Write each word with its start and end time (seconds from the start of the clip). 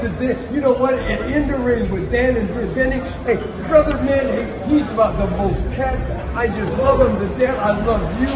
to 0.00 0.08
Dan. 0.08 0.54
You 0.54 0.60
know 0.60 0.72
what? 0.72 0.94
And 0.94 1.32
in 1.32 1.48
the 1.48 1.58
ring 1.58 1.90
with 1.90 2.10
Dan 2.10 2.36
and 2.36 2.48
Benny. 2.74 2.98
Hey, 3.24 3.36
brother, 3.66 3.94
man, 4.02 4.28
hey, 4.28 4.68
he's 4.68 4.86
about 4.90 5.18
the 5.18 5.26
most 5.36 5.60
cat. 5.74 5.98
I 6.36 6.46
just 6.46 6.72
love 6.78 7.00
him 7.00 7.28
to 7.28 7.38
death. 7.38 7.58
I 7.58 7.80
love 7.84 8.20
you. 8.20 8.26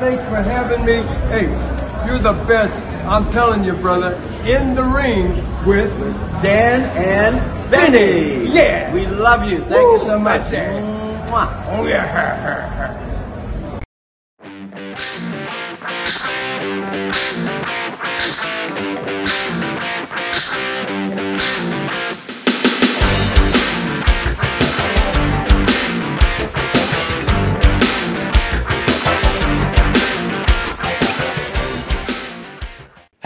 Thanks 0.00 0.22
for 0.24 0.42
having 0.42 0.84
me. 0.84 1.02
Hey, 1.30 1.46
you're 2.06 2.18
the 2.18 2.32
best. 2.46 2.74
I'm 3.06 3.30
telling 3.30 3.64
you, 3.64 3.74
brother. 3.74 4.14
In 4.44 4.74
the 4.74 4.84
ring 4.84 5.36
with 5.66 5.96
Dan 6.42 6.82
and 6.96 7.70
Benny. 7.70 8.52
Yeah. 8.52 8.92
We 8.92 9.06
love 9.06 9.44
you. 9.44 9.58
Thank 9.60 9.86
Woo, 9.86 9.92
you 9.92 10.00
so 10.00 10.18
much. 10.18 10.42
Mwah. 10.42 11.66
Oh 11.68 11.86
yeah. 11.86 13.00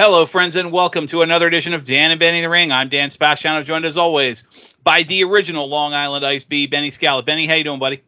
Hello, 0.01 0.27
friends, 0.27 0.55
and 0.55 0.71
welcome 0.71 1.09
to 1.09 1.23
another 1.23 1.49
edition 1.49 1.75
of 1.75 1.83
Dan 1.83 2.13
and 2.13 2.21
Benny 2.21 2.41
the 2.41 2.49
Ring. 2.49 2.71
I'm 2.71 2.89
Dan 2.89 3.11
Sebastiano, 3.11 3.65
joined 3.65 3.85
as 3.85 3.97
always 3.97 4.45
by 4.85 5.03
the 5.03 5.25
original 5.25 5.67
Long 5.67 5.93
Island 5.93 6.25
Ice 6.25 6.45
B, 6.45 6.69
Benny 6.69 6.91
Scallop. 6.91 7.27
Benny, 7.27 7.49
how 7.49 7.57
you 7.57 7.65
doing, 7.65 7.81
buddy? 7.81 8.05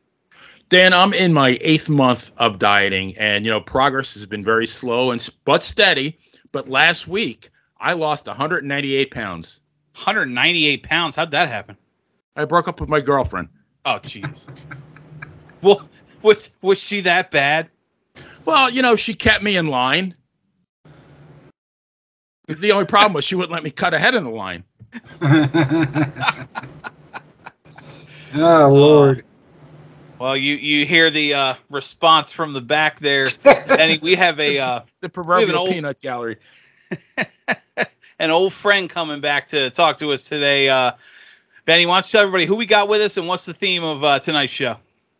Dan, 0.68 0.92
I'm 0.92 1.12
in 1.12 1.32
my 1.32 1.58
eighth 1.60 1.88
month 1.88 2.30
of 2.36 2.60
dieting, 2.60 3.16
and 3.18 3.44
you 3.44 3.50
know 3.50 3.60
progress 3.60 4.14
has 4.14 4.24
been 4.24 4.44
very 4.44 4.68
slow 4.68 5.10
and 5.10 5.28
but 5.44 5.64
steady. 5.64 6.16
But 6.52 6.68
last 6.68 7.08
week 7.08 7.50
I 7.76 7.94
lost 7.94 8.28
198 8.28 9.10
pounds. 9.10 9.58
198 9.96 10.84
pounds. 10.84 11.16
How'd 11.16 11.32
that 11.32 11.48
happen? 11.48 11.76
I 12.36 12.44
broke 12.44 12.68
up 12.68 12.80
with 12.80 12.88
my 12.88 13.00
girlfriend. 13.00 13.48
Oh, 13.84 13.98
jeez. 14.00 14.48
well, 15.60 15.88
was 16.22 16.52
was 16.62 16.80
she 16.80 17.00
that 17.00 17.32
bad? 17.32 17.68
Well, 18.44 18.70
you 18.70 18.80
know 18.80 18.94
she 18.94 19.14
kept 19.14 19.42
me 19.42 19.56
in 19.56 19.66
line. 19.66 20.14
The 22.58 22.72
only 22.72 22.86
problem 22.86 23.12
was 23.12 23.24
she 23.24 23.34
wouldn't 23.34 23.52
let 23.52 23.62
me 23.62 23.70
cut 23.70 23.94
ahead 23.94 24.14
in 24.14 24.24
the 24.24 24.30
line. 24.30 24.64
oh 28.34 28.68
Lord. 28.68 29.24
Well, 30.18 30.36
you 30.36 30.54
you 30.56 30.84
hear 30.84 31.10
the 31.10 31.34
uh, 31.34 31.54
response 31.70 32.32
from 32.32 32.52
the 32.52 32.60
back 32.60 32.98
there, 32.98 33.28
Benny. 33.66 33.98
We 34.02 34.16
have 34.16 34.38
a 34.40 34.58
uh, 34.58 34.80
The 35.00 35.08
proverbial 35.08 35.56
old- 35.56 35.70
peanut 35.70 36.00
gallery. 36.00 36.36
an 38.18 38.30
old 38.30 38.52
friend 38.52 38.90
coming 38.90 39.20
back 39.20 39.46
to 39.46 39.70
talk 39.70 39.98
to 39.98 40.10
us 40.10 40.28
today. 40.28 40.68
Uh, 40.68 40.92
Benny, 41.64 41.86
why 41.86 41.94
don't 41.96 42.06
you 42.06 42.18
tell 42.18 42.20
everybody 42.26 42.46
who 42.46 42.56
we 42.56 42.66
got 42.66 42.88
with 42.88 43.00
us 43.00 43.16
and 43.16 43.28
what's 43.28 43.46
the 43.46 43.54
theme 43.54 43.84
of 43.84 44.02
uh, 44.04 44.18
tonight's 44.18 44.52
show? 44.52 44.76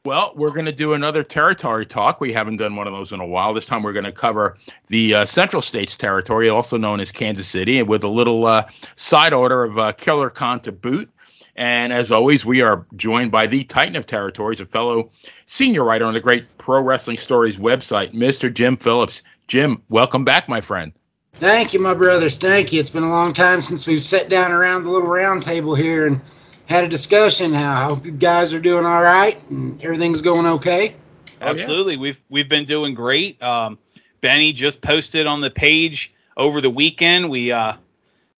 Well, 0.07 0.33
we're 0.35 0.53
going 0.53 0.65
to 0.65 0.73
do 0.73 0.95
another 0.95 1.23
territory 1.23 1.85
talk. 1.85 2.23
We 2.23 2.33
haven't 2.33 2.57
done 2.57 2.75
one 2.75 2.87
of 2.87 2.95
those 2.95 3.13
in 3.13 3.21
a 3.21 3.27
while. 3.27 3.53
This 3.53 3.67
time 3.67 3.83
we're 3.83 3.93
going 3.93 4.07
to 4.07 4.13
cover 4.13 4.57
the 4.87 5.15
uh, 5.15 5.27
Central 5.27 5.61
States 5.61 5.95
Territory, 5.95 6.49
also 6.49 6.79
known 6.79 7.01
as 7.01 7.13
Kansas 7.13 7.47
City, 7.47 7.83
with 7.83 8.03
a 8.03 8.09
little 8.09 8.47
uh, 8.47 8.67
side 8.97 9.35
order 9.35 9.63
of 9.63 9.77
uh, 9.77 9.93
Killer 9.93 10.31
Khan 10.31 10.59
to 10.61 10.73
boot. 10.73 11.11
And 11.55 11.93
as 11.93 12.11
always, 12.11 12.47
we 12.47 12.63
are 12.63 12.87
joined 12.97 13.31
by 13.31 13.47
the 13.47 13.63
Titan 13.65 13.95
of 13.95 14.07
Territories, 14.07 14.63
a 14.63 14.65
fellow 14.65 15.11
senior 15.45 15.85
writer 15.85 16.07
on 16.07 16.15
the 16.15 16.21
great 16.21 16.49
Pro 16.57 16.81
Wrestling 16.81 17.19
Stories 17.19 17.59
website, 17.59 18.15
Mr. 18.15 18.51
Jim 18.51 18.79
Phillips. 18.79 19.23
Jim, 19.49 19.83
welcome 19.91 20.25
back, 20.25 20.49
my 20.49 20.63
friend. 20.63 20.95
Thank 21.35 21.75
you, 21.75 21.81
my 21.81 21.93
brothers. 21.93 22.39
Thank 22.39 22.73
you. 22.73 22.81
It's 22.81 22.89
been 22.89 23.03
a 23.03 23.11
long 23.11 23.35
time 23.35 23.61
since 23.61 23.87
we've 23.87 24.01
sat 24.01 24.31
down 24.31 24.51
around 24.51 24.85
the 24.85 24.91
little 24.91 25.11
round 25.11 25.43
table 25.43 25.75
here 25.75 26.07
and 26.07 26.23
had 26.71 26.85
a 26.85 26.89
discussion. 26.89 27.53
How 27.53 27.75
I 27.75 27.83
hope 27.85 28.07
you 28.07 28.13
guys 28.13 28.55
are 28.55 28.61
doing 28.61 28.87
all 28.87 29.03
right 29.03 29.39
and 29.51 29.83
everything's 29.83 30.23
going 30.23 30.47
okay. 30.47 30.95
Oh, 31.41 31.47
yeah. 31.47 31.51
Absolutely. 31.51 31.97
We've 31.97 32.23
we've 32.31 32.49
been 32.49 32.65
doing 32.65 32.95
great. 32.95 33.43
Um, 33.43 33.79
Benny 34.21 34.53
just 34.53 34.81
posted 34.81 35.27
on 35.27 35.41
the 35.41 35.51
page 35.51 36.15
over 36.37 36.61
the 36.61 36.71
weekend. 36.71 37.29
We 37.29 37.51
uh, 37.51 37.75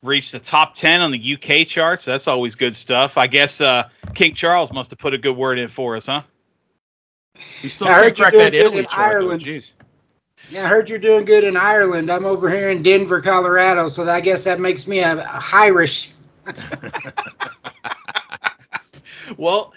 reached 0.05 0.31
the 0.33 0.39
top 0.39 0.75
ten 0.75 1.01
on 1.01 1.11
the 1.11 1.35
UK 1.35 1.67
charts. 1.67 2.05
That's 2.05 2.29
always 2.29 2.55
good 2.55 2.75
stuff. 2.75 3.19
I 3.19 3.27
guess 3.27 3.61
uh, 3.61 3.89
King 4.15 4.35
Charles 4.35 4.73
must 4.73 4.91
have 4.91 4.99
put 4.99 5.13
a 5.13 5.19
good 5.19 5.37
word 5.37 5.59
in 5.59 5.69
for 5.69 5.97
us, 5.97 6.07
huh? 6.07 6.23
You 7.63 7.69
still 7.69 7.89
I 7.89 7.95
heard 7.95 8.19
you're 8.19 8.31
doing 8.31 8.45
that 8.45 8.53
good 8.53 8.75
in 8.75 8.85
chart. 8.85 9.15
Ireland. 9.15 9.43
Jeez. 9.43 9.75
Yeah, 10.51 10.67
I 10.67 10.69
heard 10.69 10.89
you're 10.89 10.99
doing 11.01 11.25
good 11.25 11.43
in 11.43 11.57
Ireland. 11.57 12.11
I'm 12.11 12.25
over 12.25 12.49
here 12.49 12.71
in 12.71 12.83
Denver, 12.83 13.21
Colorado, 13.23 13.89
so 13.89 14.09
I 14.09 14.21
guess 14.21 14.45
that 14.45 14.61
makes 14.61 14.87
me 14.87 15.01
a, 15.01 15.19
a 15.19 15.43
Irish. 15.53 16.13
Well, 19.37 19.73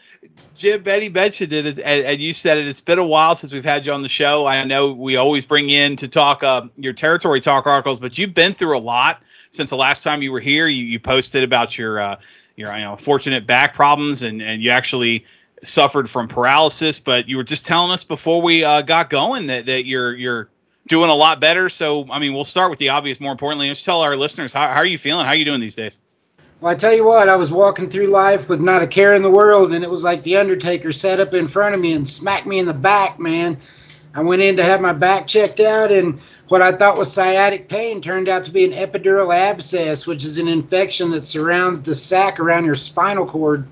Jim, 0.56 0.84
Benny 0.84 1.10
mentioned 1.10 1.54
it, 1.54 1.66
and, 1.80 2.06
and 2.06 2.22
you 2.22 2.34
said 2.34 2.58
it. 2.58 2.68
It's 2.68 2.82
been 2.82 3.00
a 3.00 3.06
while 3.06 3.36
since 3.36 3.54
we've 3.54 3.66
had 3.66 3.86
you 3.86 3.94
on 3.94 4.02
the 4.02 4.10
show. 4.10 4.46
I 4.46 4.64
know 4.64 4.94
we 4.94 5.16
always 5.18 5.46
bring 5.46 5.70
in 5.70 5.96
to 5.98 6.08
talk 6.08 6.44
uh, 6.44 6.68
your 6.78 6.94
territory 6.94 7.40
talk 7.40 7.68
articles, 7.68 8.00
but 8.00 8.18
you've 8.18 8.34
been 8.34 8.54
through 8.54 8.78
a 8.78 8.80
lot 8.80 9.22
since 9.50 9.70
the 9.70 9.78
last 9.78 10.04
time 10.04 10.22
you 10.22 10.32
were 10.32 10.40
here. 10.40 10.68
You, 10.68 10.84
you 10.86 11.00
posted 11.00 11.44
about 11.44 11.78
your 11.78 12.00
uh, 12.00 12.20
your 12.56 12.74
you 12.74 12.82
know 12.82 12.96
fortunate 12.96 13.46
back 13.46 13.74
problems, 13.74 14.24
and 14.24 14.42
and 14.42 14.62
you 14.62 14.72
actually 14.72 15.26
suffered 15.64 16.10
from 16.10 16.28
paralysis. 16.28 17.00
But 17.00 17.28
you 17.28 17.38
were 17.38 17.44
just 17.44 17.66
telling 17.66 17.92
us 17.92 18.04
before 18.04 18.42
we 18.42 18.64
uh, 18.64 18.82
got 18.82 19.10
going 19.10 19.48
that 19.48 19.66
that 19.68 19.86
you're 19.86 20.16
you're 20.16 20.50
doing 20.88 21.10
a 21.10 21.16
lot 21.16 21.40
better. 21.40 21.70
So 21.70 22.12
I 22.12 22.20
mean, 22.20 22.34
we'll 22.34 22.44
start 22.44 22.70
with 22.70 22.80
the 22.80 22.90
obvious. 22.90 23.20
More 23.20 23.32
importantly, 23.32 23.68
let's 23.68 23.84
tell 23.84 24.02
our 24.02 24.16
listeners 24.16 24.54
how, 24.54 24.68
how 24.68 24.78
are 24.78 24.86
you 24.86 24.98
feeling? 24.98 25.26
How 25.26 25.32
are 25.32 25.36
you 25.36 25.46
doing 25.46 25.62
these 25.62 25.76
days? 25.76 26.00
Well, 26.64 26.72
I 26.72 26.76
tell 26.76 26.94
you 26.94 27.04
what, 27.04 27.28
I 27.28 27.36
was 27.36 27.52
walking 27.52 27.90
through 27.90 28.06
life 28.06 28.48
with 28.48 28.62
not 28.62 28.82
a 28.82 28.88
care 28.88 29.16
in 29.16 29.22
the 29.22 29.30
world, 29.30 29.74
and 29.74 29.84
it 29.84 29.92
was 29.92 30.02
like 30.02 30.24
the 30.24 30.38
Undertaker 30.38 30.94
sat 30.94 31.20
up 31.20 31.34
in 31.34 31.50
front 31.50 31.76
of 31.76 31.82
me 31.82 31.92
and 31.92 32.08
smacked 32.08 32.48
me 32.48 32.58
in 32.58 32.66
the 32.66 32.74
back, 32.74 33.20
man. 33.20 33.58
I 34.16 34.22
went 34.22 34.44
in 34.44 34.56
to 34.56 34.64
have 34.64 34.80
my 34.80 34.94
back 34.94 35.28
checked 35.28 35.60
out, 35.60 35.92
and 35.92 36.22
what 36.48 36.62
I 36.62 36.72
thought 36.72 36.98
was 36.98 37.12
sciatic 37.12 37.68
pain 37.68 38.02
turned 38.02 38.30
out 38.30 38.46
to 38.46 38.52
be 38.52 38.64
an 38.64 38.72
epidural 38.72 39.36
abscess, 39.36 40.08
which 40.08 40.24
is 40.24 40.38
an 40.38 40.48
infection 40.48 41.12
that 41.12 41.26
surrounds 41.26 41.82
the 41.82 41.94
sac 41.94 42.40
around 42.40 42.64
your 42.64 42.76
spinal 42.76 43.26
cord. 43.26 43.68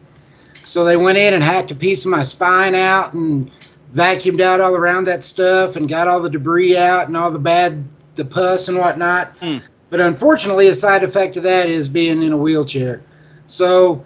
So 0.55 0.83
they 0.83 0.97
went 0.97 1.17
in 1.17 1.33
and 1.33 1.41
hacked 1.41 1.71
a 1.71 1.75
piece 1.75 2.03
of 2.03 2.11
my 2.11 2.23
spine 2.23 2.75
out 2.75 3.13
and 3.13 3.51
vacuumed 3.95 4.41
out 4.41 4.59
all 4.59 4.75
around 4.75 5.07
that 5.07 5.23
stuff 5.23 5.77
and 5.77 5.87
got 5.87 6.09
all 6.09 6.19
the 6.19 6.29
debris 6.29 6.75
out 6.75 7.07
and 7.07 7.15
all 7.15 7.31
the 7.31 7.39
bad, 7.39 7.85
the 8.15 8.25
pus 8.25 8.67
and 8.67 8.77
whatnot. 8.77 9.37
Hmm. 9.37 9.59
But 9.91 9.99
unfortunately, 9.99 10.69
a 10.69 10.73
side 10.73 11.03
effect 11.03 11.35
of 11.35 11.43
that 11.43 11.69
is 11.69 11.89
being 11.89 12.23
in 12.23 12.31
a 12.31 12.37
wheelchair. 12.37 13.01
So 13.45 14.05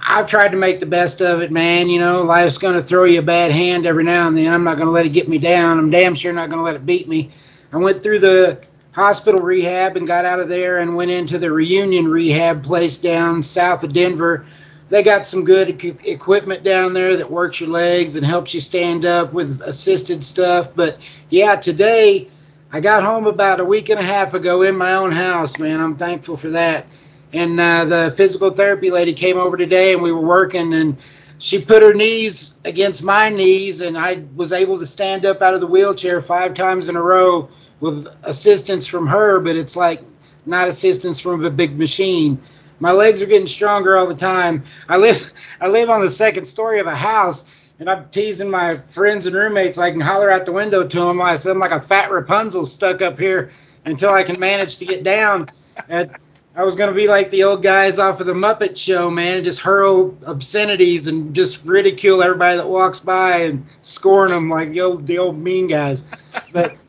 I've 0.00 0.28
tried 0.28 0.52
to 0.52 0.56
make 0.56 0.78
the 0.78 0.86
best 0.86 1.20
of 1.20 1.42
it, 1.42 1.50
man. 1.50 1.90
You 1.90 1.98
know, 1.98 2.22
life's 2.22 2.56
going 2.56 2.76
to 2.76 2.82
throw 2.84 3.02
you 3.02 3.18
a 3.18 3.22
bad 3.22 3.50
hand 3.50 3.84
every 3.84 4.04
now 4.04 4.28
and 4.28 4.38
then. 4.38 4.54
I'm 4.54 4.62
not 4.62 4.76
going 4.76 4.86
to 4.86 4.92
let 4.92 5.06
it 5.06 5.10
get 5.10 5.28
me 5.28 5.38
down. 5.38 5.80
I'm 5.80 5.90
damn 5.90 6.14
sure 6.14 6.32
not 6.32 6.50
going 6.50 6.60
to 6.60 6.64
let 6.64 6.76
it 6.76 6.86
beat 6.86 7.08
me. 7.08 7.32
I 7.72 7.78
went 7.78 8.00
through 8.00 8.20
the 8.20 8.64
hospital 8.92 9.40
rehab 9.40 9.96
and 9.96 10.06
got 10.06 10.24
out 10.24 10.38
of 10.38 10.48
there 10.48 10.78
and 10.78 10.94
went 10.94 11.10
into 11.10 11.36
the 11.36 11.50
reunion 11.50 12.06
rehab 12.06 12.62
place 12.62 12.98
down 12.98 13.42
south 13.42 13.82
of 13.82 13.92
Denver. 13.92 14.46
They 14.88 15.02
got 15.02 15.24
some 15.24 15.44
good 15.44 15.82
equipment 16.06 16.62
down 16.62 16.94
there 16.94 17.16
that 17.16 17.28
works 17.28 17.60
your 17.60 17.70
legs 17.70 18.14
and 18.14 18.24
helps 18.24 18.54
you 18.54 18.60
stand 18.60 19.04
up 19.04 19.32
with 19.32 19.62
assisted 19.62 20.22
stuff. 20.22 20.76
But 20.76 21.00
yeah, 21.28 21.56
today 21.56 22.28
I 22.70 22.80
got 22.80 23.02
home 23.02 23.26
about 23.26 23.60
a 23.60 23.64
week 23.64 23.88
and 23.88 23.98
a 23.98 24.02
half 24.02 24.34
ago 24.34 24.60
in 24.62 24.76
my 24.76 24.94
own 24.94 25.10
house, 25.10 25.58
man. 25.58 25.80
I'm 25.80 25.96
thankful 25.96 26.36
for 26.36 26.50
that. 26.50 26.86
And 27.32 27.58
uh, 27.58 27.86
the 27.86 28.14
physical 28.14 28.50
therapy 28.50 28.90
lady 28.90 29.14
came 29.14 29.38
over 29.38 29.56
today 29.56 29.94
and 29.94 30.02
we 30.02 30.12
were 30.12 30.20
working 30.20 30.74
and 30.74 30.98
she 31.38 31.64
put 31.64 31.82
her 31.82 31.94
knees 31.94 32.58
against 32.66 33.02
my 33.02 33.30
knees 33.30 33.80
and 33.80 33.96
I 33.96 34.24
was 34.36 34.52
able 34.52 34.78
to 34.80 34.86
stand 34.86 35.24
up 35.24 35.40
out 35.40 35.54
of 35.54 35.62
the 35.62 35.66
wheelchair 35.66 36.20
five 36.20 36.52
times 36.52 36.90
in 36.90 36.96
a 36.96 37.02
row 37.02 37.48
with 37.80 38.06
assistance 38.22 38.86
from 38.86 39.06
her, 39.06 39.40
but 39.40 39.56
it's 39.56 39.76
like 39.76 40.02
not 40.44 40.68
assistance 40.68 41.20
from 41.20 41.44
a 41.44 41.50
big 41.50 41.78
machine. 41.78 42.38
My 42.80 42.92
legs 42.92 43.22
are 43.22 43.26
getting 43.26 43.46
stronger 43.46 43.96
all 43.96 44.06
the 44.06 44.14
time. 44.14 44.64
I 44.88 44.98
live 44.98 45.32
I 45.60 45.68
live 45.68 45.88
on 45.88 46.02
the 46.02 46.10
second 46.10 46.44
story 46.44 46.80
of 46.80 46.86
a 46.86 46.94
house 46.94 47.50
and 47.78 47.88
I'm 47.88 48.08
teasing 48.10 48.50
my 48.50 48.76
friends 48.76 49.26
and 49.26 49.34
roommates. 49.34 49.78
I 49.78 49.90
can 49.90 50.00
holler 50.00 50.30
out 50.30 50.46
the 50.46 50.52
window 50.52 50.86
to 50.86 51.00
them. 51.00 51.20
I 51.20 51.36
said 51.36 51.52
I'm 51.52 51.58
like 51.58 51.70
a 51.70 51.80
fat 51.80 52.10
Rapunzel 52.10 52.66
stuck 52.66 53.02
up 53.02 53.18
here 53.18 53.52
until 53.84 54.10
I 54.10 54.22
can 54.22 54.38
manage 54.40 54.78
to 54.78 54.84
get 54.84 55.04
down. 55.04 55.48
And 55.88 56.10
I 56.56 56.64
was 56.64 56.74
gonna 56.74 56.92
be 56.92 57.06
like 57.06 57.30
the 57.30 57.44
old 57.44 57.62
guys 57.62 57.98
off 57.98 58.20
of 58.20 58.26
the 58.26 58.34
Muppet 58.34 58.76
Show, 58.76 59.10
man, 59.10 59.36
and 59.36 59.44
just 59.44 59.60
hurl 59.60 60.16
obscenities 60.26 61.06
and 61.06 61.34
just 61.34 61.64
ridicule 61.64 62.22
everybody 62.22 62.56
that 62.56 62.68
walks 62.68 62.98
by 63.00 63.42
and 63.42 63.66
scorn 63.82 64.30
them 64.30 64.48
like 64.48 64.70
the 64.70 64.80
old 64.80 65.06
the 65.06 65.18
old 65.18 65.38
mean 65.38 65.68
guys. 65.68 66.04
But 66.52 66.80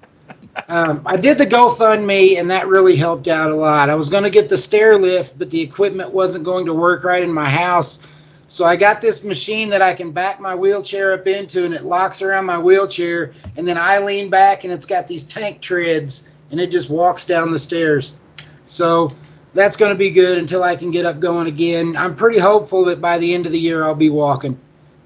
um, 0.68 1.01
I 1.06 1.18
did 1.18 1.38
the 1.38 1.45
GoFundMe, 1.45 2.39
and 2.39 2.51
that 2.51 2.68
really 2.68 2.95
helped 2.95 3.27
out 3.27 3.51
a 3.51 3.56
lot. 3.56 3.89
I 3.89 3.95
was 3.95 4.09
going 4.09 4.24
to 4.24 4.30
get 4.30 4.50
the 4.50 4.57
stair 4.57 4.97
lift, 4.97 5.38
but 5.38 5.50
the 5.50 5.62
equipment 5.62 6.12
wasn't 6.12 6.44
going 6.44 6.65
to 6.65 6.74
work 6.74 7.03
right 7.03 7.24
in 7.24 7.31
my 7.31 7.50
house. 7.50 8.06
So 8.49 8.65
I 8.65 8.77
got 8.77 8.99
this 8.99 9.23
machine 9.23 9.69
that 9.69 9.83
I 9.83 9.93
can 9.93 10.11
back 10.11 10.39
my 10.39 10.55
wheelchair 10.55 11.13
up 11.13 11.27
into, 11.27 11.65
and 11.65 11.73
it 11.73 11.85
locks 11.85 12.23
around 12.23 12.47
my 12.47 12.57
wheelchair. 12.57 13.33
And 13.55 13.67
then 13.67 13.77
I 13.77 13.99
lean 13.99 14.31
back, 14.31 14.63
and 14.63 14.73
it's 14.73 14.87
got 14.87 15.05
these 15.05 15.23
tank 15.23 15.61
treads, 15.61 16.29
and 16.49 16.59
it 16.59 16.71
just 16.71 16.89
walks 16.89 17.25
down 17.25 17.51
the 17.51 17.59
stairs. 17.59 18.17
So 18.65 19.11
that's 19.53 19.77
going 19.77 19.91
to 19.91 19.97
be 19.97 20.09
good 20.09 20.39
until 20.39 20.63
I 20.63 20.75
can 20.75 20.89
get 20.89 21.05
up 21.05 21.19
going 21.19 21.45
again. 21.45 21.95
I'm 21.95 22.15
pretty 22.15 22.39
hopeful 22.39 22.85
that 22.85 22.99
by 22.99 23.19
the 23.19 23.35
end 23.35 23.45
of 23.45 23.51
the 23.51 23.59
year 23.59 23.83
I'll 23.83 23.93
be 23.93 24.09
walking. 24.09 24.59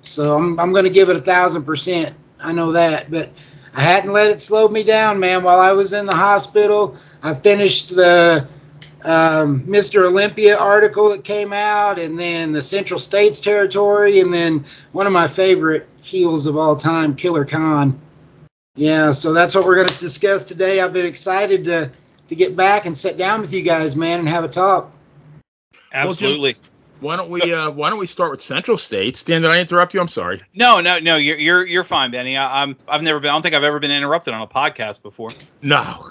So 0.04 0.38
I'm, 0.38 0.58
I'm 0.58 0.72
going 0.72 0.86
to 0.86 0.90
give 0.90 1.10
it 1.10 1.18
a 1.18 1.22
thousand 1.22 1.66
percent. 1.66 2.16
I 2.40 2.54
know 2.54 2.72
that, 2.72 3.12
but 3.12 3.30
I 3.74 3.82
hadn't 3.82 4.14
let 4.14 4.32
it 4.32 4.40
slow 4.40 4.70
me 4.70 4.84
down, 4.84 5.20
man. 5.20 5.44
While 5.44 5.60
I 5.60 5.74
was 5.74 5.92
in 5.92 6.06
the 6.06 6.16
hospital, 6.16 6.98
I 7.22 7.34
finished 7.34 7.94
the 7.94 8.48
um, 9.04 9.62
Mr. 9.62 10.06
Olympia 10.06 10.58
article 10.58 11.10
that 11.10 11.24
came 11.24 11.54
out, 11.54 12.00
and 12.00 12.20
then 12.20 12.52
the 12.52 12.62
Central 12.62 13.00
States 13.00 13.40
Territory, 13.40 14.20
and 14.20 14.34
then 14.34 14.66
one 14.92 15.08
of 15.08 15.14
my 15.14 15.28
favorite 15.28 15.88
heels 16.02 16.46
of 16.46 16.58
all 16.58 16.76
time, 16.76 17.16
Killer 17.16 17.46
Khan. 17.46 18.00
Yeah, 18.76 19.12
so 19.12 19.34
that's 19.34 19.54
what 19.54 19.66
we're 19.66 19.76
going 19.76 19.88
to 19.88 20.00
discuss 20.00 20.46
today. 20.46 20.80
I've 20.82 20.94
been 20.94 21.06
excited 21.06 21.66
to 21.66 21.92
to 22.30 22.36
get 22.36 22.56
back 22.56 22.86
and 22.86 22.96
sit 22.96 23.18
down 23.18 23.42
with 23.42 23.54
you 23.54 23.62
guys, 23.62 23.96
man, 23.96 24.20
and 24.20 24.30
have 24.30 24.44
a 24.44 24.48
talk. 24.48 24.92
Absolutely. 25.92 26.56
Why 27.00 27.18
don't 27.18 27.30
we 27.30 27.42
uh, 27.54 27.70
Why 27.70 27.90
don't 27.90 28.00
we 28.00 28.08
start 28.08 28.32
with 28.32 28.42
Central 28.42 28.78
States? 28.78 29.24
Dan, 29.24 29.42
did 29.42 29.52
I 29.52 29.60
interrupt 29.60 29.94
you? 29.94 30.00
I'm 30.00 30.08
sorry. 30.08 30.40
No, 30.56 30.80
no, 30.80 31.00
no. 31.00 31.18
You're 31.18 31.38
you're 31.38 31.66
you're 31.66 31.84
fine, 31.84 32.12
Benny. 32.12 32.38
I, 32.38 32.64
I'm 32.64 32.78
I've 32.88 33.04
never 33.04 33.20
been. 33.20 33.30
I 33.30 33.34
don't 33.34 33.42
think 33.42 33.56
I've 33.56 33.64
ever 33.64 33.80
been 33.80 33.92
interrupted 33.92 34.34
on 34.34 34.42
a 34.42 34.48
podcast 34.48 35.04
before. 35.04 35.32
No. 35.62 36.10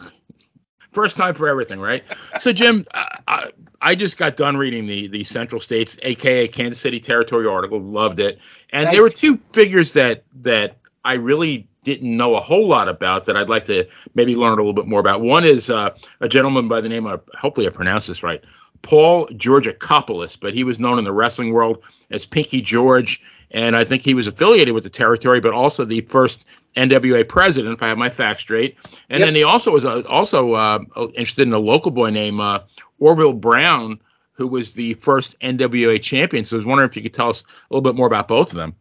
First 0.92 1.16
time 1.16 1.34
for 1.34 1.48
everything, 1.48 1.80
right? 1.80 2.04
So, 2.40 2.52
Jim, 2.52 2.84
I, 2.94 3.50
I 3.80 3.94
just 3.94 4.16
got 4.16 4.36
done 4.36 4.56
reading 4.56 4.86
the 4.86 5.08
the 5.08 5.24
Central 5.24 5.60
States, 5.60 5.98
aka 6.02 6.46
Kansas 6.48 6.80
City 6.80 7.00
Territory 7.00 7.46
article. 7.46 7.80
Loved 7.80 8.20
it, 8.20 8.38
and 8.70 8.84
Nice. 8.84 8.92
there 8.92 9.02
were 9.02 9.10
two 9.10 9.38
figures 9.52 9.92
that 9.94 10.24
that 10.42 10.76
I 11.04 11.14
really 11.14 11.66
didn't 11.84 12.16
know 12.16 12.36
a 12.36 12.40
whole 12.40 12.68
lot 12.68 12.88
about 12.88 13.26
that 13.26 13.36
I'd 13.36 13.48
like 13.48 13.64
to 13.64 13.88
maybe 14.14 14.36
learn 14.36 14.52
a 14.52 14.56
little 14.62 14.72
bit 14.72 14.86
more 14.86 15.00
about. 15.00 15.20
One 15.20 15.44
is 15.44 15.68
uh, 15.68 15.96
a 16.20 16.28
gentleman 16.28 16.68
by 16.68 16.80
the 16.80 16.88
name 16.88 17.06
of, 17.06 17.22
hopefully 17.36 17.66
I 17.66 17.70
pronounced 17.70 18.06
this 18.06 18.22
right, 18.22 18.40
Paul 18.82 19.26
Georgakopoulos, 19.28 20.38
but 20.38 20.54
he 20.54 20.62
was 20.62 20.78
known 20.78 20.98
in 20.98 21.04
the 21.04 21.12
wrestling 21.12 21.52
world 21.52 21.82
as 22.10 22.24
Pinky 22.24 22.60
George, 22.60 23.20
and 23.50 23.74
I 23.74 23.84
think 23.84 24.02
he 24.02 24.14
was 24.14 24.28
affiliated 24.28 24.74
with 24.74 24.84
the 24.84 24.90
territory, 24.90 25.40
but 25.40 25.52
also 25.52 25.84
the 25.84 26.02
first 26.02 26.44
NWA 26.76 27.28
president, 27.28 27.74
if 27.74 27.82
I 27.82 27.88
have 27.88 27.98
my 27.98 28.10
facts 28.10 28.42
straight. 28.42 28.76
And 29.08 29.20
Yep. 29.20 29.26
then 29.26 29.34
he 29.34 29.42
also 29.42 29.72
was 29.72 29.84
uh, 29.84 30.02
also 30.08 30.54
uh, 30.54 30.80
interested 31.14 31.46
in 31.46 31.52
a 31.52 31.58
local 31.58 31.90
boy 31.90 32.10
named 32.10 32.40
uh, 32.40 32.60
Orville 32.98 33.32
Brown, 33.32 34.00
who 34.32 34.46
was 34.46 34.72
the 34.72 34.94
first 34.94 35.38
NWA 35.40 36.00
champion. 36.02 36.44
So 36.44 36.56
I 36.56 36.58
was 36.58 36.66
wondering 36.66 36.88
if 36.88 36.96
you 36.96 37.02
could 37.02 37.14
tell 37.14 37.28
us 37.28 37.42
a 37.42 37.74
little 37.74 37.82
bit 37.82 37.96
more 37.96 38.06
about 38.06 38.28
both 38.28 38.50
of 38.52 38.56
them. 38.56 38.74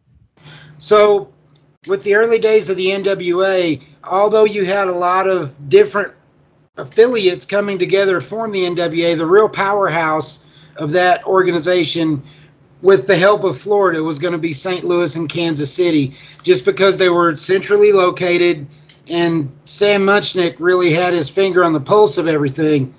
So, 0.78 1.32
with 1.86 2.02
the 2.04 2.14
early 2.14 2.38
days 2.38 2.70
of 2.70 2.76
the 2.76 2.88
NWA, 2.88 3.82
although 4.04 4.44
you 4.44 4.64
had 4.64 4.88
a 4.88 4.92
lot 4.92 5.28
of 5.28 5.68
different 5.68 6.12
affiliates 6.76 7.44
coming 7.44 7.78
together 7.78 8.20
to 8.20 8.26
form 8.26 8.52
the 8.52 8.62
NWA, 8.64 9.16
the 9.16 9.26
real 9.26 9.48
powerhouse 9.48 10.46
of 10.76 10.92
that 10.92 11.24
organization, 11.24 12.22
with 12.82 13.06
the 13.06 13.16
help 13.16 13.44
of 13.44 13.58
Florida, 13.58 14.02
was 14.02 14.18
going 14.18 14.32
to 14.32 14.38
be 14.38 14.52
St. 14.52 14.84
Louis 14.84 15.14
and 15.16 15.28
Kansas 15.28 15.72
City, 15.72 16.16
just 16.42 16.64
because 16.64 16.98
they 16.98 17.08
were 17.08 17.36
centrally 17.36 17.92
located, 17.92 18.66
and 19.08 19.50
Sam 19.64 20.02
Muchnick 20.02 20.56
really 20.58 20.92
had 20.92 21.14
his 21.14 21.28
finger 21.28 21.64
on 21.64 21.72
the 21.72 21.80
pulse 21.80 22.18
of 22.18 22.26
everything. 22.26 22.94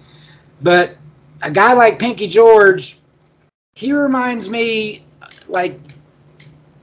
But 0.62 0.95
a 1.41 1.51
guy 1.51 1.74
like 1.74 2.00
Pinky 2.00 2.27
George, 2.27 2.97
he 3.75 3.91
reminds 3.91 4.50
me 4.50 5.03
like 5.47 5.80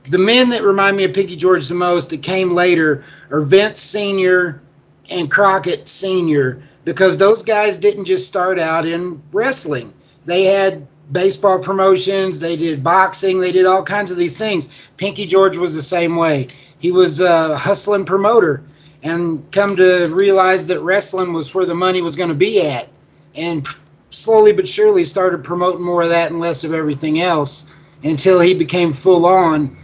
the 0.03 0.17
men 0.17 0.49
that 0.49 0.63
remind 0.63 0.97
me 0.97 1.03
of 1.03 1.13
Pinky 1.13 1.35
George 1.35 1.67
the 1.67 1.75
most 1.75 2.11
that 2.11 2.21
came 2.21 2.53
later 2.53 3.03
are 3.31 3.41
Vince 3.41 3.79
Sr. 3.79 4.61
and 5.09 5.29
Crockett 5.29 5.87
Sr. 5.87 6.63
because 6.85 7.17
those 7.17 7.43
guys 7.43 7.77
didn't 7.77 8.05
just 8.05 8.27
start 8.27 8.59
out 8.59 8.85
in 8.85 9.23
wrestling. 9.31 9.93
They 10.25 10.45
had 10.45 10.87
baseball 11.11 11.59
promotions, 11.59 12.39
they 12.39 12.55
did 12.55 12.83
boxing, 12.83 13.39
they 13.39 13.51
did 13.51 13.65
all 13.65 13.83
kinds 13.83 14.11
of 14.11 14.17
these 14.17 14.37
things. 14.37 14.73
Pinky 14.97 15.25
George 15.25 15.57
was 15.57 15.75
the 15.75 15.81
same 15.81 16.15
way. 16.15 16.47
He 16.79 16.91
was 16.91 17.19
a 17.19 17.57
hustling 17.57 18.05
promoter 18.05 18.63
and 19.03 19.51
come 19.51 19.75
to 19.75 20.07
realize 20.07 20.67
that 20.67 20.81
wrestling 20.81 21.33
was 21.33 21.53
where 21.53 21.65
the 21.65 21.75
money 21.75 22.01
was 22.01 22.15
going 22.15 22.29
to 22.29 22.35
be 22.35 22.61
at. 22.65 22.89
And 23.35 23.67
slowly 24.09 24.51
but 24.51 24.67
surely 24.67 25.05
started 25.05 25.43
promoting 25.43 25.83
more 25.83 26.03
of 26.03 26.09
that 26.09 26.31
and 26.31 26.39
less 26.39 26.63
of 26.63 26.73
everything 26.73 27.21
else 27.21 27.73
until 28.03 28.39
he 28.39 28.53
became 28.53 28.93
full 28.93 29.25
on. 29.25 29.77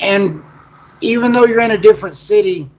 And 0.00 0.42
even 1.00 1.32
though 1.32 1.46
you're 1.46 1.60
in 1.60 1.70
a 1.70 1.78
different 1.78 2.16
city, 2.16 2.70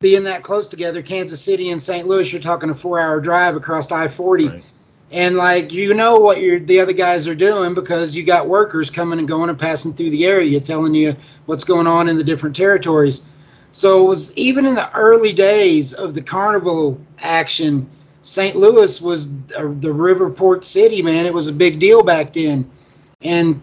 being 0.00 0.24
that 0.24 0.42
close 0.42 0.68
together, 0.68 1.02
Kansas 1.02 1.40
City 1.40 1.70
and 1.70 1.80
St. 1.80 2.06
Louis, 2.06 2.30
you're 2.32 2.42
talking 2.42 2.70
a 2.70 2.74
four 2.74 3.00
hour 3.00 3.20
drive 3.20 3.56
across 3.56 3.90
I 3.90 4.08
40. 4.08 4.48
Right. 4.48 4.64
And 5.14 5.36
like 5.36 5.72
you 5.72 5.94
know 5.94 6.18
what 6.18 6.40
you're, 6.40 6.58
the 6.58 6.80
other 6.80 6.92
guys 6.92 7.28
are 7.28 7.36
doing 7.36 7.72
because 7.72 8.16
you 8.16 8.24
got 8.24 8.48
workers 8.48 8.90
coming 8.90 9.20
and 9.20 9.28
going 9.28 9.48
and 9.48 9.56
passing 9.56 9.94
through 9.94 10.10
the 10.10 10.26
area 10.26 10.58
telling 10.58 10.92
you 10.92 11.14
what's 11.46 11.62
going 11.62 11.86
on 11.86 12.08
in 12.08 12.16
the 12.16 12.24
different 12.24 12.56
territories. 12.56 13.24
So 13.70 14.04
it 14.04 14.08
was 14.08 14.36
even 14.36 14.66
in 14.66 14.74
the 14.74 14.92
early 14.92 15.32
days 15.32 15.94
of 15.94 16.14
the 16.14 16.20
carnival 16.20 17.00
action, 17.20 17.88
St. 18.22 18.56
Louis 18.56 19.00
was 19.00 19.32
the 19.36 19.94
Riverport 19.94 20.64
city, 20.64 21.00
man. 21.00 21.26
It 21.26 21.34
was 21.34 21.46
a 21.46 21.52
big 21.52 21.78
deal 21.78 22.02
back 22.02 22.32
then. 22.32 22.68
And 23.22 23.62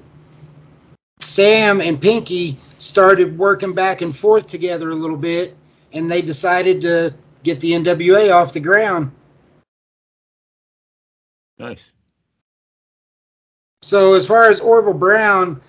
Sam 1.19 1.81
and 1.81 2.01
Pinky 2.01 2.59
started 2.79 3.37
working 3.37 3.73
back 3.73 3.99
and 3.99 4.17
forth 4.17 4.47
together 4.47 4.89
a 4.89 4.95
little 4.95 5.17
bit, 5.17 5.57
and 5.91 6.09
they 6.09 6.21
decided 6.21 6.79
to 6.83 7.13
get 7.43 7.59
the 7.59 7.71
NWA 7.73 8.33
off 8.33 8.53
the 8.53 8.61
ground. 8.61 9.11
Nice. 11.61 11.91
So 13.83 14.15
as 14.15 14.25
far 14.25 14.49
as 14.49 14.59
Orville 14.59 14.95
Brown, 14.95 15.61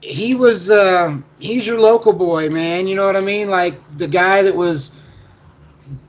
he 0.00 0.36
was 0.36 0.70
uh, 0.70 1.16
he's 1.40 1.66
your 1.66 1.80
local 1.80 2.12
boy, 2.12 2.50
man. 2.50 2.86
You 2.86 2.94
know 2.94 3.04
what 3.04 3.16
I 3.16 3.20
mean? 3.20 3.50
Like 3.50 3.80
the 3.96 4.06
guy 4.06 4.42
that 4.42 4.54
was 4.54 4.96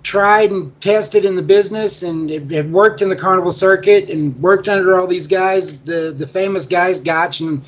tried 0.04 0.52
and 0.52 0.80
tested 0.80 1.26
in 1.26 1.36
the 1.36 1.42
business 1.42 2.04
and 2.04 2.30
had- 2.30 2.72
worked 2.72 3.02
in 3.02 3.10
the 3.10 3.16
carnival 3.16 3.52
circuit 3.52 4.12
and 4.12 4.40
worked 4.40 4.68
under 4.68 5.00
all 5.00 5.08
these 5.08 5.26
guys, 5.26 5.82
the 5.82 6.14
the 6.16 6.28
famous 6.28 6.68
guys, 6.68 7.00
Gotch 7.00 7.40
and 7.40 7.64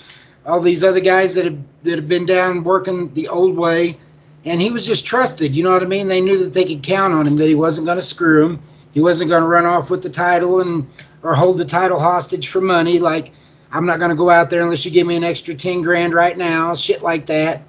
all 0.45 0.59
these 0.59 0.83
other 0.83 1.01
guys 1.01 1.33
that 1.35 1.45
have 1.45 1.57
that 1.81 1.95
have 1.95 2.07
been 2.07 2.27
down 2.27 2.63
working 2.63 3.11
the 3.15 3.29
old 3.29 3.57
way. 3.57 3.97
And 4.45 4.61
he 4.61 4.69
was 4.69 4.85
just 4.85 5.07
trusted. 5.07 5.55
You 5.55 5.63
know 5.63 5.71
what 5.71 5.81
I 5.81 5.87
mean? 5.87 6.07
They 6.07 6.21
knew 6.21 6.37
that 6.43 6.53
they 6.53 6.65
could 6.65 6.83
count 6.83 7.15
on 7.15 7.25
him. 7.25 7.37
That 7.37 7.47
he 7.47 7.55
wasn't 7.55 7.87
going 7.87 7.97
to 7.97 8.03
screw 8.03 8.45
him. 8.45 8.61
He 8.91 8.99
wasn't 8.99 9.29
going 9.29 9.41
to 9.41 9.47
run 9.47 9.65
off 9.65 9.89
with 9.89 10.03
the 10.03 10.09
title 10.09 10.61
and 10.61 10.87
or 11.23 11.35
hold 11.35 11.57
the 11.57 11.65
title 11.65 11.99
hostage 11.99 12.47
for 12.49 12.61
money. 12.61 12.99
Like 12.99 13.31
I'm 13.71 13.85
not 13.85 13.99
going 13.99 14.09
to 14.09 14.15
go 14.15 14.29
out 14.29 14.49
there 14.49 14.61
unless 14.61 14.85
you 14.85 14.91
give 14.91 15.07
me 15.07 15.15
an 15.15 15.23
extra 15.23 15.53
ten 15.55 15.81
grand 15.81 16.13
right 16.13 16.37
now. 16.37 16.75
Shit 16.75 17.01
like 17.01 17.27
that. 17.27 17.63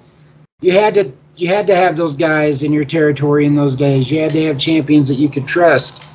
You 0.61 0.71
had 0.71 0.93
to 0.95 1.11
you 1.35 1.47
had 1.47 1.67
to 1.67 1.75
have 1.75 1.97
those 1.97 2.15
guys 2.15 2.61
in 2.63 2.71
your 2.73 2.85
territory 2.85 3.45
in 3.45 3.55
those 3.55 3.75
days. 3.75 4.09
You 4.11 4.19
had 4.21 4.31
to 4.31 4.43
have 4.45 4.59
champions 4.59 5.07
that 5.07 5.15
you 5.15 5.29
could 5.29 5.47
trust. 5.47 6.07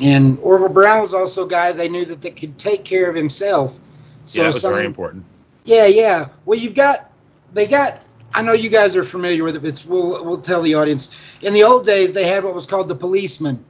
And 0.00 0.38
Orville 0.38 0.68
Brown 0.68 1.00
was 1.00 1.12
also 1.12 1.44
a 1.44 1.48
guy 1.48 1.72
they 1.72 1.88
knew 1.88 2.04
that 2.06 2.20
they 2.22 2.30
could 2.30 2.56
take 2.56 2.84
care 2.84 3.10
of 3.10 3.14
himself. 3.16 3.78
So 4.24 4.38
yeah, 4.38 4.44
that 4.44 4.54
was 4.54 4.60
some- 4.62 4.72
very 4.72 4.86
important. 4.86 5.24
yeah, 5.64 5.86
yeah. 5.86 6.28
Well, 6.44 6.58
you've 6.58 6.74
got 6.74 7.10
they 7.52 7.66
got. 7.66 8.00
I 8.32 8.42
know 8.42 8.52
you 8.52 8.70
guys 8.70 8.94
are 8.94 9.02
familiar 9.04 9.42
with 9.42 9.56
it. 9.56 9.64
It's 9.64 9.84
we'll 9.84 10.24
we'll 10.24 10.40
tell 10.40 10.62
the 10.62 10.74
audience. 10.74 11.18
In 11.42 11.52
the 11.52 11.64
old 11.64 11.84
days, 11.84 12.12
they 12.12 12.26
had 12.26 12.44
what 12.44 12.54
was 12.54 12.64
called 12.64 12.88
the 12.88 12.94
policeman, 12.94 13.64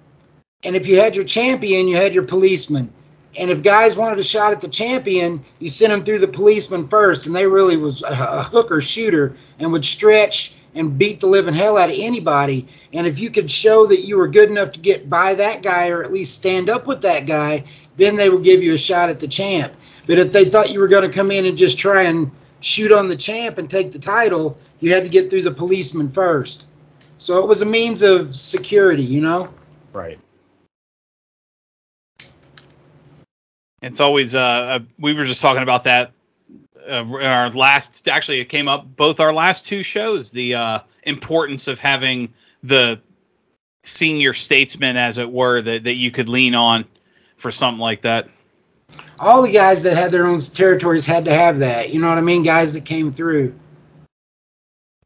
and 0.62 0.76
if 0.76 0.86
you 0.86 1.00
had 1.00 1.16
your 1.16 1.24
champion, 1.24 1.88
you 1.88 1.96
had 1.96 2.12
your 2.14 2.24
policeman. 2.24 2.92
And 3.36 3.50
if 3.50 3.62
guys 3.62 3.96
wanted 3.96 4.18
a 4.18 4.24
shot 4.24 4.52
at 4.52 4.60
the 4.60 4.68
champion, 4.68 5.44
you 5.58 5.68
sent 5.68 5.90
them 5.90 6.04
through 6.04 6.18
the 6.18 6.28
policeman 6.28 6.88
first, 6.88 7.26
and 7.26 7.34
they 7.34 7.46
really 7.46 7.76
was 7.76 8.02
a, 8.02 8.08
a 8.08 8.42
hooker 8.42 8.80
shooter 8.80 9.36
and 9.58 9.72
would 9.72 9.84
stretch 9.84 10.56
and 10.74 10.98
beat 10.98 11.20
the 11.20 11.26
living 11.26 11.54
hell 11.54 11.76
out 11.76 11.90
of 11.90 11.96
anybody. 11.98 12.68
And 12.92 13.06
if 13.06 13.18
you 13.18 13.30
could 13.30 13.50
show 13.50 13.86
that 13.86 14.00
you 14.00 14.16
were 14.16 14.28
good 14.28 14.50
enough 14.50 14.72
to 14.72 14.80
get 14.80 15.08
by 15.08 15.34
that 15.34 15.62
guy 15.62 15.88
or 15.88 16.02
at 16.02 16.12
least 16.12 16.36
stand 16.36 16.68
up 16.68 16.86
with 16.86 17.02
that 17.02 17.26
guy, 17.26 17.64
then 17.96 18.16
they 18.16 18.28
would 18.28 18.44
give 18.44 18.62
you 18.62 18.74
a 18.74 18.78
shot 18.78 19.10
at 19.10 19.18
the 19.18 19.28
champ. 19.28 19.72
But 20.06 20.18
if 20.18 20.32
they 20.32 20.44
thought 20.46 20.70
you 20.70 20.80
were 20.80 20.88
going 20.88 21.08
to 21.08 21.14
come 21.14 21.30
in 21.30 21.46
and 21.46 21.58
just 21.58 21.78
try 21.78 22.04
and 22.04 22.30
shoot 22.60 22.92
on 22.92 23.08
the 23.08 23.16
champ 23.16 23.58
and 23.58 23.70
take 23.70 23.92
the 23.92 23.98
title, 23.98 24.58
you 24.80 24.92
had 24.92 25.04
to 25.04 25.10
get 25.10 25.30
through 25.30 25.42
the 25.42 25.50
policeman 25.50 26.10
first. 26.10 26.66
So 27.18 27.42
it 27.42 27.46
was 27.46 27.62
a 27.62 27.66
means 27.66 28.02
of 28.02 28.36
security, 28.36 29.02
you 29.02 29.20
know? 29.20 29.50
Right. 29.92 30.18
It's 33.82 34.00
always 34.00 34.34
uh, 34.34 34.40
uh 34.40 34.78
we 34.98 35.12
were 35.14 35.24
just 35.24 35.42
talking 35.42 35.62
about 35.62 35.84
that 35.84 36.12
uh, 36.88 37.04
our 37.22 37.50
last 37.50 38.08
actually 38.08 38.40
it 38.40 38.48
came 38.48 38.68
up 38.68 38.84
both 38.96 39.20
our 39.20 39.32
last 39.32 39.66
two 39.66 39.82
shows 39.82 40.30
the 40.30 40.54
uh 40.54 40.78
importance 41.02 41.68
of 41.68 41.78
having 41.78 42.32
the 42.62 43.00
senior 43.82 44.32
statesman 44.32 44.96
as 44.96 45.18
it 45.18 45.30
were 45.30 45.60
that 45.60 45.84
that 45.84 45.94
you 45.94 46.10
could 46.10 46.28
lean 46.28 46.54
on 46.54 46.84
for 47.36 47.50
something 47.50 47.80
like 47.80 48.02
that. 48.02 48.28
All 49.18 49.42
the 49.42 49.52
guys 49.52 49.82
that 49.84 49.96
had 49.96 50.12
their 50.12 50.26
own 50.26 50.40
territories 50.40 51.06
had 51.06 51.26
to 51.26 51.34
have 51.34 51.60
that. 51.60 51.92
You 51.92 52.00
know 52.00 52.08
what 52.08 52.18
I 52.18 52.22
mean? 52.22 52.42
Guys 52.42 52.72
that 52.72 52.84
came 52.84 53.12
through. 53.12 53.54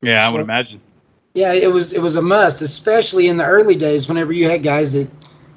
Yeah, 0.02 0.26
I 0.26 0.33
would 0.33 0.40
imagine. 0.40 0.81
Yeah, 1.35 1.52
it 1.52 1.73
was 1.73 1.93
it 1.93 2.00
was 2.00 2.16
a 2.16 2.23
must, 2.23 2.61
especially 2.61 3.28
in 3.28 3.37
the 3.37 3.45
early 3.45 3.75
days 3.75 4.09
whenever 4.09 4.33
you 4.33 4.49
had 4.49 4.62
guys 4.62 4.93
that 4.93 5.11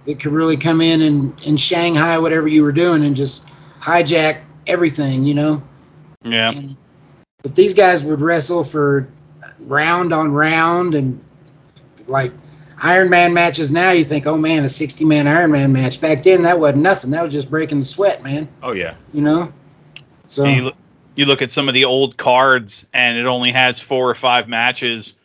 that 0.08 0.22
could 0.22 0.32
really 0.32 0.58
come 0.58 0.82
in 0.82 1.02
and, 1.02 1.40
and 1.46 1.60
Shanghai 1.60 2.18
whatever 2.18 2.48
you 2.48 2.64
were 2.64 2.72
doing 2.72 3.04
and 3.04 3.16
just 3.16 3.46
hijack 3.82 4.42
everything, 4.66 5.26
you 5.26 5.34
know. 5.34 5.62
Yeah. 6.24 6.52
And, 6.52 6.78
but 7.44 7.56
these 7.56 7.74
guys 7.74 8.04
would 8.04 8.22
wrestle 8.22 8.64
for 8.64 9.10
round 9.60 10.14
on 10.14 10.32
round 10.32 10.96
and 10.96 11.24
like 12.08 12.32
Iron 12.80 13.10
Man 13.10 13.34
matches 13.34 13.70
now 13.72 13.92
you 13.92 14.06
think, 14.06 14.26
oh 14.28 14.38
man, 14.38 14.64
a 14.64 14.70
60 14.70 15.04
man 15.04 15.28
Iron 15.28 15.52
Man 15.52 15.74
match. 15.74 16.00
Back 16.00 16.24
then 16.24 16.44
that 16.44 16.58
wasn't 16.58 16.84
nothing. 16.84 17.12
That 17.12 17.24
was 17.24 17.34
just 17.34 17.50
breaking 17.50 17.80
the 17.80 17.86
sweat, 17.86 18.24
man. 18.24 18.48
Oh 18.64 18.72
yeah. 18.72 18.96
You 19.12 19.22
know. 19.22 19.52
So 20.24 20.46
you, 20.46 20.62
look, 20.64 20.76
you 21.16 21.26
look 21.26 21.42
at 21.42 21.52
some 21.52 21.68
of 21.68 21.74
the 21.74 21.86
old 21.86 22.16
cards, 22.16 22.88
and 22.94 23.18
it 23.18 23.26
only 23.26 23.52
has 23.52 23.82
four 23.82 24.10
or 24.10 24.16
five 24.16 24.48
matches 24.48 25.18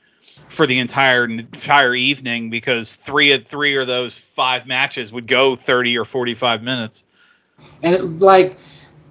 for 0.52 0.66
the 0.66 0.78
entire 0.78 1.24
entire 1.24 1.94
evening 1.94 2.50
because 2.50 2.94
three 2.94 3.32
of 3.32 3.44
three 3.44 3.76
of 3.76 3.86
those 3.86 4.18
five 4.18 4.66
matches 4.66 5.12
would 5.12 5.26
go 5.26 5.56
30 5.56 5.98
or 5.98 6.04
45 6.04 6.62
minutes. 6.62 7.04
and 7.82 7.94
it, 7.94 8.02
like 8.20 8.56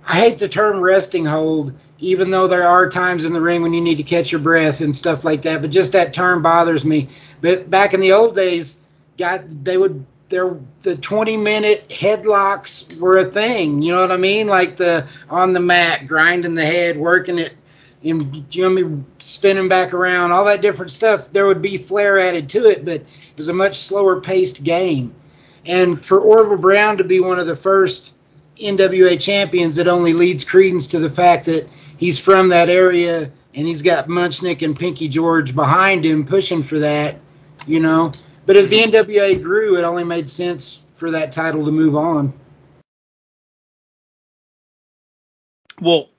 I 0.06 0.20
hate 0.20 0.38
the 0.38 0.48
term 0.48 0.80
resting 0.80 1.26
hold, 1.26 1.74
even 2.00 2.32
though 2.32 2.48
there 2.48 2.68
are 2.68 2.90
times 2.90 3.26
in 3.26 3.34
the 3.34 3.42
ring 3.42 3.62
when 3.62 3.74
you 3.74 3.82
need 3.82 3.98
to 3.98 4.04
catch 4.04 4.32
your 4.32 4.42
breath 4.42 4.82
and 4.82 4.96
stuff 4.96 5.24
like 5.24 5.44
that. 5.44 5.62
But 5.62 5.72
just 5.72 5.94
that 5.94 6.14
term 6.14 6.42
bothers 6.42 6.86
me. 6.86 7.10
But 7.42 7.70
back 7.70 7.94
in 7.94 8.00
the 8.00 8.14
old 8.14 8.36
days, 8.36 8.82
got 9.18 9.44
they 9.64 9.78
would 9.78 10.06
there 10.30 10.58
the 10.82 10.96
20 10.96 11.38
minute 11.38 11.88
headlocks 11.90 12.98
were 12.98 13.18
a 13.18 13.26
thing. 13.26 13.82
You 13.82 13.94
know 13.94 14.02
what 14.02 14.12
I 14.12 14.18
mean? 14.18 14.48
Like 14.48 14.78
the 14.78 15.08
on 15.30 15.54
the 15.54 15.60
mat, 15.60 16.08
grinding 16.08 16.56
the 16.56 16.66
head, 16.66 16.98
working 16.98 17.38
it, 17.38 17.54
and 18.04 18.56
mean, 18.56 19.06
spinning 19.20 19.70
back 19.70 19.94
around, 19.94 20.32
all 20.32 20.46
that 20.46 20.62
different 20.62 20.92
stuff. 20.92 21.32
There 21.32 21.46
would 21.46 21.62
be 21.62 21.78
flair 21.78 22.20
added 22.20 22.50
to 22.50 22.66
it, 22.68 22.84
but 22.84 23.02
it 23.02 23.38
was 23.38 23.48
a 23.48 23.54
much 23.54 23.78
slower 23.78 24.22
paced 24.22 24.64
game. 24.64 25.14
And 25.66 26.00
for 26.00 26.20
Orville 26.20 26.58
Brown 26.58 26.98
to 26.98 27.04
be 27.04 27.20
one 27.20 27.40
of 27.40 27.46
the 27.46 27.56
first 27.56 28.14
NWA 28.58 29.22
champions, 29.22 29.78
it 29.78 29.88
only 29.88 30.14
leads 30.14 30.44
credence 30.44 30.88
to 30.90 31.00
the 31.00 31.10
fact 31.10 31.46
that 31.46 31.70
he's 31.98 32.18
from 32.18 32.50
that 32.50 32.70
area 32.70 33.32
and 33.54 33.68
he's 33.68 33.82
got 33.82 34.08
Muchnick 34.08 34.64
and 34.64 34.78
Pinky 34.78 35.08
George 35.08 35.56
behind 35.56 36.06
him 36.06 36.26
pushing 36.26 36.64
for 36.64 36.80
that, 36.80 37.20
you 37.68 37.80
know. 37.80 38.12
But 38.46 38.56
as 38.56 38.70
the 38.70 38.80
NWA 38.80 39.42
grew, 39.44 39.78
it 39.78 39.84
only 39.84 40.04
made 40.04 40.30
sense 40.30 40.84
for 40.96 41.12
that 41.12 41.32
title 41.32 41.66
to 41.66 41.72
move 41.72 41.96
on. 41.96 42.34
Well, 45.80 46.10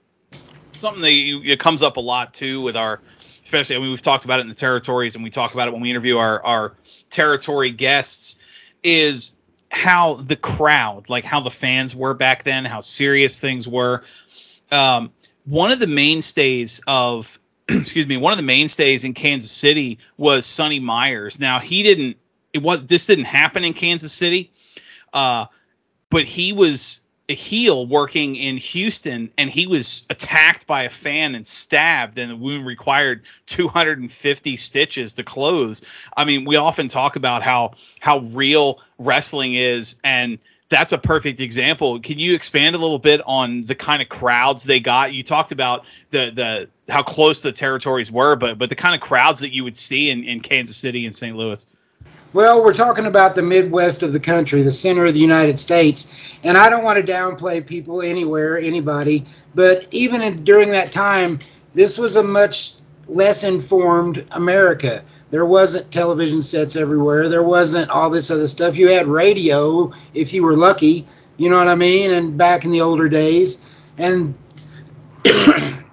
something 0.83 1.03
that 1.03 1.13
you, 1.13 1.57
comes 1.57 1.83
up 1.83 1.97
a 1.97 2.01
lot 2.01 2.35
too 2.35 2.61
with 2.61 2.77
our, 2.77 3.01
especially 3.45 3.77
I 3.77 3.79
mean 3.79 3.91
we've 3.91 4.03
talked 4.03 4.25
about 4.25 4.41
it 4.41 4.43
in 4.43 4.49
the 4.49 4.55
territories 4.55 5.15
and 5.15 5.25
we 5.25 5.31
talk 5.31 5.55
about 5.55 5.69
it 5.69 5.73
when 5.73 5.83
we 5.83 5.91
interview 5.91 6.19
our 6.19 6.45
our 6.45 6.75
territory 7.09 7.71
guests 7.71 8.39
is 8.83 9.33
how 9.71 10.15
the 10.15 10.37
crowd, 10.37 11.09
like 11.09 11.25
how 11.25 11.41
the 11.41 11.51
fans 11.51 11.97
were 11.97 12.15
back 12.15 12.43
then, 12.43 12.65
how 12.65 12.81
serious 12.81 13.41
things 13.41 13.67
were. 13.67 14.03
Um, 14.71 15.11
one 15.45 15.73
of 15.73 15.81
the 15.81 15.87
mainstays 15.87 16.83
of 16.87 17.39
excuse 17.69 18.07
me, 18.07 18.17
one 18.17 18.33
of 18.33 18.39
the 18.39 18.45
mainstays 18.45 19.05
in 19.05 19.15
Kansas 19.15 19.51
City 19.51 19.99
was 20.17 20.45
Sonny 20.47 20.81
Myers. 20.81 21.41
Now 21.41 21.59
he 21.59 21.83
didn't 21.83 22.19
it 22.53 22.63
was 22.63 22.85
this 22.87 23.07
didn't 23.07 23.25
happen 23.25 23.65
in 23.65 23.73
Kansas 23.73 24.13
City. 24.13 24.51
Uh, 25.13 25.47
but 26.11 26.25
he 26.25 26.53
was 26.53 27.01
a 27.33 27.35
heel 27.35 27.87
working 27.87 28.37
in 28.37 28.59
Houston 28.59 29.31
and 29.39 29.49
he 29.49 29.67
was 29.67 30.07
attacked 30.11 30.67
by 30.67 30.83
a 30.83 30.91
fan 30.91 31.35
and 31.35 31.47
stabbed 31.47 32.19
and 32.19 32.31
the 32.31 32.37
wound 32.37 32.67
required 32.67 33.23
250 33.47 34.57
stitches 34.57 35.15
to 35.15 35.25
close. 35.25 35.81
I 36.15 36.27
mean, 36.27 36.45
we 36.45 36.57
often 36.57 36.89
talk 36.89 37.17
about 37.17 37.43
how 37.43 37.73
how 38.01 38.19
real 38.19 38.81
wrestling 38.99 39.55
is 39.55 39.97
and 40.05 40.39
that's 40.69 40.93
a 40.93 40.99
perfect 40.99 41.41
example. 41.41 42.01
Can 42.01 42.19
you 42.19 42.35
expand 42.35 42.77
a 42.77 42.79
little 42.79 42.99
bit 42.99 43.21
on 43.27 43.65
the 43.65 43.75
kind 43.75 44.03
of 44.03 44.09
crowds 44.09 44.65
they 44.65 44.81
got? 44.81 45.15
You 45.15 45.23
talked 45.23 45.53
about 45.53 45.87
the 46.11 46.31
the 46.31 46.93
how 46.93 47.03
close 47.03 47.41
the 47.41 47.53
territories 47.53 48.13
were, 48.13 48.37
but 48.37 48.59
but 48.59 48.69
the 48.69 48.75
kind 48.75 48.95
of 48.95 49.01
crowds 49.01 49.41
that 49.41 49.55
you 49.55 49.65
would 49.65 49.77
see 49.77 50.11
in, 50.11 50.25
in 50.25 50.41
Kansas 50.41 50.77
City 50.77 51.07
and 51.07 51.15
St. 51.15 51.37
Louis. 51.37 51.67
Well, 52.35 52.65
we're 52.65 52.73
talking 52.73 53.05
about 53.05 53.35
the 53.35 53.43
Midwest 53.43 54.03
of 54.03 54.15
the 54.15 54.21
country, 54.21 54.63
the 54.63 54.73
center 54.73 55.05
of 55.05 55.13
the 55.13 55.21
United 55.21 55.59
States, 55.59 56.15
and 56.43 56.57
I 56.57 56.71
don't 56.71 56.83
want 56.83 57.05
to 57.05 57.13
downplay 57.13 57.67
people 57.67 58.01
anywhere, 58.01 58.57
anybody, 58.57 59.27
but 59.55 59.87
even 59.91 60.23
in, 60.23 60.43
during 60.43 60.71
that 60.71 60.93
time, 60.93 61.41
this 61.75 61.99
was 61.99 62.17
a 62.17 62.23
much 62.23 62.73
less 63.07 63.45
informed 63.45 64.27
America. 64.31 65.05
There 65.31 65.45
wasn't 65.45 65.93
television 65.93 66.41
sets 66.41 66.75
everywhere. 66.75 67.29
There 67.29 67.43
wasn't 67.43 67.91
all 67.91 68.09
this 68.09 68.31
other 68.31 68.47
stuff. 68.47 68.79
You 68.79 68.89
had 68.89 69.09
radio 69.09 69.93
if 70.15 70.33
you 70.33 70.43
were 70.43 70.57
lucky, 70.57 71.07
you 71.37 71.51
know 71.51 71.59
what 71.59 71.69
I 71.69 71.75
mean? 71.75 72.13
And 72.13 72.39
back 72.39 72.65
in 72.65 72.71
the 72.71 72.81
older 72.81 73.11
days, 73.11 73.69
and 73.99 74.35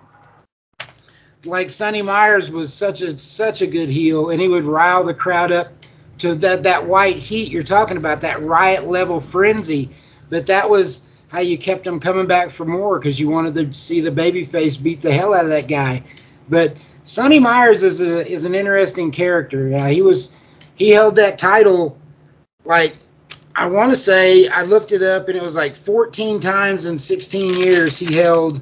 like 1.44 1.70
Sonny 1.70 2.02
Myers 2.02 2.50
was 2.50 2.74
such 2.74 3.02
a 3.02 3.20
such 3.20 3.62
a 3.62 3.68
good 3.68 3.90
heel, 3.90 4.30
and 4.30 4.40
he 4.40 4.48
would 4.48 4.64
rile 4.64 5.04
the 5.04 5.14
crowd 5.14 5.52
up 5.52 5.79
to 6.20 6.36
that 6.36 6.64
that 6.64 6.86
white 6.88 7.18
heat 7.18 7.52
you're 7.52 7.64
talking 7.64 7.98
about, 7.98 8.22
that 8.22 8.42
riot 8.42 8.88
level 8.88 9.20
frenzy. 9.20 9.90
But 10.30 10.46
that 10.48 10.70
was 10.70 11.10
how 11.30 11.40
you 11.40 11.58
kept 11.58 11.84
them 11.84 12.00
coming 12.00 12.28
back 12.28 12.50
for 12.50 12.66
more 12.66 13.00
because 13.00 13.20
you 13.20 13.30
wanted 13.30 13.54
to 13.56 13.74
see 13.74 14.02
the 14.02 14.12
babyface 14.12 14.82
beat 14.82 15.02
the 15.02 15.14
hell 15.14 15.34
out 15.34 15.46
of 15.46 15.52
that 15.52 15.68
guy. 15.68 16.04
But 16.48 16.76
Sonny 17.04 17.40
Myers 17.40 17.84
is 17.84 18.02
a 18.02 18.28
is 18.28 18.46
an 18.46 18.56
interesting 18.56 19.12
character. 19.12 19.68
Yeah, 19.70 19.88
he 19.88 20.02
was 20.02 20.38
he 20.76 20.90
held 20.90 21.16
that 21.16 21.38
title 21.38 21.98
like 22.66 22.98
I 23.56 23.68
want 23.68 23.92
to 23.92 23.98
say 23.98 24.48
I 24.48 24.64
looked 24.64 24.92
it 24.92 25.02
up 25.02 25.28
and 25.28 25.38
it 25.38 25.44
was 25.44 25.56
like 25.56 25.76
14 25.76 26.40
times 26.40 26.86
in 26.86 27.00
16 27.00 27.60
years 27.60 27.98
he 27.98 28.14
held 28.14 28.62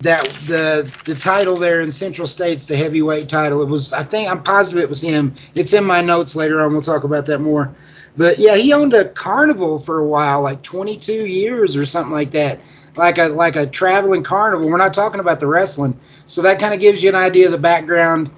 that 0.00 0.24
the 0.46 0.90
the 1.04 1.14
title 1.14 1.56
there 1.56 1.80
in 1.80 1.92
Central 1.92 2.26
States, 2.26 2.66
the 2.66 2.76
heavyweight 2.76 3.28
title. 3.28 3.62
It 3.62 3.68
was 3.68 3.92
I 3.92 4.02
think 4.02 4.30
I'm 4.30 4.42
positive 4.42 4.82
it 4.82 4.88
was 4.88 5.00
him. 5.00 5.34
It's 5.54 5.72
in 5.72 5.84
my 5.84 6.00
notes 6.00 6.34
later 6.34 6.62
on. 6.62 6.72
We'll 6.72 6.82
talk 6.82 7.04
about 7.04 7.26
that 7.26 7.40
more. 7.40 7.74
But 8.16 8.38
yeah, 8.38 8.56
he 8.56 8.72
owned 8.72 8.94
a 8.94 9.08
carnival 9.08 9.78
for 9.78 9.98
a 9.98 10.06
while, 10.06 10.42
like 10.42 10.62
22 10.62 11.26
years 11.26 11.76
or 11.76 11.86
something 11.86 12.12
like 12.12 12.32
that, 12.32 12.60
like 12.96 13.18
a 13.18 13.28
like 13.28 13.56
a 13.56 13.66
traveling 13.66 14.22
carnival. 14.22 14.68
We're 14.68 14.78
not 14.78 14.94
talking 14.94 15.20
about 15.20 15.38
the 15.38 15.46
wrestling, 15.46 16.00
so 16.26 16.42
that 16.42 16.58
kind 16.58 16.74
of 16.74 16.80
gives 16.80 17.02
you 17.02 17.10
an 17.10 17.14
idea 17.14 17.46
of 17.46 17.52
the 17.52 17.58
background 17.58 18.30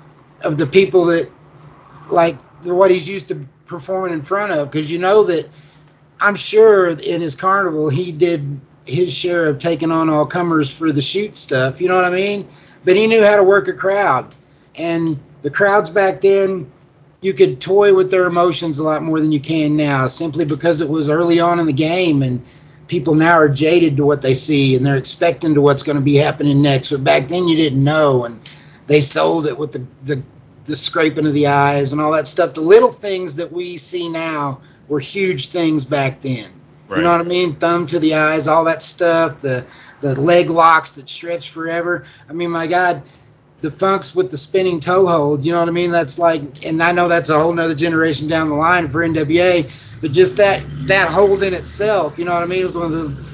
of 0.43 0.59
the 0.59 0.67
people 0.67 1.07
that 1.07 1.31
like 2.11 2.39
what 2.65 2.91
he's 2.91 3.09
used 3.09 3.29
to 3.29 3.47
performing 3.67 4.13
in 4.13 4.23
front 4.23 4.53
of, 4.53 4.71
because 4.71 4.91
you 4.91 4.99
know 4.99 5.25
that 5.25 5.49
I'm 6.21 6.35
sure 6.35 6.89
in 6.91 7.21
his 7.21 7.37
carnival 7.37 7.89
he 7.89 8.13
did 8.13 8.61
his 8.85 9.15
share 9.15 9.47
of 9.47 9.59
taking 9.59 9.93
on 9.93 10.11
all 10.11 10.27
comers 10.27 10.71
for 10.71 10.93
the 10.93 11.03
shoot 11.03 11.37
stuff. 11.37 11.81
You 11.81 11.89
know 11.89 11.97
what 11.97 12.05
I 12.05 12.11
mean? 12.11 12.49
But 12.85 12.97
he 12.97 13.07
knew 13.07 13.25
how 13.25 13.37
to 13.37 13.45
work 13.45 13.69
a 13.69 13.73
crowd, 13.73 14.35
and 14.75 15.19
the 15.43 15.51
crowds 15.51 15.91
back 15.91 16.21
then 16.21 16.71
you 17.21 17.33
could 17.33 17.61
toy 17.61 17.95
with 17.95 18.11
their 18.11 18.27
emotions 18.27 18.79
a 18.79 18.83
lot 18.83 19.03
more 19.03 19.21
than 19.21 19.31
you 19.31 19.41
can 19.41 19.77
now, 19.77 20.07
simply 20.09 20.45
because 20.45 20.81
it 20.81 20.89
was 20.89 21.09
early 21.09 21.39
on 21.39 21.61
in 21.61 21.67
the 21.67 21.73
game 21.73 22.23
and 22.23 22.45
people 22.89 23.15
now 23.15 23.35
are 23.35 23.49
jaded 23.49 23.97
to 23.97 24.05
what 24.05 24.21
they 24.21 24.35
see 24.35 24.75
and 24.75 24.85
they're 24.85 24.97
expecting 24.97 25.55
to 25.55 25.61
what's 25.61 25.85
going 25.85 25.97
to 25.97 26.03
be 26.03 26.17
happening 26.17 26.61
next. 26.61 26.91
But 26.91 27.05
back 27.05 27.29
then 27.29 27.47
you 27.47 27.57
didn't 27.57 27.83
know, 27.83 28.25
and 28.25 28.41
they 28.89 28.99
sold 28.99 29.47
it 29.47 29.57
with 29.57 29.73
the, 29.73 29.87
the 30.03 30.25
the 30.65 30.77
scraping 30.77 31.27
of 31.27 31.35
the 31.35 31.49
eyes 31.49 31.93
and 31.93 32.01
all 32.01 32.13
that 32.13 32.27
stuff. 32.27 32.55
The 32.55 32.61
little 32.61 32.93
things 32.93 33.37
that 33.37 33.53
we 33.53 33.77
see 33.79 34.09
now 34.09 34.61
were 34.89 35.01
huge 35.01 35.49
things 35.49 35.85
back 35.85 36.21
then. 36.21 36.51
Right. 36.93 36.99
You 36.99 37.05
know 37.05 37.13
what 37.13 37.21
I 37.21 37.25
mean? 37.25 37.55
Thumb 37.57 37.87
to 37.89 37.99
the 37.99 38.15
eyes, 38.15 38.49
all 38.49 38.65
that 38.65 38.83
stuff. 38.83 39.39
The 39.39 39.65
the 40.01 40.21
leg 40.21 40.51
locks 40.51 40.93
that 40.93 41.09
stretch 41.09 41.51
forever. 41.51 42.05
I 42.29 42.33
mean, 42.33 42.51
my 42.51 42.67
God, 42.67 43.03
the 43.63 43.71
funks 43.71 44.15
with 44.15 44.31
the 44.31 44.37
spinning 44.37 44.81
toe 44.81 45.07
hold. 45.07 45.45
You 45.45 45.53
know 45.53 45.61
what 45.61 45.69
I 45.69 45.73
mean? 45.73 45.91
That's 45.91 46.19
like, 46.19 46.67
and 46.67 46.83
I 46.83 46.93
know 46.93 47.09
that's 47.09 47.31
a 47.31 47.39
whole 47.41 47.53
nother 47.55 47.75
generation 47.75 48.29
down 48.29 48.49
the 48.51 48.57
line 48.57 48.89
for 48.89 49.07
NWA. 49.07 49.71
But 50.03 50.13
just 50.13 50.37
that 50.37 50.63
that 50.89 51.09
hold 51.09 51.43
in 51.43 51.55
itself, 51.55 52.19
you 52.19 52.25
know 52.27 52.35
what 52.35 52.43
I 52.43 52.47
mean? 52.47 52.61
It 52.61 52.65
was 52.65 52.77
one 52.77 52.87
of 52.87 52.93
the. 52.93 53.33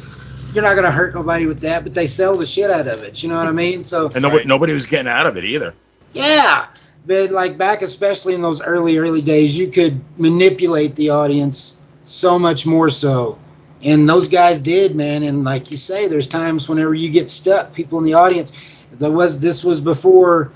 You're 0.55 0.63
not 0.63 0.77
gonna 0.77 0.91
hurt 0.93 1.15
nobody 1.15 1.47
with 1.47 1.61
that, 1.61 1.83
but 1.83 1.95
they 1.95 2.07
sell 2.07 2.37
the 2.37 2.47
shit 2.47 2.71
out 2.71 2.87
of 2.87 3.03
it. 3.03 3.23
You 3.23 3.29
know 3.29 3.37
what 3.37 3.47
I 3.49 3.53
mean? 3.53 3.83
So 3.85 4.09
And 4.15 4.23
nobody, 4.23 4.45
nobody 4.47 4.73
was 4.73 4.87
getting 4.87 5.09
out 5.09 5.27
of 5.27 5.37
it 5.37 5.45
either. 5.45 5.75
yeah, 6.15 6.69
but 7.07 7.31
like 7.31 7.59
back, 7.59 7.83
especially 7.83 8.35
in 8.35 8.41
those 8.41 8.61
early 8.63 8.99
early 8.99 9.21
days, 9.21 9.57
you 9.59 9.69
could 9.69 10.01
manipulate 10.19 10.95
the 10.97 11.11
audience 11.11 11.83
so 12.07 12.39
much 12.39 12.65
more 12.65 12.89
so, 12.89 13.39
and 13.83 14.09
those 14.09 14.29
guys 14.29 14.59
did, 14.59 14.95
man. 14.95 15.23
And 15.23 15.45
like 15.45 15.71
you 15.71 15.77
say, 15.77 16.09
there's 16.09 16.29
times 16.29 16.69
whenever 16.69 16.95
you 16.95 17.11
get 17.11 17.31
stuck, 17.31 17.73
people 17.73 17.99
in 17.99 18.05
the 18.05 18.15
audience. 18.15 18.59
There 18.93 19.11
was 19.11 19.41
this 19.41 19.63
was 19.63 19.81
before 19.81 20.53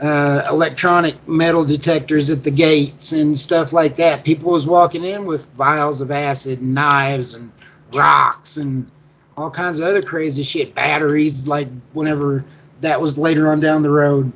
uh, 0.00 0.46
electronic 0.50 1.26
metal 1.28 1.64
detectors 1.64 2.30
at 2.30 2.42
the 2.42 2.50
gates 2.50 3.12
and 3.12 3.38
stuff 3.38 3.72
like 3.72 3.96
that. 3.96 4.24
People 4.24 4.52
was 4.52 4.66
walking 4.66 5.04
in 5.04 5.24
with 5.24 5.48
vials 5.52 6.00
of 6.00 6.10
acid, 6.10 6.60
and 6.60 6.74
knives, 6.74 7.34
and 7.34 7.52
rocks, 7.92 8.56
and 8.56 8.90
all 9.36 9.50
kinds 9.50 9.78
of 9.78 9.86
other 9.86 10.02
crazy 10.02 10.42
shit, 10.42 10.74
batteries. 10.74 11.46
Like 11.46 11.68
whenever 11.92 12.44
that 12.82 13.00
was 13.00 13.16
later 13.16 13.50
on 13.50 13.60
down 13.60 13.82
the 13.82 13.90
road 13.90 14.32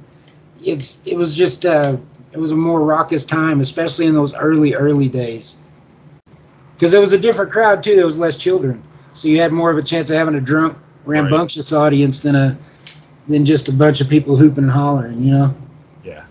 it's 0.62 1.06
it 1.06 1.16
was 1.16 1.34
just 1.34 1.64
uh 1.64 1.96
it 2.32 2.38
was 2.38 2.52
a 2.52 2.56
more 2.56 2.80
raucous 2.80 3.24
time, 3.24 3.60
especially 3.60 4.06
in 4.06 4.14
those 4.14 4.34
early 4.34 4.74
early 4.74 5.08
days. 5.08 5.60
Because 6.80 6.94
it 6.94 6.98
was 6.98 7.12
a 7.12 7.18
different 7.18 7.52
crowd 7.52 7.84
too. 7.84 7.94
There 7.94 8.06
was 8.06 8.16
less 8.18 8.38
children, 8.38 8.82
so 9.12 9.28
you 9.28 9.38
had 9.38 9.52
more 9.52 9.70
of 9.70 9.76
a 9.76 9.82
chance 9.82 10.08
of 10.08 10.16
having 10.16 10.34
a 10.34 10.40
drunk, 10.40 10.78
rambunctious 11.04 11.74
audience 11.74 12.20
than 12.20 12.34
a 12.34 12.56
than 13.28 13.44
just 13.44 13.68
a 13.68 13.72
bunch 13.72 14.00
of 14.00 14.08
people 14.08 14.36
hooping 14.36 14.64
and 14.64 14.72
hollering. 14.72 15.22
You 15.22 15.32
know. 15.32 15.54
Yeah. 16.02 16.24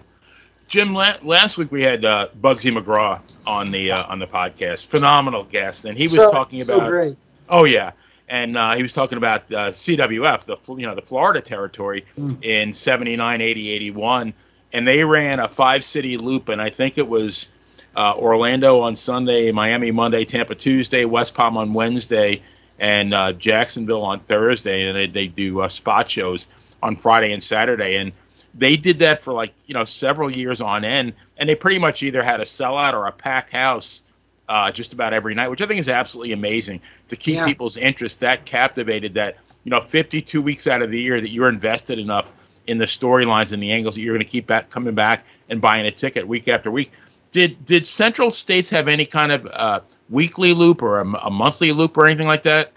Jim, 0.67 0.95
la- 0.95 1.17
last 1.21 1.59
week 1.59 1.71
we 1.71 1.83
had 1.83 2.03
uh, 2.03 2.29
Bugsy 2.41 2.75
McGraw 2.75 3.21
on 3.47 3.69
the 3.69 3.91
uh, 3.91 4.07
on 4.07 4.17
the 4.17 4.25
podcast. 4.25 4.87
Phenomenal 4.87 5.43
guest, 5.43 5.85
and 5.85 5.95
he 5.95 6.05
was 6.05 6.15
so, 6.15 6.31
talking 6.31 6.59
so 6.61 6.77
about. 6.77 6.89
great. 6.89 7.17
Oh 7.47 7.65
yeah, 7.65 7.91
and 8.27 8.57
uh, 8.57 8.73
he 8.73 8.81
was 8.81 8.93
talking 8.93 9.19
about 9.19 9.51
uh, 9.51 9.69
CWF, 9.69 10.45
the 10.45 10.57
you 10.75 10.87
know 10.87 10.95
the 10.95 11.01
Florida 11.03 11.41
territory 11.41 12.05
Mm. 12.17 12.43
in 12.43 12.73
79, 12.73 13.41
80, 13.41 13.69
81, 13.69 14.33
and 14.73 14.87
they 14.87 15.03
ran 15.03 15.39
a 15.39 15.47
five 15.47 15.83
city 15.83 16.17
loop, 16.17 16.49
and 16.49 16.59
I 16.59 16.71
think 16.71 16.97
it 16.97 17.07
was 17.07 17.49
uh, 17.95 18.15
Orlando 18.15 18.79
on 18.81 18.95
Sunday, 18.95 19.51
Miami 19.51 19.91
Monday, 19.91 20.25
Tampa 20.25 20.55
Tuesday, 20.55 21.05
West 21.05 21.33
Palm 21.33 21.57
on 21.57 21.73
Wednesday, 21.73 22.41
and 22.79 23.13
uh, 23.13 23.33
Jacksonville 23.33 24.03
on 24.03 24.19
Thursday, 24.21 24.87
and 24.87 24.95
they, 24.97 25.07
they 25.07 25.27
do 25.27 25.61
uh, 25.61 25.69
spot 25.69 26.09
shows 26.09 26.47
on 26.81 26.95
Friday 26.95 27.33
and 27.33 27.43
Saturday, 27.43 27.97
and 27.97 28.11
they 28.55 28.77
did 28.77 28.99
that 28.99 29.21
for 29.21 29.33
like 29.33 29.53
you 29.67 29.73
know 29.73 29.85
several 29.85 30.33
years 30.35 30.61
on 30.61 30.85
end, 30.85 31.13
and 31.37 31.49
they 31.49 31.55
pretty 31.55 31.79
much 31.79 32.03
either 32.03 32.23
had 32.23 32.39
a 32.39 32.45
sellout 32.45 32.93
or 32.93 33.07
a 33.07 33.11
packed 33.11 33.51
house 33.51 34.01
uh, 34.47 34.71
just 34.71 34.93
about 34.93 35.13
every 35.13 35.35
night, 35.35 35.49
which 35.49 35.61
I 35.61 35.67
think 35.67 35.79
is 35.79 35.89
absolutely 35.89 36.33
amazing 36.33 36.81
to 37.09 37.15
keep 37.15 37.35
Yeah. 37.35 37.45
people's 37.45 37.77
interest 37.77 38.21
that 38.21 38.45
captivated 38.45 39.13
that 39.15 39.37
you 39.65 39.71
know 39.71 39.81
52 39.81 40.41
weeks 40.41 40.67
out 40.67 40.81
of 40.81 40.89
the 40.89 40.99
year 40.99 41.19
that 41.19 41.29
you're 41.31 41.49
invested 41.49 41.99
enough 41.99 42.31
in 42.65 42.77
the 42.77 42.85
storylines 42.85 43.51
and 43.51 43.61
the 43.61 43.71
angles 43.71 43.95
that 43.95 44.01
you're 44.01 44.13
going 44.15 44.25
to 44.25 44.31
keep 44.31 44.47
back 44.47 44.69
coming 44.69 44.93
back 44.95 45.25
and 45.49 45.59
buying 45.59 45.85
a 45.85 45.91
ticket 45.91 46.27
week 46.27 46.47
after 46.47 46.69
week. 46.71 46.91
Did 47.31 47.65
did 47.65 47.85
Central 47.85 48.31
States 48.31 48.69
have 48.69 48.87
any 48.87 49.05
kind 49.05 49.31
of 49.31 49.47
uh, 49.51 49.79
weekly 50.09 50.53
loop 50.53 50.81
or 50.81 50.99
a, 50.99 51.07
a 51.25 51.29
monthly 51.29 51.71
loop 51.71 51.97
or 51.97 52.07
anything 52.07 52.27
like 52.27 52.43
that? 52.43 52.73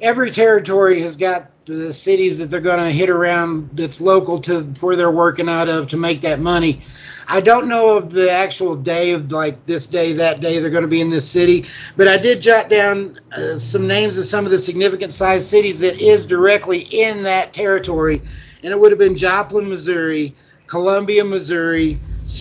every 0.00 0.30
territory 0.30 1.02
has 1.02 1.16
got 1.16 1.50
the 1.64 1.92
cities 1.92 2.38
that 2.38 2.46
they're 2.46 2.60
going 2.60 2.82
to 2.82 2.90
hit 2.90 3.10
around 3.10 3.70
that's 3.74 4.00
local 4.00 4.40
to 4.40 4.62
where 4.80 4.96
they're 4.96 5.10
working 5.10 5.48
out 5.48 5.68
of 5.68 5.88
to 5.88 5.96
make 5.96 6.22
that 6.22 6.40
money. 6.40 6.80
I 7.26 7.42
don't 7.42 7.68
know 7.68 7.96
of 7.96 8.10
the 8.10 8.30
actual 8.30 8.74
day 8.74 9.10
of 9.10 9.30
like 9.30 9.66
this 9.66 9.86
day, 9.86 10.14
that 10.14 10.40
day 10.40 10.60
they're 10.60 10.70
going 10.70 10.82
to 10.82 10.88
be 10.88 11.02
in 11.02 11.10
this 11.10 11.28
city, 11.28 11.64
but 11.94 12.08
I 12.08 12.16
did 12.16 12.40
jot 12.40 12.70
down 12.70 13.20
uh, 13.32 13.58
some 13.58 13.86
names 13.86 14.16
of 14.16 14.24
some 14.24 14.46
of 14.46 14.50
the 14.50 14.58
significant 14.58 15.12
sized 15.12 15.46
cities 15.46 15.80
that 15.80 16.00
is 16.00 16.24
directly 16.24 16.78
in 16.78 17.24
that 17.24 17.52
territory, 17.52 18.22
and 18.62 18.72
it 18.72 18.80
would 18.80 18.92
have 18.92 18.98
been 18.98 19.16
Joplin, 19.16 19.68
Missouri, 19.68 20.34
Columbia, 20.66 21.22
Missouri, 21.22 21.96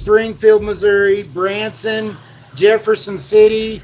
Springfield, 0.08 0.64
Missouri, 0.64 1.24
Branson, 1.24 2.16
Jefferson 2.56 3.18
City, 3.18 3.82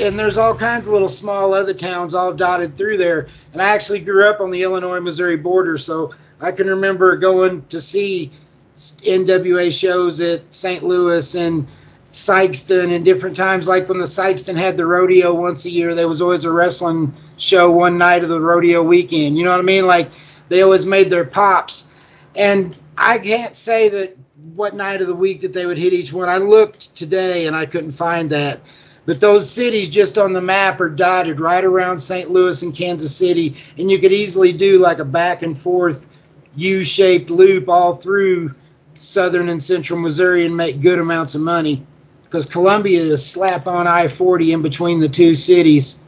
and 0.00 0.18
there's 0.18 0.38
all 0.38 0.54
kinds 0.54 0.86
of 0.86 0.94
little 0.94 1.06
small 1.06 1.52
other 1.52 1.74
towns 1.74 2.14
all 2.14 2.32
dotted 2.32 2.78
through 2.78 2.96
there. 2.96 3.28
And 3.52 3.60
I 3.60 3.74
actually 3.74 4.00
grew 4.00 4.26
up 4.26 4.40
on 4.40 4.50
the 4.50 4.62
Illinois 4.62 5.00
Missouri 5.00 5.36
border, 5.36 5.76
so 5.76 6.14
I 6.40 6.52
can 6.52 6.66
remember 6.68 7.18
going 7.18 7.66
to 7.66 7.82
see 7.82 8.30
NWA 8.74 9.70
shows 9.70 10.18
at 10.22 10.54
St. 10.54 10.82
Louis 10.82 11.34
and 11.34 11.66
Sikeston 12.10 12.96
and 12.96 13.04
different 13.04 13.36
times. 13.36 13.68
Like 13.68 13.86
when 13.86 13.98
the 13.98 14.04
Sikeston 14.04 14.56
had 14.56 14.78
the 14.78 14.86
rodeo 14.86 15.34
once 15.34 15.66
a 15.66 15.70
year, 15.70 15.94
there 15.94 16.08
was 16.08 16.22
always 16.22 16.46
a 16.46 16.50
wrestling 16.50 17.14
show 17.36 17.70
one 17.70 17.98
night 17.98 18.22
of 18.22 18.30
the 18.30 18.40
rodeo 18.40 18.82
weekend. 18.82 19.36
You 19.36 19.44
know 19.44 19.50
what 19.50 19.60
I 19.60 19.62
mean? 19.62 19.86
Like 19.86 20.08
they 20.48 20.62
always 20.62 20.86
made 20.86 21.10
their 21.10 21.26
pops. 21.26 21.92
And 22.34 22.78
I 22.96 23.18
can't 23.18 23.54
say 23.54 23.90
that 23.90 24.16
what 24.36 24.74
night 24.74 25.00
of 25.00 25.06
the 25.06 25.14
week 25.14 25.40
that 25.40 25.52
they 25.52 25.66
would 25.66 25.78
hit 25.78 25.92
each 25.92 26.12
one. 26.12 26.28
I 26.28 26.38
looked 26.38 26.94
today 26.94 27.46
and 27.46 27.56
I 27.56 27.66
couldn't 27.66 27.92
find 27.92 28.30
that. 28.30 28.60
But 29.06 29.20
those 29.20 29.48
cities 29.48 29.88
just 29.88 30.18
on 30.18 30.32
the 30.32 30.40
map 30.40 30.80
are 30.80 30.90
dotted 30.90 31.40
right 31.40 31.64
around 31.64 31.98
St. 31.98 32.30
Louis 32.30 32.60
and 32.62 32.74
Kansas 32.74 33.14
City, 33.14 33.56
and 33.78 33.90
you 33.90 33.98
could 33.98 34.12
easily 34.12 34.52
do 34.52 34.78
like 34.78 34.98
a 34.98 35.04
back 35.04 35.42
and 35.42 35.56
forth 35.56 36.08
U-shaped 36.56 37.30
loop 37.30 37.68
all 37.68 37.94
through 37.94 38.54
southern 38.94 39.48
and 39.48 39.62
central 39.62 40.00
Missouri 40.00 40.44
and 40.44 40.56
make 40.56 40.80
good 40.80 40.98
amounts 40.98 41.34
of 41.34 41.40
money. 41.40 41.86
Because 42.24 42.46
Columbia 42.46 43.02
is 43.02 43.24
slap 43.24 43.68
on 43.68 43.86
I-40 43.86 44.52
in 44.52 44.62
between 44.62 44.98
the 44.98 45.08
two 45.08 45.36
cities. 45.36 46.04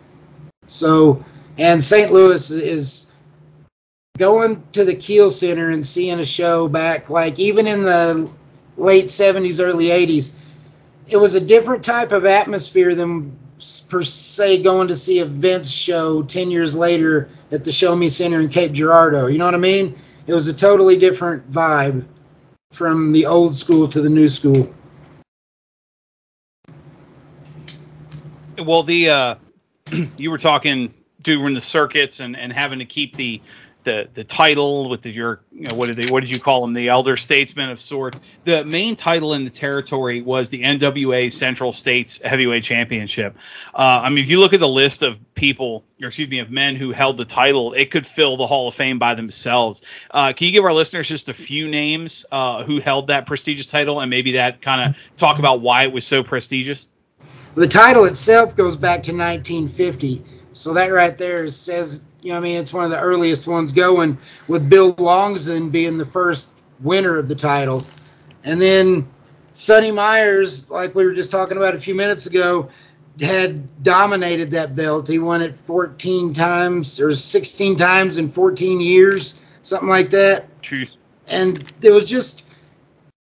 So, 0.67 1.25
and 1.57 1.83
St. 1.83 2.13
Louis 2.13 2.51
is 2.51 3.13
going 4.19 4.63
to 4.73 4.85
the 4.85 4.95
Kiel 4.95 5.31
Center 5.31 5.71
and 5.71 5.87
seeing 5.87 6.21
a 6.21 6.25
show 6.25 6.69
back, 6.69 7.09
like 7.09 7.39
even 7.39 7.67
in 7.67 7.83
the 7.83 8.31
late 8.77 9.07
70s, 9.07 9.65
early 9.65 9.87
80s, 9.87 10.35
it 11.09 11.17
was 11.17 11.35
a 11.35 11.41
different 11.41 11.85
type 11.85 12.13
of 12.13 12.27
atmosphere 12.27 12.95
than 12.95 13.39
per 13.89 14.03
se 14.03 14.63
going 14.63 14.89
to 14.89 14.97
see 14.97 15.21
a 15.21 15.25
Vince 15.25 15.71
show 15.71 16.23
10 16.23 16.51
years 16.51 16.77
later 16.77 17.29
at 17.51 17.65
the 17.65 17.73
Show 17.73 17.95
Me 17.97 18.09
Center 18.09 18.41
in 18.41 18.51
Cape 18.51 18.73
Girardeau. 18.73 19.27
You 19.27 19.39
know 19.39 19.47
what 19.47 19.55
I 19.55 19.59
mean? 19.59 19.97
It 20.27 20.35
was 20.35 20.49
a 20.49 20.55
totally 20.55 20.97
different 20.97 21.51
vibe 21.51 22.05
from 22.73 23.13
the 23.13 23.27
old 23.27 23.57
school 23.57 23.89
to 23.89 24.01
the 24.01 24.11
new 24.11 24.29
school. 24.29 24.73
Well, 28.59 28.83
the 28.83 29.11
uh, 29.11 29.35
you 30.17 30.31
were 30.31 30.39
talking 30.39 30.93
doing 31.23 31.55
the 31.55 31.61
circuits 31.61 32.21
and, 32.21 32.37
and 32.37 32.53
having 32.53 32.79
to 32.79 32.85
keep 32.85 33.17
the 33.17 33.41
the 33.85 34.09
the 34.13 34.25
title 34.25 34.89
with 34.89 35.03
the, 35.03 35.11
your 35.11 35.41
you 35.53 35.69
know, 35.69 35.75
what 35.75 35.87
did 35.87 35.97
they 35.97 36.11
what 36.11 36.21
did 36.21 36.31
you 36.31 36.41
call 36.41 36.63
them 36.63 36.73
the 36.73 36.89
elder 36.89 37.17
statesman 37.17 37.71
of 37.71 37.79
sorts. 37.79 38.21
The 38.45 38.65
main 38.65 38.95
title 38.95 39.35
in 39.35 39.45
the 39.45 39.51
territory 39.51 40.21
was 40.21 40.51
the 40.51 40.63
NWA 40.63 41.31
Central 41.33 41.73
States 41.73 42.21
Heavyweight 42.23 42.65
Championship. 42.65 43.37
Uh, 43.75 44.03
I 44.05 44.09
mean, 44.11 44.19
if 44.19 44.31
you 44.31 44.41
look 44.41 44.55
at 44.55 44.61
the 44.61 44.69
list 44.69 45.03
of 45.03 45.19
people, 45.35 45.85
or 46.03 46.09
excuse 46.09 46.29
me, 46.29 46.41
of 46.41 46.51
men 46.51 46.77
who 46.77 46.91
held 46.91 47.17
the 47.17 47.25
title, 47.25 47.73
it 47.73 47.91
could 47.91 48.07
fill 48.07 48.37
the 48.37 48.47
Hall 48.47 48.69
of 48.69 48.75
Fame 48.75 48.99
by 48.99 49.15
themselves. 49.15 49.83
Uh, 50.11 50.33
can 50.33 50.47
you 50.47 50.53
give 50.53 50.65
our 50.65 50.73
listeners 50.73 51.09
just 51.09 51.29
a 51.29 51.35
few 51.35 51.69
names 51.69 52.27
uh, 52.31 52.65
who 52.65 52.81
held 52.81 53.09
that 53.09 53.27
prestigious 53.27 53.67
title 53.67 54.01
and 54.01 54.11
maybe 54.11 54.33
that 54.33 54.61
kind 54.61 54.91
of 54.91 55.17
talk 55.17 55.39
about 55.39 55.61
why 55.61 55.85
it 55.85 55.93
was 55.93 56.07
so 56.07 56.23
prestigious? 56.23 56.89
The 57.55 57.69
title 57.69 58.05
itself 58.05 58.55
goes 58.55 58.77
back 58.77 59.03
to 59.05 59.13
1950. 59.13 60.23
So 60.53 60.75
that 60.75 60.87
right 60.87 61.17
there 61.17 61.49
says, 61.49 62.05
you 62.23 62.33
know, 62.33 62.39
I 62.39 62.41
mean, 62.41 62.57
it's 62.57 62.73
one 62.73 62.85
of 62.85 62.91
the 62.91 62.99
earliest 62.99 63.47
ones 63.47 63.73
going, 63.73 64.19
with 64.49 64.69
Bill 64.69 64.95
Longson 64.95 65.71
being 65.71 65.99
the 65.99 66.05
first 66.05 66.51
winner 66.81 67.17
of 67.17 67.29
the 67.29 67.35
title. 67.35 67.85
And 68.45 68.61
then 68.61 69.09
Sonny 69.53 69.91
Myers, 69.91 70.71
like 70.71 70.95
we 70.95 71.05
were 71.05 71.15
just 71.15 71.31
talking 71.31 71.57
about 71.57 71.75
a 71.75 71.81
few 71.81 71.95
minutes 71.95 72.27
ago, 72.27 72.71
had 73.21 73.83
dominated 73.83 74.53
that 74.53 74.77
belt. 74.77 75.09
He 75.09 75.19
won 75.19 75.43
it 75.43 75.57
14 75.57 76.33
times 76.33 77.01
or 77.01 77.15
16 77.15 77.77
times 77.77 78.17
in 78.17 78.31
14 78.31 78.81
years, 78.81 79.39
something 79.63 79.89
like 79.89 80.11
that. 80.11 80.63
Truth. 80.63 80.97
And 81.27 81.73
it 81.83 81.91
was 81.91 82.05
just 82.05 82.47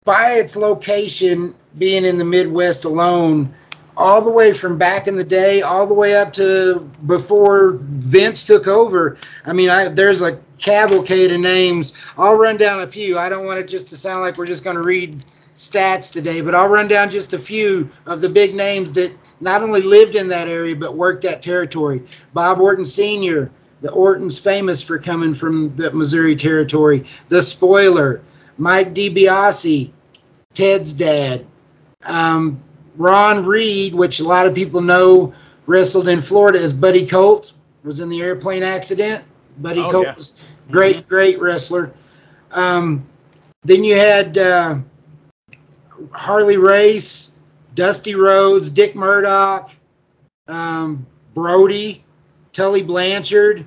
by 0.05 0.35
its 0.35 0.57
location 0.57 1.55
being 1.79 2.05
in 2.05 2.19
the 2.19 2.25
Midwest 2.25 2.85
alone, 2.85 3.55
all 4.01 4.23
the 4.23 4.31
way 4.31 4.55
from 4.55 4.79
back 4.79 5.07
in 5.07 5.15
the 5.15 5.25
day, 5.25 5.61
all 5.61 5.87
the 5.87 5.93
way 5.93 6.15
up 6.15 6.33
to 6.33 6.81
before 7.07 7.73
Vince 7.83 8.47
took 8.47 8.67
over. 8.67 9.19
I 9.45 9.53
mean, 9.53 9.69
I, 9.69 9.89
there's 9.89 10.23
a 10.23 10.41
cavalcade 10.57 11.31
of 11.33 11.41
names. 11.41 11.95
I'll 12.17 12.37
run 12.37 12.57
down 12.57 12.81
a 12.81 12.87
few. 12.87 13.19
I 13.19 13.29
don't 13.29 13.45
want 13.45 13.61
it 13.61 13.69
just 13.69 13.89
to 13.91 13.99
sound 13.99 14.23
like 14.23 14.39
we're 14.39 14.47
just 14.47 14.65
going 14.65 14.77
to 14.77 14.83
read 14.83 15.23
stats 15.55 16.11
today, 16.11 16.41
but 16.41 16.55
I'll 16.55 16.69
run 16.69 16.89
down 16.89 17.11
just 17.11 17.35
a 17.35 17.39
few 17.39 17.91
of 18.07 18.23
the 18.23 18.31
big 18.31 18.55
names 18.55 18.95
that 18.95 19.13
not 19.39 19.63
only 19.63 19.83
lived 19.83 20.17
in 20.17 20.29
that 20.29 20.49
area 20.49 20.75
but 20.75 20.97
worked 20.97 21.23
that 21.25 21.43
territory. 21.43 22.03
Bob 22.33 22.59
Orton 22.59 22.87
Sr., 22.87 23.53
the 23.83 23.91
Orton's 23.91 24.39
famous 24.39 24.81
for 24.81 24.99
coming 24.99 25.35
from 25.35 25.77
the 25.77 25.91
Missouri 25.93 26.37
territory. 26.37 27.05
The 27.29 27.43
Spoiler, 27.43 28.23
Mike 28.57 28.95
DiBiase, 28.95 29.91
Ted's 30.55 30.95
dad. 30.95 31.47
Um, 32.03 32.63
Ron 32.97 33.45
Reed, 33.47 33.95
which 33.95 34.21
a 34.21 34.25
lot 34.25 34.47
of 34.47 34.55
people 34.55 34.81
know, 34.81 35.33
wrestled 35.67 36.09
in 36.09 36.21
Florida 36.21 36.61
as 36.61 36.73
Buddy 36.73 37.07
Colt, 37.07 37.53
was 37.85 38.01
in 38.01 38.09
the 38.09 38.21
airplane 38.23 38.63
accident. 38.63 39.25
Buddy 39.59 39.81
Oh, 39.81 39.91
Colt 39.91 40.07
yeah. 40.07 40.15
was 40.15 40.43
great, 40.71 41.09
great 41.09 41.41
wrestler. 41.41 41.93
Um, 42.51 43.07
then 43.65 43.85
you 43.85 43.97
had 43.97 44.37
uh, 44.39 44.79
Harley 46.13 46.57
Race, 46.57 47.37
Dusty 47.75 48.15
Rhodes, 48.15 48.71
Dick 48.71 48.95
Murdoch, 48.95 49.71
um, 50.49 51.07
Brody, 51.35 52.05
Tully 52.53 52.83
Blanchard, 52.83 53.65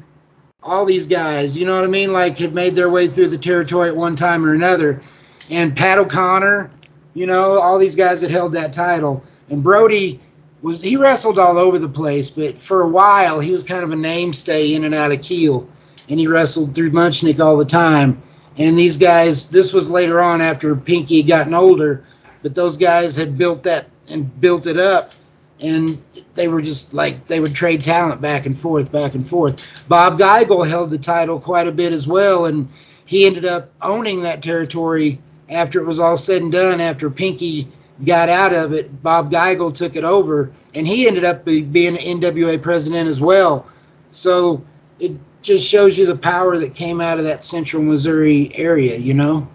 all 0.62 0.86
these 0.86 1.08
guys, 1.08 1.58
you 1.58 1.66
know 1.66 1.76
what 1.76 1.84
I 1.84 1.88
mean? 1.88 2.14
Like 2.14 2.38
had 2.38 2.54
made 2.54 2.76
their 2.76 2.90
way 2.90 3.08
through 3.08 3.30
the 3.30 3.38
territory 3.38 3.90
at 3.90 3.96
one 3.96 4.16
time 4.16 4.46
or 4.46 4.54
another. 4.54 5.02
And 5.50 5.76
Pat 5.76 5.98
O'Connor, 5.98 6.72
you 7.13 7.28
know, 7.28 7.60
all 7.60 7.78
these 7.80 7.95
guys 7.95 8.21
that 8.21 8.32
held 8.32 8.54
that 8.54 8.73
title. 8.73 9.23
And 9.49 9.63
Brody 9.63 10.19
was 10.62 10.82
he 10.82 10.95
wrestled 10.97 11.38
all 11.39 11.58
over 11.58 11.78
the 11.80 11.89
place, 11.89 12.30
but 12.30 12.62
for 12.62 12.82
a 12.82 12.88
while 12.88 13.39
he 13.39 13.52
was 13.52 13.63
kind 13.63 13.84
of 13.84 13.91
a 13.91 13.95
namestay 13.95 14.73
in 14.73 14.84
and 14.86 14.95
out 14.95 15.12
of 15.12 15.21
Kiel. 15.21 15.67
And 16.10 16.19
he 16.19 16.28
wrestled 16.28 16.73
through 16.76 16.91
Muchnick 16.91 17.39
all 17.39 17.58
the 17.58 17.65
time. 17.65 18.21
And 18.58 18.78
these 18.78 18.97
guys, 18.97 19.49
this 19.49 19.73
was 19.73 19.89
later 19.89 20.21
on 20.21 20.41
after 20.41 20.76
Pinky 20.76 21.17
had 21.17 21.28
gotten 21.28 21.54
older, 21.54 22.06
but 22.41 22.56
those 22.56 22.78
guys 22.78 23.15
had 23.15 23.38
built 23.38 23.63
that 23.63 23.88
and 24.08 24.39
built 24.41 24.67
it 24.67 24.78
up. 24.78 25.13
and 25.60 26.02
they 26.34 26.47
were 26.47 26.62
just 26.62 26.93
like 26.93 27.28
they 27.28 27.39
would 27.39 27.54
trade 27.56 27.84
talent 27.84 28.21
back 28.21 28.45
and 28.45 28.58
forth, 28.58 28.91
back 28.91 29.15
and 29.15 29.28
forth. 29.28 29.86
Bob 29.88 30.19
Geigel 30.19 30.67
held 30.67 30.89
the 30.89 30.97
title 30.97 31.39
quite 31.39 31.67
a 31.67 31.71
bit 31.71 31.93
as 31.93 32.06
well, 32.08 32.45
and 32.45 32.67
he 33.06 33.26
ended 33.26 33.45
up 33.45 33.71
owning 33.82 34.23
that 34.23 34.43
territory 34.43 35.19
after 35.50 35.80
it 35.80 35.86
was 35.86 36.00
all 36.00 36.18
said 36.18 36.42
and 36.42 36.52
done. 36.52 36.82
After 36.82 37.10
Pinky 37.10 37.72
got 38.04 38.30
out 38.30 38.54
of 38.54 38.74
it, 38.74 39.02
Bob 39.04 39.32
Geigel 39.32 39.74
took 39.74 39.96
it 39.96 40.04
over, 40.04 40.52
and 40.76 40.88
he 40.88 41.08
ended 41.08 41.24
up 41.24 41.46
be, 41.46 41.62
being 41.62 41.96
NWA 41.96 42.62
president 42.62 43.08
as 43.08 43.22
well. 43.22 43.68
So 44.12 44.64
it 45.00 45.14
just 45.42 45.68
shows 45.68 45.98
you 45.98 46.06
the 46.06 46.16
power 46.16 46.58
that 46.58 46.76
came 46.76 47.02
out 47.02 47.18
of 47.18 47.26
that 47.26 47.44
central 47.44 47.84
Missouri 47.84 48.52
area, 48.56 48.98
you 48.98 49.14
know? 49.14 49.48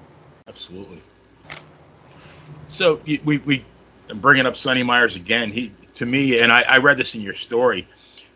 Absolutely. 0.46 1.02
So 2.68 3.00
we 3.06 3.38
we 3.38 3.64
I'm 4.08 4.20
bringing 4.20 4.46
up 4.46 4.56
Sonny 4.56 4.82
Myers 4.82 5.16
again. 5.16 5.50
He 5.50 5.72
to 5.94 6.06
me, 6.06 6.38
and 6.38 6.52
I, 6.52 6.62
I 6.62 6.76
read 6.78 6.96
this 6.96 7.14
in 7.14 7.20
your 7.20 7.32
story. 7.32 7.88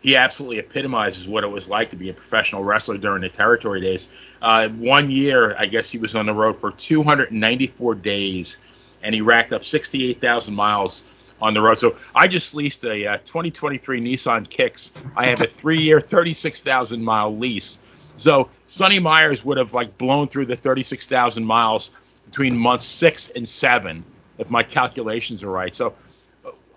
He 0.03 0.17
absolutely 0.17 0.59
epitomizes 0.59 1.27
what 1.29 1.45
it 1.45 1.47
was 1.47 1.69
like 1.69 1.89
to 1.91 1.95
be 1.95 2.09
a 2.09 2.13
professional 2.13 2.61
wrestler 2.61 2.97
during 2.97 3.21
the 3.21 3.29
territory 3.29 3.79
days. 3.79 4.09
Uh, 4.41 4.67
one 4.67 5.09
year, 5.09 5.55
I 5.57 5.65
guess 5.65 5.89
he 5.89 5.97
was 5.97 6.13
on 6.13 6.25
the 6.25 6.33
road 6.33 6.59
for 6.59 6.71
294 6.71 7.95
days, 7.95 8.57
and 9.01 9.15
he 9.15 9.21
racked 9.21 9.53
up 9.53 9.63
68,000 9.63 10.53
miles 10.53 11.05
on 11.41 11.53
the 11.53 11.61
road. 11.61 11.79
So 11.79 11.95
I 12.13 12.27
just 12.27 12.53
leased 12.53 12.83
a 12.83 13.05
uh, 13.07 13.17
2023 13.19 14.01
Nissan 14.01 14.49
Kicks. 14.49 14.91
I 15.15 15.27
have 15.27 15.39
a 15.39 15.47
three-year, 15.47 16.01
36,000 16.01 17.01
mile 17.01 17.35
lease. 17.37 17.83
So 18.17 18.49
Sonny 18.67 18.99
Myers 18.99 19.45
would 19.45 19.57
have 19.57 19.73
like 19.73 19.97
blown 19.97 20.27
through 20.27 20.47
the 20.47 20.55
36,000 20.57 21.45
miles 21.45 21.91
between 22.25 22.57
months 22.57 22.85
six 22.85 23.29
and 23.29 23.47
seven, 23.47 24.03
if 24.37 24.49
my 24.49 24.63
calculations 24.63 25.43
are 25.43 25.49
right. 25.49 25.73
So 25.73 25.95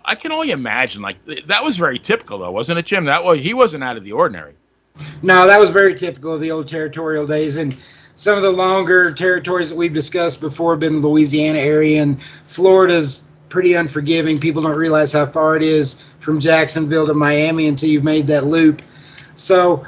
I 0.07 0.15
can 0.15 0.31
only 0.31 0.51
imagine 0.51 1.01
like 1.01 1.17
that 1.47 1.63
was 1.63 1.77
very 1.77 1.99
typical 1.99 2.39
though, 2.39 2.51
wasn't 2.51 2.79
it, 2.79 2.85
Jim? 2.85 3.05
That 3.05 3.23
was 3.25 3.41
he 3.41 3.53
wasn't 3.53 3.83
out 3.83 3.97
of 3.97 4.03
the 4.03 4.13
ordinary. 4.13 4.55
No, 5.21 5.47
that 5.47 5.59
was 5.59 5.69
very 5.69 5.93
typical 5.95 6.33
of 6.33 6.41
the 6.41 6.51
old 6.51 6.67
territorial 6.67 7.27
days 7.27 7.57
and 7.57 7.77
some 8.15 8.35
of 8.35 8.41
the 8.41 8.51
longer 8.51 9.11
territories 9.11 9.69
that 9.69 9.75
we've 9.75 9.93
discussed 9.93 10.41
before 10.41 10.73
have 10.73 10.79
been 10.79 11.01
the 11.01 11.07
Louisiana 11.07 11.59
area 11.59 12.01
and 12.01 12.21
Florida's 12.47 13.29
pretty 13.49 13.75
unforgiving. 13.75 14.39
People 14.39 14.63
don't 14.63 14.75
realize 14.75 15.13
how 15.13 15.27
far 15.27 15.55
it 15.55 15.61
is 15.61 16.03
from 16.19 16.39
Jacksonville 16.39 17.05
to 17.07 17.13
Miami 17.13 17.67
until 17.67 17.89
you've 17.89 18.03
made 18.03 18.27
that 18.27 18.45
loop. 18.45 18.81
So 19.35 19.85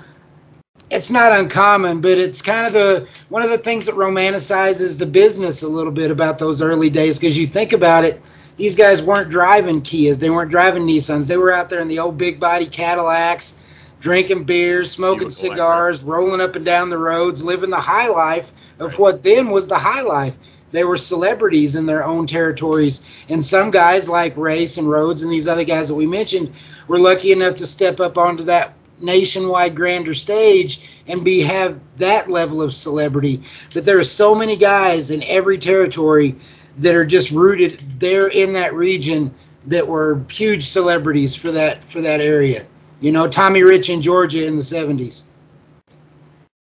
it's 0.92 1.10
not 1.10 1.32
uncommon, 1.32 2.02
but 2.02 2.18
it's 2.18 2.42
kind 2.42 2.68
of 2.68 2.74
the 2.74 3.08
one 3.30 3.42
of 3.42 3.50
the 3.50 3.58
things 3.58 3.86
that 3.88 3.96
romanticizes 3.96 5.00
the 5.00 5.06
business 5.06 5.64
a 5.64 5.68
little 5.68 5.92
bit 5.92 6.12
about 6.12 6.38
those 6.38 6.62
early 6.62 6.90
days 6.90 7.20
because 7.20 7.38
you 7.38 7.48
think 7.48 7.74
about 7.74 8.04
it, 8.04 8.22
these 8.60 8.76
guys 8.76 9.02
weren't 9.02 9.30
driving 9.30 9.82
Kias, 9.82 10.20
they 10.20 10.30
weren't 10.30 10.52
driving 10.52 10.84
Nissans, 10.84 11.30
they 11.30 11.38
were 11.38 11.54
out 11.54 11.70
there 11.70 11.80
in 11.80 11.88
the 11.88 12.00
old 12.00 12.18
big 12.18 12.42
body 12.42 12.66
Cadillacs, 12.66 13.64
drinking 14.02 14.44
beers, 14.44 14.92
smoking 14.92 15.30
cigars, 15.30 16.04
rolling 16.04 16.42
up 16.42 16.58
and 16.58 16.66
down 16.66 16.90
the 16.90 16.98
roads, 16.98 17.42
living 17.42 17.70
the 17.70 17.78
high 17.78 18.10
life 18.10 18.52
of 18.78 18.92
right. 18.92 19.00
what 19.00 19.24
then 19.24 19.50
was 19.50 19.70
the 19.70 19.78
high 19.78 20.02
life. 20.02 20.34
They 20.72 20.84
were 20.84 20.98
celebrities 20.98 21.76
in 21.76 21.86
their 21.86 22.06
own 22.06 22.28
territories, 22.28 23.08
and 23.30 23.44
some 23.44 23.72
guys 23.72 24.10
like 24.10 24.36
Race 24.36 24.78
and 24.78 24.90
Rhodes 24.90 25.22
and 25.22 25.32
these 25.32 25.48
other 25.48 25.64
guys 25.64 25.88
that 25.88 25.96
we 25.96 26.06
mentioned 26.06 26.54
were 26.86 27.00
lucky 27.00 27.32
enough 27.32 27.56
to 27.58 27.66
step 27.66 28.02
up 28.02 28.18
onto 28.18 28.44
that 28.44 28.74
nationwide 29.00 29.74
grander 29.74 30.14
stage 30.14 30.82
and 31.08 31.24
be 31.24 31.40
have 31.40 31.80
that 31.96 32.30
level 32.30 32.62
of 32.62 32.74
celebrity. 32.74 33.42
But 33.74 33.86
there 33.86 34.00
are 34.00 34.04
so 34.04 34.36
many 34.36 34.58
guys 34.58 35.12
in 35.12 35.24
every 35.24 35.58
territory 35.58 36.36
that 36.80 36.96
are 36.96 37.06
just 37.06 37.32
rooted 37.32 37.80
there 38.00 38.28
in 38.28 38.54
that 38.54 38.74
region 38.74 39.34
that 39.68 39.88
were 39.88 40.24
huge 40.30 40.66
celebrities 40.66 41.36
for 41.36 41.52
that 41.52 41.84
for 41.84 42.02
that 42.02 42.22
area. 42.22 42.66
You 43.02 43.12
know, 43.12 43.28
Tommy 43.28 43.64
Rich 43.64 43.90
in 43.90 44.02
Georgia 44.02 44.46
in 44.46 44.56
the 44.56 44.62
70s. 44.62 45.28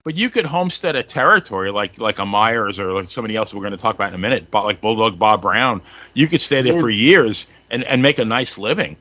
But 0.05 0.17
you 0.17 0.29
could 0.29 0.45
homestead 0.45 0.97
a 0.97 1.03
territory 1.03 1.71
like 1.71 1.99
like 1.99 2.19
a 2.19 2.27
Myers 2.27 2.79
or 2.79 2.93
like 2.93 3.11
somebody 3.11 3.37
else 3.37 3.55
we're 3.55 3.63
going 3.63 3.73
to 3.73 3.79
talk 3.79 3.95
about 3.95 4.09
in 4.09 4.15
a 4.15 4.19
minute, 4.19 4.51
but 4.51 4.65
like 4.65 4.81
Bulldog 4.81 5.19
Bob 5.19 5.43
Brown. 5.43 5.81
You 6.13 6.29
could 6.29 6.43
stay 6.43 6.61
there 6.61 6.79
for 6.79 6.91
years 6.91 7.47
and, 7.71 7.83
and 7.85 8.03
make 8.03 8.19
a 8.19 8.25
nice 8.25 8.59
living. 8.59 8.97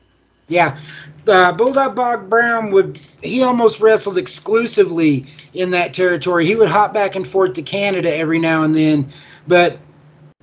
Yeah, 0.48 0.78
uh, 1.26 1.52
Bulldog 1.52 1.94
Bob 1.94 2.30
Brown 2.30 2.70
would 2.70 2.98
he 3.22 3.42
almost 3.42 3.80
wrestled 3.80 4.16
exclusively 4.16 5.26
in 5.52 5.70
that 5.70 5.92
territory. 5.92 6.46
He 6.46 6.56
would 6.56 6.68
hop 6.68 6.94
back 6.94 7.16
and 7.16 7.26
forth 7.26 7.54
to 7.54 7.62
Canada 7.62 8.14
every 8.14 8.38
now 8.38 8.62
and 8.62 8.74
then, 8.74 9.10
but 9.46 9.78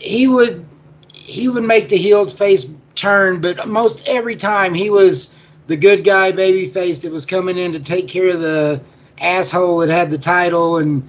he 0.02 0.28
would 0.28 0.66
he 1.14 1.48
would 1.48 1.64
make 1.64 1.88
the 1.88 1.98
heeled 1.98 2.36
face 2.36 2.74
turn. 2.96 3.40
But 3.40 3.68
most 3.68 4.08
every 4.08 4.36
time 4.36 4.74
he 4.74 4.90
was 4.90 5.36
the 5.68 5.78
good 5.78 6.04
guy 6.04 6.32
baby 6.32 6.68
face 6.68 7.00
that 7.00 7.12
was 7.12 7.26
coming 7.26 7.58
in 7.58 7.74
to 7.74 7.80
take 7.80 8.08
care 8.08 8.30
of 8.30 8.42
the 8.42 8.82
asshole 9.20 9.78
that 9.78 9.90
had 9.90 10.10
the 10.10 10.18
title 10.18 10.78
and 10.78 11.08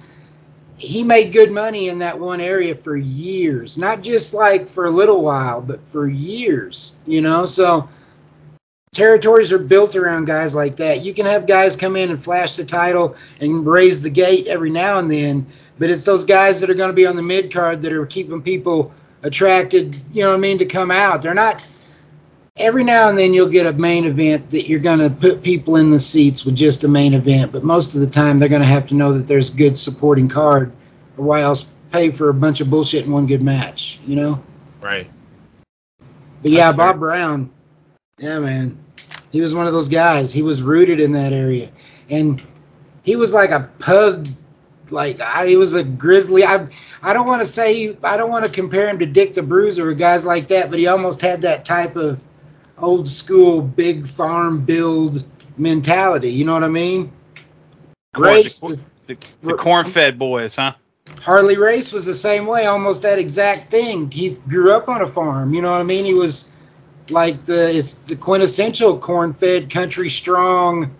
he 0.77 1.03
made 1.03 1.33
good 1.33 1.51
money 1.51 1.89
in 1.89 1.99
that 1.99 2.19
one 2.19 2.39
area 2.39 2.75
for 2.75 2.95
years 2.95 3.77
not 3.77 4.03
just 4.03 4.33
like 4.33 4.69
for 4.69 4.85
a 4.85 4.91
little 4.91 5.23
while 5.23 5.61
but 5.61 5.79
for 5.89 6.07
years 6.07 6.95
you 7.07 7.21
know 7.21 7.47
so 7.47 7.89
territories 8.93 9.51
are 9.51 9.59
built 9.59 9.95
around 9.95 10.25
guys 10.25 10.55
like 10.55 10.77
that. 10.77 11.03
You 11.03 11.13
can 11.13 11.25
have 11.25 11.45
guys 11.45 11.75
come 11.75 11.95
in 11.95 12.11
and 12.11 12.23
flash 12.23 12.55
the 12.55 12.63
title 12.63 13.15
and 13.39 13.65
raise 13.65 14.01
the 14.01 14.09
gate 14.09 14.47
every 14.47 14.69
now 14.69 14.99
and 14.99 15.11
then, 15.11 15.47
but 15.77 15.89
it's 15.89 16.03
those 16.03 16.25
guys 16.25 16.61
that 16.61 16.69
are 16.69 16.75
going 16.75 16.89
to 16.89 16.95
be 16.95 17.05
on 17.05 17.15
the 17.15 17.23
mid 17.23 17.53
card 17.53 17.81
that 17.81 17.91
are 17.91 18.05
keeping 18.05 18.41
people 18.41 18.93
attracted, 19.21 19.95
you 20.11 20.23
know 20.23 20.29
what 20.29 20.35
I 20.35 20.39
mean, 20.39 20.59
to 20.59 20.65
come 20.65 20.91
out. 20.91 21.21
They're 21.21 21.33
not 21.33 21.65
every 22.55 22.83
now 22.83 23.09
and 23.09 23.17
then 23.17 23.33
you'll 23.33 23.49
get 23.49 23.65
a 23.65 23.73
main 23.73 24.05
event 24.05 24.51
that 24.51 24.67
you're 24.67 24.79
going 24.79 24.99
to 24.99 25.09
put 25.09 25.41
people 25.41 25.75
in 25.77 25.89
the 25.89 25.99
seats 25.99 26.45
with 26.45 26.55
just 26.55 26.83
a 26.83 26.87
main 26.87 27.13
event, 27.13 27.51
but 27.51 27.63
most 27.63 27.95
of 27.95 28.01
the 28.01 28.07
time 28.07 28.39
they're 28.39 28.49
going 28.49 28.61
to 28.61 28.67
have 28.67 28.87
to 28.87 28.95
know 28.95 29.13
that 29.13 29.27
there's 29.27 29.49
good 29.49 29.77
supporting 29.77 30.27
card 30.27 30.71
or 31.17 31.25
why 31.25 31.41
else 31.41 31.67
pay 31.91 32.11
for 32.11 32.29
a 32.29 32.33
bunch 32.33 32.61
of 32.61 32.69
bullshit 32.69 33.05
in 33.05 33.11
one 33.11 33.27
good 33.27 33.41
match, 33.41 33.99
you 34.05 34.15
know? 34.15 34.43
Right. 34.81 35.09
But 36.41 36.51
yeah, 36.51 36.73
Bob 36.73 36.99
Brown, 36.99 37.51
yeah, 38.17 38.39
man. 38.39 38.77
He 39.31 39.41
was 39.41 39.55
one 39.55 39.65
of 39.65 39.73
those 39.73 39.89
guys. 39.89 40.31
He 40.31 40.43
was 40.43 40.61
rooted 40.61 40.99
in 40.99 41.13
that 41.13 41.33
area, 41.33 41.71
and 42.09 42.41
he 43.01 43.15
was 43.15 43.33
like 43.33 43.49
a 43.51 43.69
pug. 43.79 44.27
Like 44.89 45.21
I, 45.21 45.47
he 45.47 45.57
was 45.57 45.73
a 45.73 45.83
grizzly. 45.83 46.43
I 46.43 46.67
I 47.01 47.13
don't 47.13 47.27
want 47.27 47.41
to 47.41 47.45
say 47.45 47.97
I 48.03 48.17
don't 48.17 48.29
want 48.29 48.45
to 48.45 48.51
compare 48.51 48.89
him 48.89 48.99
to 48.99 49.05
Dick 49.05 49.33
the 49.33 49.43
Bruiser 49.43 49.89
or 49.89 49.93
guys 49.93 50.25
like 50.25 50.49
that, 50.49 50.69
but 50.69 50.79
he 50.79 50.87
almost 50.87 51.21
had 51.21 51.41
that 51.41 51.65
type 51.65 51.95
of 51.95 52.19
old 52.77 53.07
school 53.07 53.61
big 53.61 54.07
farm 54.07 54.65
build 54.65 55.23
mentality. 55.57 56.31
You 56.31 56.45
know 56.45 56.53
what 56.53 56.63
I 56.63 56.69
mean? 56.69 57.11
Race, 58.15 58.59
the, 58.59 58.79
the, 59.07 59.17
the 59.41 59.55
corn-fed 59.55 60.19
boys, 60.19 60.55
huh? 60.55 60.73
Harley 61.21 61.57
Race 61.57 61.91
was 61.91 62.05
the 62.05 62.13
same 62.13 62.45
way, 62.45 62.65
almost 62.65 63.01
that 63.03 63.19
exact 63.19 63.71
thing. 63.71 64.11
He 64.11 64.31
grew 64.31 64.73
up 64.73 64.89
on 64.89 65.01
a 65.01 65.07
farm. 65.07 65.53
You 65.53 65.61
know 65.61 65.71
what 65.71 65.81
I 65.81 65.83
mean? 65.83 66.05
He 66.05 66.13
was 66.13 66.51
like 67.09 67.45
the 67.45 67.75
it's 67.75 67.95
the 67.95 68.15
quintessential 68.15 68.99
corn-fed, 68.99 69.69
country 69.69 70.09
strong, 70.09 70.95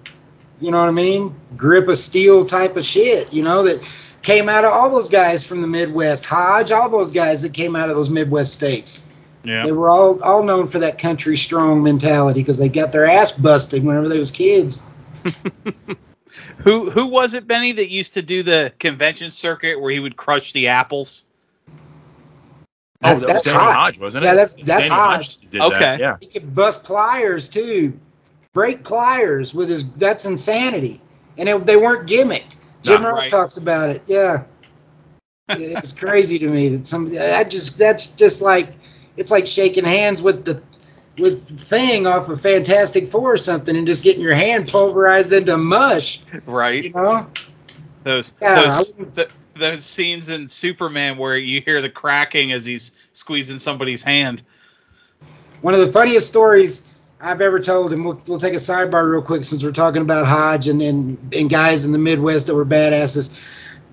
you 0.64 0.72
know 0.72 0.80
what 0.80 0.88
I 0.88 0.92
mean? 0.92 1.36
Grip 1.58 1.90
of 1.90 1.98
steel 1.98 2.46
type 2.46 2.78
of 2.78 2.86
shit, 2.86 3.34
you 3.34 3.44
know, 3.44 3.64
that 3.64 3.84
came 4.22 4.48
out 4.48 4.64
of 4.64 4.72
all 4.72 4.90
those 4.90 5.10
guys 5.10 5.44
from 5.44 5.62
the 5.62 5.68
Midwest, 5.68 6.26
Hodge, 6.26 6.72
all 6.72 6.90
those 6.90 7.12
guys 7.12 7.42
that 7.42 7.54
came 7.54 7.76
out 7.76 7.90
of 7.90 7.98
those 7.98 8.10
Midwest 8.10 8.54
states. 8.54 9.06
Yeah. 9.44 9.66
They 9.66 9.74
were 9.74 9.90
all 9.90 10.24
all 10.24 10.42
known 10.44 10.68
for 10.70 10.80
that 10.80 10.98
country 10.98 11.36
strong 11.36 11.84
mentality 11.84 12.40
because 12.40 12.58
they 12.58 12.70
got 12.70 12.94
their 12.94 13.06
ass 13.06 13.34
busted 13.34 13.84
whenever 13.84 14.08
they 14.08 14.18
was 14.18 14.32
kids. 14.32 14.82
who 16.60 16.90
who 16.90 17.08
was 17.08 17.34
it, 17.34 17.46
Benny, 17.46 17.74
that 17.74 17.90
used 17.90 18.14
to 18.14 18.22
do 18.22 18.42
the 18.44 18.74
convention 18.80 19.30
circuit 19.30 19.82
where 19.82 19.92
he 19.92 20.00
would 20.00 20.16
crush 20.16 20.54
the 20.54 20.70
apples? 20.70 21.26
Oh, 23.04 23.20
that 23.20 23.28
that's 23.28 23.48
was 23.48 23.54
Danny 23.54 23.74
Hodge, 23.74 24.00
wasn't 24.00 24.24
it? 24.24 24.28
Yeah, 24.28 24.36
that's 24.36 24.54
that's 24.56 24.88
Danny 24.88 24.88
Hodge. 24.88 25.40
Hodge 25.42 25.62
okay. 25.62 25.80
That, 25.80 26.00
yeah. 26.00 26.18
He 26.22 26.28
could 26.28 26.56
bust 26.56 26.86
pliers 26.86 27.50
too, 27.50 28.00
break 28.54 28.84
pliers 28.84 29.54
with 29.54 29.70
his. 29.70 29.90
That's 29.92 30.26
insanity, 30.26 31.02
and 31.38 31.50
it, 31.50 31.66
they 31.66 31.76
weren't 31.76 32.08
gimmicked. 32.08 32.58
Jim 32.84 33.04
Ross 33.04 33.24
right. 33.24 33.32
talks 33.32 33.58
about 33.58 33.90
it. 33.90 34.04
Yeah, 34.08 34.44
it's 35.50 35.94
crazy 35.94 36.40
to 36.40 36.50
me 36.50 36.70
that 36.70 36.88
somebody. 36.88 37.18
That 37.18 37.50
just 37.50 37.78
that's 37.78 38.08
just 38.08 38.42
like 38.42 38.70
it's 39.18 39.32
like 39.32 39.48
shaking 39.48 39.86
hands 39.86 40.22
with 40.22 40.46
the 40.46 40.62
with 41.18 41.48
thing 41.48 42.08
off 42.08 42.30
of 42.30 42.42
Fantastic 42.42 43.12
Four 43.12 43.34
or 43.34 43.38
something, 43.38 43.76
and 43.76 43.88
just 43.88 44.04
getting 44.04 44.22
your 44.22 44.36
hand 44.36 44.70
pulverized 44.70 45.32
into 45.32 45.58
mush. 45.58 46.24
Right. 46.46 46.84
You 46.84 46.92
know. 46.92 47.28
Those 48.04 48.36
yeah, 48.42 48.56
those 48.56 48.92
the, 48.92 49.30
those 49.56 49.86
scenes 49.86 50.30
in 50.30 50.48
Superman 50.48 51.18
where 51.18 51.38
you 51.38 51.62
hear 51.62 51.82
the 51.82 51.90
cracking 51.90 52.52
as 52.52 52.66
he's 52.66 52.92
squeezing 53.14 53.60
somebody's 53.60 54.04
hand. 54.04 54.44
One 55.62 55.74
of 55.74 55.80
the 55.80 55.92
funniest 55.92 56.28
stories 56.28 56.90
I've 57.24 57.40
ever 57.40 57.60
told, 57.60 57.94
and 57.94 58.04
we'll, 58.04 58.22
we'll 58.28 58.40
take 58.40 58.54
a 58.54 58.58
sidebar 58.58 59.10
real 59.10 59.22
quick 59.22 59.46
since 59.46 59.64
we're 59.64 59.72
talking 59.72 60.02
about 60.02 60.26
Hodge 60.26 60.68
and, 60.68 60.82
and, 60.82 61.34
and 61.34 61.50
guys 61.50 61.86
in 61.86 61.94
the 61.94 61.98
Midwest 61.98 62.48
that 62.48 62.56
were 62.56 62.66
badasses. 62.66 63.34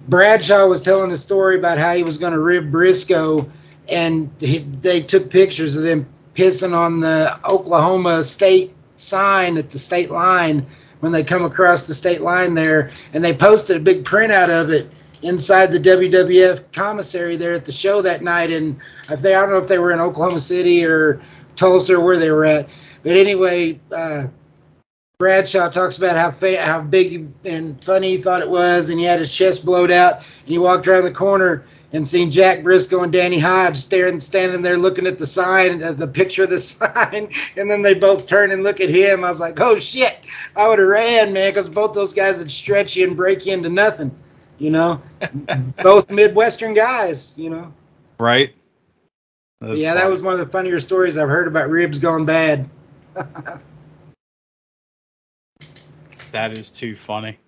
Bradshaw 0.08 0.66
was 0.66 0.82
telling 0.82 1.12
a 1.12 1.16
story 1.16 1.56
about 1.56 1.78
how 1.78 1.94
he 1.94 2.02
was 2.02 2.18
going 2.18 2.32
to 2.32 2.40
rib 2.40 2.72
Briscoe, 2.72 3.48
and 3.88 4.30
he, 4.40 4.58
they 4.58 5.02
took 5.02 5.30
pictures 5.30 5.76
of 5.76 5.84
them 5.84 6.08
pissing 6.34 6.76
on 6.76 6.98
the 6.98 7.38
Oklahoma 7.48 8.24
state 8.24 8.74
sign 8.96 9.58
at 9.58 9.70
the 9.70 9.78
state 9.78 10.10
line 10.10 10.66
when 10.98 11.12
they 11.12 11.22
come 11.22 11.44
across 11.44 11.86
the 11.86 11.94
state 11.94 12.22
line 12.22 12.54
there, 12.54 12.90
and 13.12 13.24
they 13.24 13.32
posted 13.32 13.76
a 13.76 13.80
big 13.80 14.02
printout 14.02 14.48
of 14.48 14.70
it 14.70 14.90
inside 15.22 15.70
the 15.70 15.78
WWF 15.78 16.72
commissary 16.72 17.36
there 17.36 17.52
at 17.52 17.64
the 17.64 17.72
show 17.72 18.02
that 18.02 18.24
night. 18.24 18.50
And 18.50 18.80
if 19.08 19.22
they, 19.22 19.36
I 19.36 19.40
don't 19.40 19.50
know 19.50 19.58
if 19.58 19.68
they 19.68 19.78
were 19.78 19.92
in 19.92 20.00
Oklahoma 20.00 20.40
City 20.40 20.84
or 20.84 21.22
Tulsa 21.54 21.94
or 21.96 22.00
where 22.00 22.18
they 22.18 22.32
were 22.32 22.44
at, 22.44 22.68
but 23.02 23.16
anyway, 23.16 23.80
uh, 23.92 24.26
Bradshaw 25.18 25.68
talks 25.68 25.98
about 25.98 26.16
how 26.16 26.30
fa- 26.30 26.62
how 26.62 26.80
big 26.80 27.28
and 27.44 27.82
funny 27.84 28.16
he 28.16 28.22
thought 28.22 28.40
it 28.40 28.48
was, 28.48 28.88
and 28.88 28.98
he 28.98 29.04
had 29.04 29.18
his 29.18 29.30
chest 29.30 29.64
blowed 29.64 29.90
out, 29.90 30.16
and 30.16 30.48
he 30.48 30.58
walked 30.58 30.88
around 30.88 31.04
the 31.04 31.12
corner 31.12 31.64
and 31.92 32.06
seen 32.06 32.30
Jack 32.30 32.62
Briscoe 32.62 33.02
and 33.02 33.12
Danny 33.12 33.38
Hodge 33.38 33.76
staring, 33.76 34.20
standing 34.20 34.62
there 34.62 34.78
looking 34.78 35.06
at 35.06 35.18
the 35.18 35.26
sign, 35.26 35.82
at 35.82 35.98
the 35.98 36.06
picture 36.06 36.44
of 36.44 36.50
the 36.50 36.58
sign, 36.58 37.30
and 37.56 37.70
then 37.70 37.82
they 37.82 37.94
both 37.94 38.26
turn 38.26 38.50
and 38.50 38.62
look 38.62 38.80
at 38.80 38.88
him. 38.88 39.24
I 39.24 39.28
was 39.28 39.40
like, 39.40 39.60
oh 39.60 39.78
shit, 39.78 40.18
I 40.56 40.68
would 40.68 40.78
have 40.78 40.88
ran, 40.88 41.32
man, 41.32 41.50
because 41.50 41.68
both 41.68 41.92
those 41.92 42.14
guys 42.14 42.38
would 42.38 42.50
stretch 42.50 42.96
you 42.96 43.06
and 43.06 43.16
break 43.16 43.44
you 43.44 43.52
into 43.52 43.68
nothing, 43.68 44.16
you 44.58 44.70
know. 44.70 45.02
both 45.82 46.10
Midwestern 46.10 46.74
guys, 46.74 47.36
you 47.36 47.50
know. 47.50 47.74
Right. 48.18 48.54
That's 49.60 49.82
yeah, 49.82 49.94
that 49.94 50.08
was 50.08 50.22
one 50.22 50.32
of 50.32 50.40
the 50.40 50.46
funnier 50.46 50.80
stories 50.80 51.18
I've 51.18 51.28
heard 51.28 51.46
about 51.46 51.68
ribs 51.68 51.98
going 51.98 52.24
bad. 52.24 52.70
That 56.32 56.54
is 56.54 56.70
too 56.70 56.94
funny. 56.94 57.38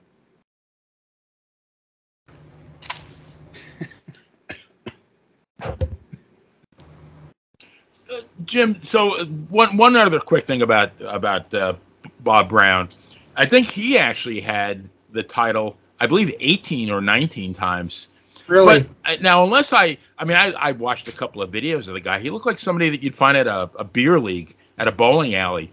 Jim, 8.45 8.81
so 8.81 9.21
uh, 9.21 9.25
one 9.25 9.77
one 9.77 9.97
other 9.97 10.19
quick 10.21 10.47
thing 10.47 10.63
about 10.63 10.91
about 11.01 11.55
uh, 11.55 11.75
Bob 12.21 12.49
Brown, 12.49 12.89
I 13.37 13.47
think 13.47 13.71
he 13.71 13.97
actually 13.97 14.41
had 14.41 14.89
the 15.13 15.23
title, 15.23 15.77
I 16.01 16.07
believe, 16.07 16.35
18 16.39 16.91
or 16.91 17.01
19 17.01 17.55
times. 17.55 18.09
Really? 18.49 18.81
But 18.81 18.89
uh, 19.05 19.17
now, 19.23 19.45
unless 19.45 19.73
I, 19.73 19.97
I 20.19 20.25
mean, 20.25 20.37
I, 20.37 20.51
I 20.53 20.73
watched 20.73 21.09
a 21.09 21.13
couple 21.13 21.41
of 21.41 21.51
videos 21.51 21.89
of 21.89 21.95
the 21.95 22.01
guy. 22.01 22.19
He 22.19 22.31
looked 22.31 22.47
like 22.47 22.59
somebody 22.59 22.91
that 22.91 23.03
you'd 23.03 23.15
find 23.15 23.37
at 23.37 23.47
a, 23.47 23.71
a 23.77 23.85
beer 23.85 24.19
league 24.19 24.57
at 24.83 24.89
a 24.89 24.93
bowling 24.93 25.37
alley. 25.37 25.69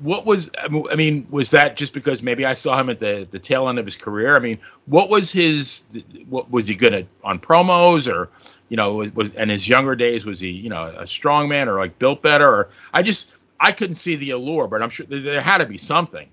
What 0.00 0.26
was, 0.26 0.50
I 0.58 0.94
mean, 0.96 1.26
was 1.30 1.50
that 1.52 1.76
just 1.76 1.94
because 1.94 2.22
maybe 2.22 2.44
I 2.44 2.52
saw 2.52 2.78
him 2.78 2.90
at 2.90 2.98
the 2.98 3.26
the 3.30 3.38
tail 3.38 3.68
end 3.70 3.78
of 3.78 3.86
his 3.86 3.96
career? 3.96 4.36
I 4.36 4.38
mean, 4.38 4.58
what 4.84 5.08
was 5.08 5.32
his, 5.32 5.82
what 6.28 6.50
was 6.50 6.66
he 6.66 6.74
good 6.74 6.92
at 6.92 7.06
on 7.24 7.38
promos 7.38 8.12
or, 8.12 8.28
you 8.68 8.76
know, 8.76 8.96
was, 9.14 9.30
and 9.34 9.50
his 9.50 9.66
younger 9.66 9.96
days 9.96 10.26
was 10.26 10.40
he, 10.40 10.50
you 10.50 10.68
know, 10.68 10.84
a 10.84 11.06
strong 11.06 11.48
man 11.48 11.70
or 11.70 11.78
like 11.78 11.98
built 11.98 12.20
better? 12.20 12.46
Or 12.46 12.68
I 12.92 13.02
just, 13.02 13.30
I 13.58 13.72
couldn't 13.72 13.96
see 13.96 14.16
the 14.16 14.30
allure, 14.32 14.66
but 14.68 14.82
I'm 14.82 14.90
sure 14.90 15.06
there 15.06 15.40
had 15.40 15.58
to 15.58 15.66
be 15.66 15.78
something. 15.78 16.28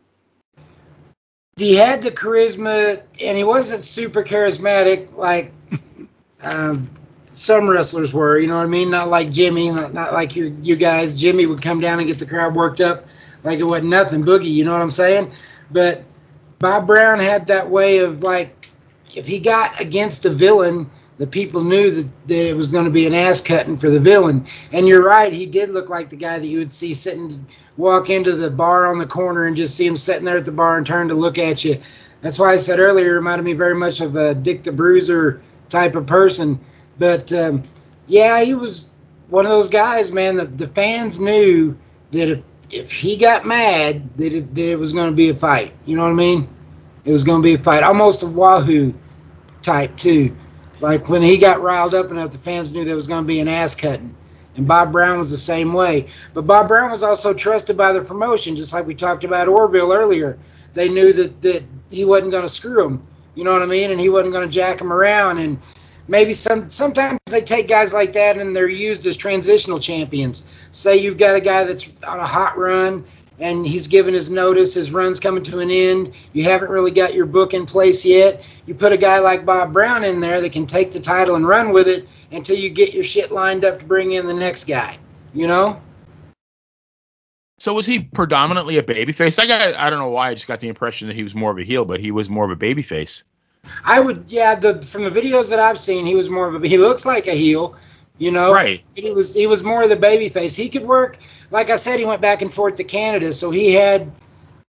he 1.55 1.75
had 1.75 2.01
the 2.01 2.11
charisma, 2.11 3.01
and 3.21 3.37
he 3.37 3.45
wasn't 3.45 3.85
super 3.85 4.23
charismatic 4.23 5.15
like 5.15 5.53
um, 6.41 6.89
some 7.35 7.69
wrestlers 7.69 8.13
were. 8.13 8.37
You 8.37 8.47
know 8.47 8.57
what 8.57 8.63
I 8.63 8.67
mean? 8.67 8.89
Not 8.89 9.09
like 9.09 9.31
Jimmy, 9.31 9.69
not, 9.69 9.93
not 9.93 10.13
like 10.13 10.35
you 10.35 10.57
you 10.61 10.75
guys. 10.75 11.19
Jimmy 11.19 11.45
would 11.45 11.61
come 11.61 11.79
down 11.79 11.99
and 11.99 12.07
get 12.07 12.19
the 12.19 12.25
crowd 12.25 12.55
worked 12.55 12.81
up 12.81 13.05
like 13.43 13.59
it 13.59 13.63
wasn't 13.63 13.89
nothing. 13.89 14.23
Boogie, 14.23 14.51
you 14.51 14.65
know 14.65 14.71
what 14.71 14.81
I'm 14.81 14.91
saying? 14.91 15.31
But 15.71 16.03
Bob 16.59 16.87
Brown 16.87 17.19
had 17.19 17.47
that 17.47 17.69
way 17.69 17.99
of 17.99 18.23
like, 18.23 18.67
if 19.13 19.27
he 19.27 19.39
got 19.39 19.79
against 19.79 20.25
a 20.25 20.29
villain, 20.29 20.89
the 21.17 21.27
people 21.27 21.63
knew 21.63 21.91
that, 21.91 22.27
that 22.27 22.49
it 22.49 22.55
was 22.55 22.71
going 22.71 22.85
to 22.85 22.91
be 22.91 23.05
an 23.05 23.13
ass 23.13 23.41
cutting 23.41 23.77
for 23.77 23.89
the 23.89 23.99
villain. 23.99 24.45
And 24.71 24.87
you're 24.87 25.03
right, 25.03 25.31
he 25.31 25.45
did 25.45 25.69
look 25.69 25.89
like 25.89 26.09
the 26.09 26.15
guy 26.15 26.39
that 26.39 26.47
you 26.47 26.59
would 26.59 26.71
see 26.71 26.93
sitting, 26.93 27.45
walk 27.77 28.09
into 28.09 28.33
the 28.33 28.49
bar 28.49 28.87
on 28.87 28.97
the 28.97 29.05
corner 29.05 29.45
and 29.45 29.55
just 29.55 29.75
see 29.75 29.85
him 29.85 29.97
sitting 29.97 30.25
there 30.25 30.37
at 30.37 30.45
the 30.45 30.51
bar 30.51 30.77
and 30.77 30.87
turn 30.87 31.09
to 31.09 31.15
look 31.15 31.37
at 31.37 31.63
you. 31.63 31.81
That's 32.21 32.39
why 32.39 32.53
I 32.53 32.55
said 32.55 32.79
earlier, 32.79 33.13
it 33.13 33.15
reminded 33.15 33.43
me 33.43 33.53
very 33.53 33.75
much 33.75 33.99
of 33.99 34.15
a 34.15 34.33
Dick 34.33 34.63
the 34.63 34.71
Bruiser 34.71 35.41
type 35.69 35.95
of 35.95 36.07
person. 36.07 36.59
But 36.97 37.31
um, 37.33 37.63
yeah, 38.07 38.41
he 38.43 38.53
was 38.53 38.91
one 39.29 39.45
of 39.45 39.51
those 39.51 39.69
guys, 39.69 40.11
man. 40.11 40.35
The, 40.35 40.45
the 40.45 40.67
fans 40.67 41.19
knew 41.19 41.77
that 42.11 42.29
if 42.29 42.43
if 42.69 42.91
he 42.91 43.17
got 43.17 43.45
mad, 43.45 44.17
that 44.17 44.33
it, 44.33 44.55
that 44.55 44.71
it 44.71 44.79
was 44.79 44.93
going 44.93 45.09
to 45.09 45.15
be 45.15 45.29
a 45.29 45.35
fight. 45.35 45.73
You 45.85 45.95
know 45.95 46.03
what 46.03 46.11
I 46.11 46.15
mean? 46.15 46.49
It 47.05 47.11
was 47.11 47.23
going 47.23 47.41
to 47.41 47.45
be 47.45 47.53
a 47.55 47.63
fight, 47.63 47.83
almost 47.83 48.23
a 48.23 48.27
Wahoo 48.27 48.93
type 49.61 49.95
too. 49.97 50.35
Like 50.79 51.07
when 51.07 51.21
he 51.21 51.37
got 51.37 51.61
riled 51.61 51.93
up 51.93 52.11
enough, 52.11 52.31
the 52.31 52.37
fans 52.39 52.71
knew 52.71 52.83
there 52.83 52.95
was 52.95 53.07
going 53.07 53.23
to 53.23 53.27
be 53.27 53.39
an 53.39 53.47
ass 53.47 53.75
cutting. 53.75 54.15
And 54.55 54.67
Bob 54.67 54.91
Brown 54.91 55.17
was 55.17 55.31
the 55.31 55.37
same 55.37 55.73
way. 55.73 56.07
But 56.33 56.43
Bob 56.43 56.67
Brown 56.67 56.91
was 56.91 57.03
also 57.03 57.33
trusted 57.33 57.75
by 57.75 57.91
the 57.91 58.01
promotion, 58.01 58.55
just 58.55 58.73
like 58.73 58.85
we 58.85 58.93
talked 58.93 59.23
about 59.23 59.47
Orville 59.47 59.93
earlier. 59.93 60.37
They 60.73 60.89
knew 60.89 61.13
that, 61.13 61.41
that 61.41 61.63
he 61.89 62.05
wasn't 62.05 62.31
going 62.31 62.43
to 62.43 62.49
screw 62.49 62.85
him. 62.85 63.07
You 63.35 63.43
know 63.43 63.53
what 63.53 63.61
I 63.63 63.65
mean? 63.65 63.91
And 63.91 63.99
he 63.99 64.09
wasn't 64.09 64.33
going 64.33 64.47
to 64.47 64.53
jack 64.53 64.79
him 64.79 64.93
around. 64.93 65.39
And 65.39 65.59
maybe 66.07 66.33
some 66.33 66.69
sometimes 66.69 67.19
they 67.27 67.41
take 67.41 67.67
guys 67.67 67.93
like 67.93 68.13
that 68.13 68.37
and 68.37 68.55
they're 68.55 68.67
used 68.67 69.05
as 69.05 69.17
transitional 69.17 69.79
champions. 69.79 70.49
Say 70.71 70.97
you've 70.97 71.17
got 71.17 71.35
a 71.35 71.41
guy 71.41 71.63
that's 71.63 71.89
on 72.05 72.19
a 72.19 72.25
hot 72.25 72.57
run 72.57 73.05
and 73.39 73.65
he's 73.65 73.87
given 73.87 74.13
his 74.13 74.29
notice, 74.29 74.73
his 74.73 74.91
run's 74.91 75.19
coming 75.19 75.43
to 75.43 75.59
an 75.59 75.71
end. 75.71 76.13
You 76.33 76.43
haven't 76.45 76.69
really 76.69 76.91
got 76.91 77.13
your 77.13 77.25
book 77.25 77.53
in 77.53 77.65
place 77.65 78.05
yet. 78.05 78.45
You 78.65 78.75
put 78.75 78.93
a 78.93 78.97
guy 78.97 79.19
like 79.19 79.45
Bob 79.45 79.73
Brown 79.73 80.03
in 80.03 80.19
there 80.19 80.39
that 80.41 80.51
can 80.51 80.67
take 80.67 80.91
the 80.91 80.99
title 80.99 81.35
and 81.35 81.47
run 81.47 81.73
with 81.73 81.87
it 81.87 82.07
until 82.31 82.57
you 82.57 82.69
get 82.69 82.93
your 82.93 83.03
shit 83.03 83.31
lined 83.31 83.65
up 83.65 83.79
to 83.79 83.85
bring 83.85 84.11
in 84.11 84.27
the 84.27 84.33
next 84.33 84.67
guy. 84.67 84.97
You 85.33 85.47
know? 85.47 85.81
So 87.57 87.73
was 87.73 87.85
he 87.85 87.99
predominantly 87.99 88.77
a 88.77 88.83
babyface? 88.83 89.39
I 89.39 89.45
got, 89.45 89.75
I 89.75 89.89
don't 89.89 89.99
know 89.99 90.09
why, 90.09 90.29
I 90.29 90.33
just 90.33 90.47
got 90.47 90.59
the 90.59 90.67
impression 90.67 91.07
that 91.07 91.15
he 91.15 91.23
was 91.23 91.33
more 91.33 91.51
of 91.51 91.57
a 91.57 91.63
heel, 91.63 91.85
but 91.85 91.99
he 91.99 92.11
was 92.11 92.29
more 92.29 92.45
of 92.45 92.51
a 92.51 92.55
babyface. 92.55 93.23
I 93.83 93.99
would, 93.99 94.25
yeah. 94.27 94.55
The 94.55 94.81
from 94.81 95.03
the 95.03 95.11
videos 95.11 95.49
that 95.49 95.59
I've 95.59 95.79
seen, 95.79 96.05
he 96.05 96.15
was 96.15 96.29
more 96.29 96.53
of 96.53 96.63
a. 96.63 96.67
He 96.67 96.77
looks 96.77 97.05
like 97.05 97.27
a 97.27 97.33
heel, 97.33 97.75
you 98.17 98.31
know. 98.31 98.53
Right. 98.53 98.83
He 98.95 99.11
was 99.11 99.33
he 99.33 99.47
was 99.47 99.63
more 99.63 99.83
of 99.83 99.89
the 99.89 99.95
baby 99.95 100.29
face. 100.29 100.55
He 100.55 100.69
could 100.69 100.83
work. 100.83 101.17
Like 101.51 101.69
I 101.69 101.75
said, 101.75 101.99
he 101.99 102.05
went 102.05 102.21
back 102.21 102.41
and 102.41 102.53
forth 102.53 102.75
to 102.75 102.83
Canada, 102.83 103.33
so 103.33 103.51
he 103.51 103.73
had 103.73 104.11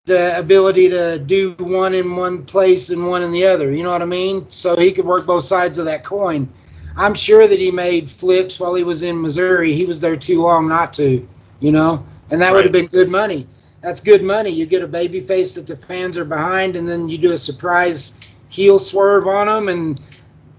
the 0.06 0.36
ability 0.38 0.90
to 0.90 1.18
do 1.18 1.54
one 1.58 1.94
in 1.94 2.14
one 2.14 2.44
place 2.44 2.90
and 2.90 3.08
one 3.08 3.22
in 3.22 3.32
the 3.32 3.46
other. 3.46 3.72
You 3.72 3.82
know 3.82 3.90
what 3.90 4.02
I 4.02 4.06
mean? 4.06 4.48
So 4.50 4.76
he 4.76 4.92
could 4.92 5.06
work 5.06 5.24
both 5.24 5.44
sides 5.44 5.78
of 5.78 5.86
that 5.86 6.04
coin. 6.04 6.48
I'm 6.96 7.14
sure 7.14 7.48
that 7.48 7.58
he 7.58 7.70
made 7.70 8.10
flips 8.10 8.60
while 8.60 8.74
he 8.74 8.84
was 8.84 9.02
in 9.02 9.20
Missouri. 9.20 9.72
He 9.72 9.86
was 9.86 10.00
there 10.00 10.16
too 10.16 10.42
long 10.42 10.68
not 10.68 10.92
to, 10.94 11.26
you 11.58 11.72
know, 11.72 12.04
and 12.30 12.40
that 12.42 12.52
would 12.52 12.64
have 12.64 12.72
been 12.72 12.86
good 12.86 13.08
money. 13.08 13.48
That's 13.80 14.00
good 14.00 14.22
money. 14.22 14.50
You 14.50 14.66
get 14.66 14.82
a 14.82 14.88
baby 14.88 15.20
face 15.20 15.54
that 15.54 15.66
the 15.66 15.76
fans 15.76 16.16
are 16.16 16.24
behind, 16.24 16.76
and 16.76 16.88
then 16.88 17.08
you 17.08 17.18
do 17.18 17.32
a 17.32 17.38
surprise 17.38 18.23
heel 18.54 18.78
swerve 18.78 19.26
on 19.26 19.46
them, 19.48 19.68
and 19.68 20.00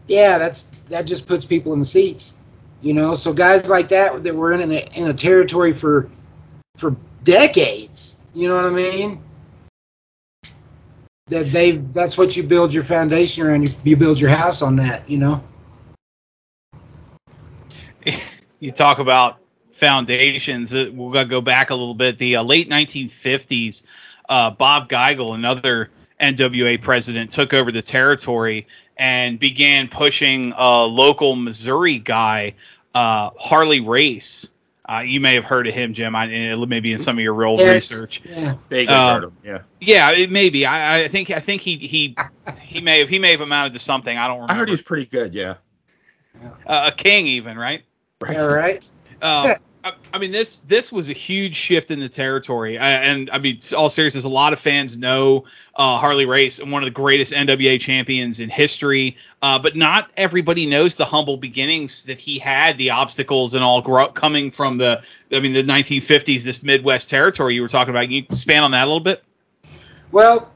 yeah, 0.08 0.38
that's 0.38 0.78
that 0.90 1.08
just 1.08 1.28
puts 1.28 1.46
people 1.46 1.74
in 1.74 1.80
the 1.80 1.86
seats, 1.86 2.38
you 2.82 2.94
know. 2.94 3.16
So 3.16 3.34
guys 3.34 3.70
like 3.70 3.90
that 3.90 4.24
that 4.24 4.36
were 4.36 4.54
in 4.54 4.72
a, 4.72 4.86
in 4.96 5.10
a 5.10 5.14
territory 5.14 5.74
for 5.74 6.10
for 6.78 6.96
decades, 7.24 8.26
you 8.34 8.48
know 8.50 8.56
what 8.56 8.66
I 8.66 8.70
mean? 8.72 9.22
That 11.28 11.52
they 11.52 11.72
that's 11.78 12.18
what 12.18 12.36
you 12.36 12.44
build 12.44 12.74
your 12.74 12.84
foundation 12.84 13.46
around. 13.46 13.68
You, 13.68 13.74
you 13.84 13.96
build 13.98 14.20
your 14.20 14.30
house 14.32 14.62
on 14.62 14.76
that, 14.78 15.10
you 15.10 15.18
know. 15.18 15.42
you 18.60 18.72
talk 18.72 19.00
about 19.00 19.40
foundations. 19.72 20.74
uh, 20.74 20.90
We're 20.94 21.12
gonna 21.12 21.26
go 21.30 21.42
back 21.42 21.70
a 21.70 21.76
little 21.76 21.94
bit. 21.96 22.18
The 22.18 22.38
uh, 22.38 22.44
late 22.44 22.70
1950s, 22.70 23.84
uh, 24.30 24.52
Bob 24.52 24.90
Geigel, 24.90 25.36
another 25.36 25.90
NWA 26.20 26.80
president, 26.82 27.32
took 27.32 27.54
over 27.54 27.72
the 27.72 27.82
territory 27.82 28.68
and 28.98 29.38
began 29.40 29.88
pushing 29.88 30.54
a 30.56 30.84
local 30.86 31.36
Missouri 31.36 32.00
guy, 32.00 32.54
uh, 32.94 33.32
Harley 33.38 33.82
Race. 33.82 34.50
Uh, 34.88 35.02
you 35.04 35.20
may 35.20 35.34
have 35.34 35.44
heard 35.46 35.68
of 35.68 35.74
him, 35.74 35.94
Jim. 35.94 36.16
I, 36.16 36.28
maybe 36.68 36.94
in 36.94 37.00
some 37.00 37.18
of 37.18 37.24
your 37.24 37.34
real 37.34 37.58
Yes. 37.58 37.92
research. 37.92 38.22
Yeah. 38.24 38.56
Vaguely 38.70 38.94
Uh, 38.94 39.14
heard 39.16 39.24
him, 39.26 39.38
yeah. 39.44 39.60
Yeah, 39.82 40.12
it 40.14 40.30
may 40.30 40.52
be. 40.52 40.66
I, 40.66 41.02
I 41.02 41.08
think 41.08 41.32
I 41.32 41.40
think 41.40 41.62
he 41.62 41.78
he 41.78 42.16
he 42.62 42.82
may 42.82 43.00
have 43.00 43.10
he 43.10 43.18
may 43.18 43.32
have 43.32 43.42
amounted 43.42 43.74
to 43.74 43.80
something. 43.80 44.16
I 44.16 44.28
don't 44.28 44.38
remember. 44.42 44.54
I 44.54 44.58
heard 44.58 44.68
he 44.68 44.74
was 44.74 44.84
pretty 44.84 45.08
good, 45.08 45.34
yeah. 45.34 45.56
uh, 46.68 46.92
a 46.94 46.96
king 46.96 47.26
even, 47.28 47.58
right? 47.58 47.82
Yeah, 48.30 48.42
right. 48.42 48.84
I, 49.86 49.94
I 50.12 50.18
mean, 50.18 50.32
this 50.32 50.60
this 50.60 50.92
was 50.92 51.10
a 51.10 51.14
huge 51.14 51.54
shift 51.54 51.92
in 51.92 52.00
the 52.00 52.10
territory, 52.10 52.80
I, 52.80 53.04
and 53.04 53.30
I 53.30 53.38
mean, 53.38 53.60
all 53.78 53.92
seriousness, 53.92 54.24
a 54.24 54.30
lot 54.30 54.52
of 54.52 54.58
fans 54.58 54.98
know 54.98 55.46
uh, 55.76 56.00
Harley 56.00 56.26
Race, 56.26 56.58
and 56.58 56.72
one 56.72 56.82
of 56.82 56.88
the 56.88 56.94
greatest 56.94 57.32
NWA 57.32 57.80
champions 57.80 58.40
in 58.40 58.50
history, 58.50 59.16
uh, 59.44 59.60
but 59.60 59.76
not 59.76 60.10
everybody 60.18 60.66
knows 60.66 60.96
the 60.96 61.06
humble 61.06 61.38
beginnings 61.38 62.06
that 62.06 62.18
he 62.18 62.40
had, 62.40 62.80
the 62.80 62.90
obstacles 62.90 63.54
and 63.54 63.64
all 63.64 63.84
grow, 63.84 64.08
coming 64.08 64.50
from 64.50 64.80
the, 64.80 65.06
I 65.32 65.40
mean, 65.40 65.54
the 65.54 65.62
1950s, 65.62 66.44
this 66.44 66.64
Midwest 66.64 67.08
territory 67.08 67.54
you 67.54 67.62
were 67.62 67.68
talking 67.68 67.92
about. 67.92 68.02
Can 68.02 68.12
you 68.12 68.24
expand 68.24 68.66
on 68.66 68.72
that 68.72 68.86
a 68.86 68.88
little 68.88 69.00
bit? 69.00 69.24
Well, 70.12 70.52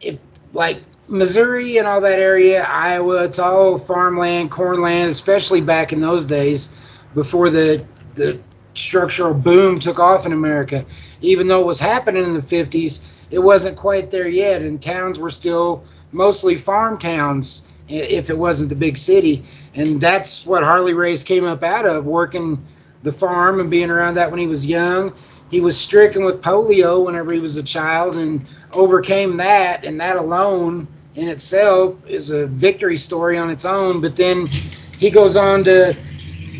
if, 0.00 0.18
like 0.54 0.82
Missouri 1.08 1.76
and 1.76 1.86
all 1.86 2.00
that 2.00 2.18
area, 2.18 2.62
Iowa, 2.62 3.24
it's 3.24 3.38
all 3.38 3.78
farmland, 3.78 4.50
cornland, 4.50 5.10
especially 5.10 5.60
back 5.60 5.92
in 5.92 6.00
those 6.00 6.24
days 6.24 6.74
before 7.14 7.50
the 7.50 7.84
the 8.14 8.38
structural 8.74 9.34
boom 9.34 9.80
took 9.80 9.98
off 9.98 10.26
in 10.26 10.32
America. 10.32 10.84
Even 11.20 11.46
though 11.46 11.60
it 11.60 11.66
was 11.66 11.80
happening 11.80 12.24
in 12.24 12.34
the 12.34 12.40
50s, 12.40 13.06
it 13.30 13.38
wasn't 13.38 13.76
quite 13.76 14.10
there 14.10 14.28
yet, 14.28 14.62
and 14.62 14.82
towns 14.82 15.18
were 15.18 15.30
still 15.30 15.84
mostly 16.10 16.56
farm 16.56 16.98
towns 16.98 17.68
if 17.88 18.30
it 18.30 18.38
wasn't 18.38 18.68
the 18.68 18.74
big 18.74 18.96
city. 18.96 19.44
And 19.74 20.00
that's 20.00 20.46
what 20.46 20.62
Harley 20.62 20.94
Race 20.94 21.24
came 21.24 21.44
up 21.44 21.62
out 21.62 21.86
of, 21.86 22.04
working 22.04 22.66
the 23.02 23.12
farm 23.12 23.60
and 23.60 23.70
being 23.70 23.90
around 23.90 24.14
that 24.14 24.30
when 24.30 24.40
he 24.40 24.46
was 24.46 24.64
young. 24.64 25.14
He 25.50 25.60
was 25.60 25.78
stricken 25.78 26.24
with 26.24 26.40
polio 26.40 27.04
whenever 27.04 27.32
he 27.32 27.40
was 27.40 27.56
a 27.56 27.62
child 27.62 28.16
and 28.16 28.46
overcame 28.72 29.36
that, 29.38 29.84
and 29.84 30.00
that 30.00 30.16
alone 30.16 30.88
in 31.14 31.28
itself 31.28 31.96
is 32.06 32.30
a 32.30 32.46
victory 32.46 32.96
story 32.96 33.36
on 33.36 33.50
its 33.50 33.64
own. 33.64 34.00
But 34.00 34.16
then 34.16 34.46
he 34.46 35.10
goes 35.10 35.36
on 35.36 35.64
to 35.64 35.94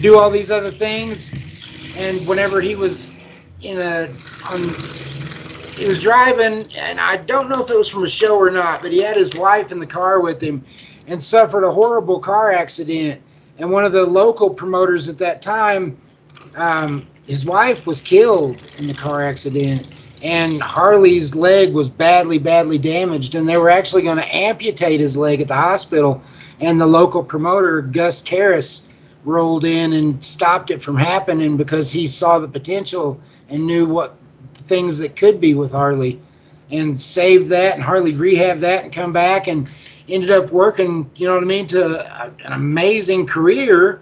do 0.01 0.19
all 0.19 0.31
these 0.31 0.51
other 0.51 0.71
things, 0.71 1.42
and 1.97 2.27
whenever 2.27 2.61
he 2.61 2.77
was 2.77 3.21
in 3.63 3.81
a 3.81 4.09
on 4.51 4.75
he 5.77 5.87
was 5.87 6.03
driving, 6.03 6.67
and 6.77 7.01
I 7.01 7.17
don't 7.17 7.49
know 7.49 7.65
if 7.65 7.71
it 7.71 7.77
was 7.77 7.89
from 7.89 8.05
a 8.05 8.09
show 8.09 8.37
or 8.37 8.51
not, 8.51 8.83
but 8.83 8.93
he 8.93 9.03
had 9.03 9.17
his 9.17 9.35
wife 9.35 9.73
in 9.73 9.79
the 9.79 9.87
car 9.87 10.21
with 10.21 10.41
him 10.41 10.65
and 11.07 11.23
suffered 11.23 11.65
a 11.65 11.71
horrible 11.71 12.21
car 12.21 12.53
accident. 12.53 13.23
And 13.59 13.71
one 13.71 13.85
of 13.85 13.93
the 13.93 14.05
local 14.05 14.51
promoters 14.51 15.09
at 15.09 15.19
that 15.19 15.43
time, 15.43 15.99
um, 16.55 17.07
his 17.27 17.45
wife 17.45 17.87
was 17.87 18.01
killed 18.01 18.63
in 18.79 18.87
the 18.87 18.95
car 18.95 19.27
accident, 19.27 19.89
and 20.23 20.63
Harley's 20.63 21.35
leg 21.35 21.73
was 21.73 21.89
badly, 21.89 22.39
badly 22.39 22.79
damaged, 22.79 23.35
and 23.35 23.49
they 23.49 23.57
were 23.57 23.71
actually 23.71 24.03
going 24.03 24.19
to 24.19 24.37
amputate 24.37 25.01
his 25.01 25.17
leg 25.17 25.41
at 25.41 25.49
the 25.49 25.55
hospital. 25.55 26.23
And 26.61 26.81
the 26.81 26.87
local 26.87 27.25
promoter, 27.25 27.81
Gus 27.81 28.23
Karras, 28.23 28.87
rolled 29.25 29.65
in 29.65 29.93
and 29.93 30.23
stopped 30.25 30.71
it 30.71 30.83
from 30.83 30.97
happening 30.97 31.57
because 31.57 31.91
he 31.93 32.07
saw 32.07 32.39
the 32.39 32.49
potential 32.49 33.21
and 33.49 33.67
knew 33.67 33.87
what 33.87 34.17
things 34.55 34.99
that 34.99 35.17
could 35.17 35.41
be 35.41 35.55
with 35.55 35.73
Harley 35.73 36.21
and 36.71 37.01
saved 37.01 37.49
that 37.51 37.75
and 37.75 37.83
Harley 37.83 38.15
rehab 38.15 38.59
that 38.59 38.85
and 38.85 38.93
come 38.93 39.13
back 39.13 39.47
and 39.47 39.71
ended 40.09 40.31
up 40.31 40.51
working, 40.51 41.11
you 41.15 41.27
know 41.27 41.35
what 41.35 41.45
I 41.45 41.47
mean, 41.47 41.67
to 41.69 42.35
an 42.45 42.53
amazing 42.53 43.27
career 43.27 44.01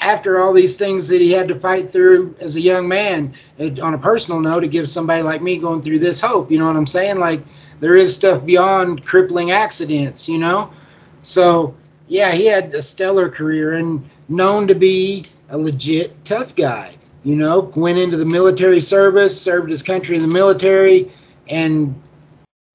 after 0.00 0.40
all 0.40 0.52
these 0.52 0.76
things 0.76 1.08
that 1.08 1.20
he 1.20 1.30
had 1.30 1.48
to 1.48 1.60
fight 1.60 1.90
through 1.90 2.34
as 2.40 2.56
a 2.56 2.60
young 2.60 2.88
man. 2.88 3.34
On 3.82 3.94
a 3.94 3.98
personal 3.98 4.40
note, 4.40 4.60
to 4.60 4.68
give 4.68 4.88
somebody 4.88 5.22
like 5.22 5.42
me 5.42 5.58
going 5.58 5.82
through 5.82 5.98
this 5.98 6.20
hope, 6.20 6.50
you 6.50 6.58
know 6.58 6.66
what 6.66 6.76
I'm 6.76 6.86
saying? 6.86 7.18
Like 7.18 7.42
there 7.80 7.94
is 7.94 8.14
stuff 8.14 8.44
beyond 8.44 9.04
crippling 9.04 9.50
accidents, 9.50 10.28
you 10.28 10.38
know? 10.38 10.72
So, 11.22 11.76
yeah, 12.08 12.32
he 12.32 12.46
had 12.46 12.74
a 12.74 12.82
stellar 12.82 13.28
career 13.28 13.74
and 13.74 14.08
known 14.30 14.68
to 14.68 14.74
be 14.74 15.24
a 15.50 15.58
legit 15.58 16.24
tough 16.24 16.54
guy. 16.54 16.96
You 17.22 17.36
know, 17.36 17.60
went 17.60 17.98
into 17.98 18.16
the 18.16 18.24
military 18.24 18.80
service, 18.80 19.38
served 19.38 19.68
his 19.68 19.82
country 19.82 20.16
in 20.16 20.22
the 20.22 20.28
military, 20.28 21.12
and 21.48 22.00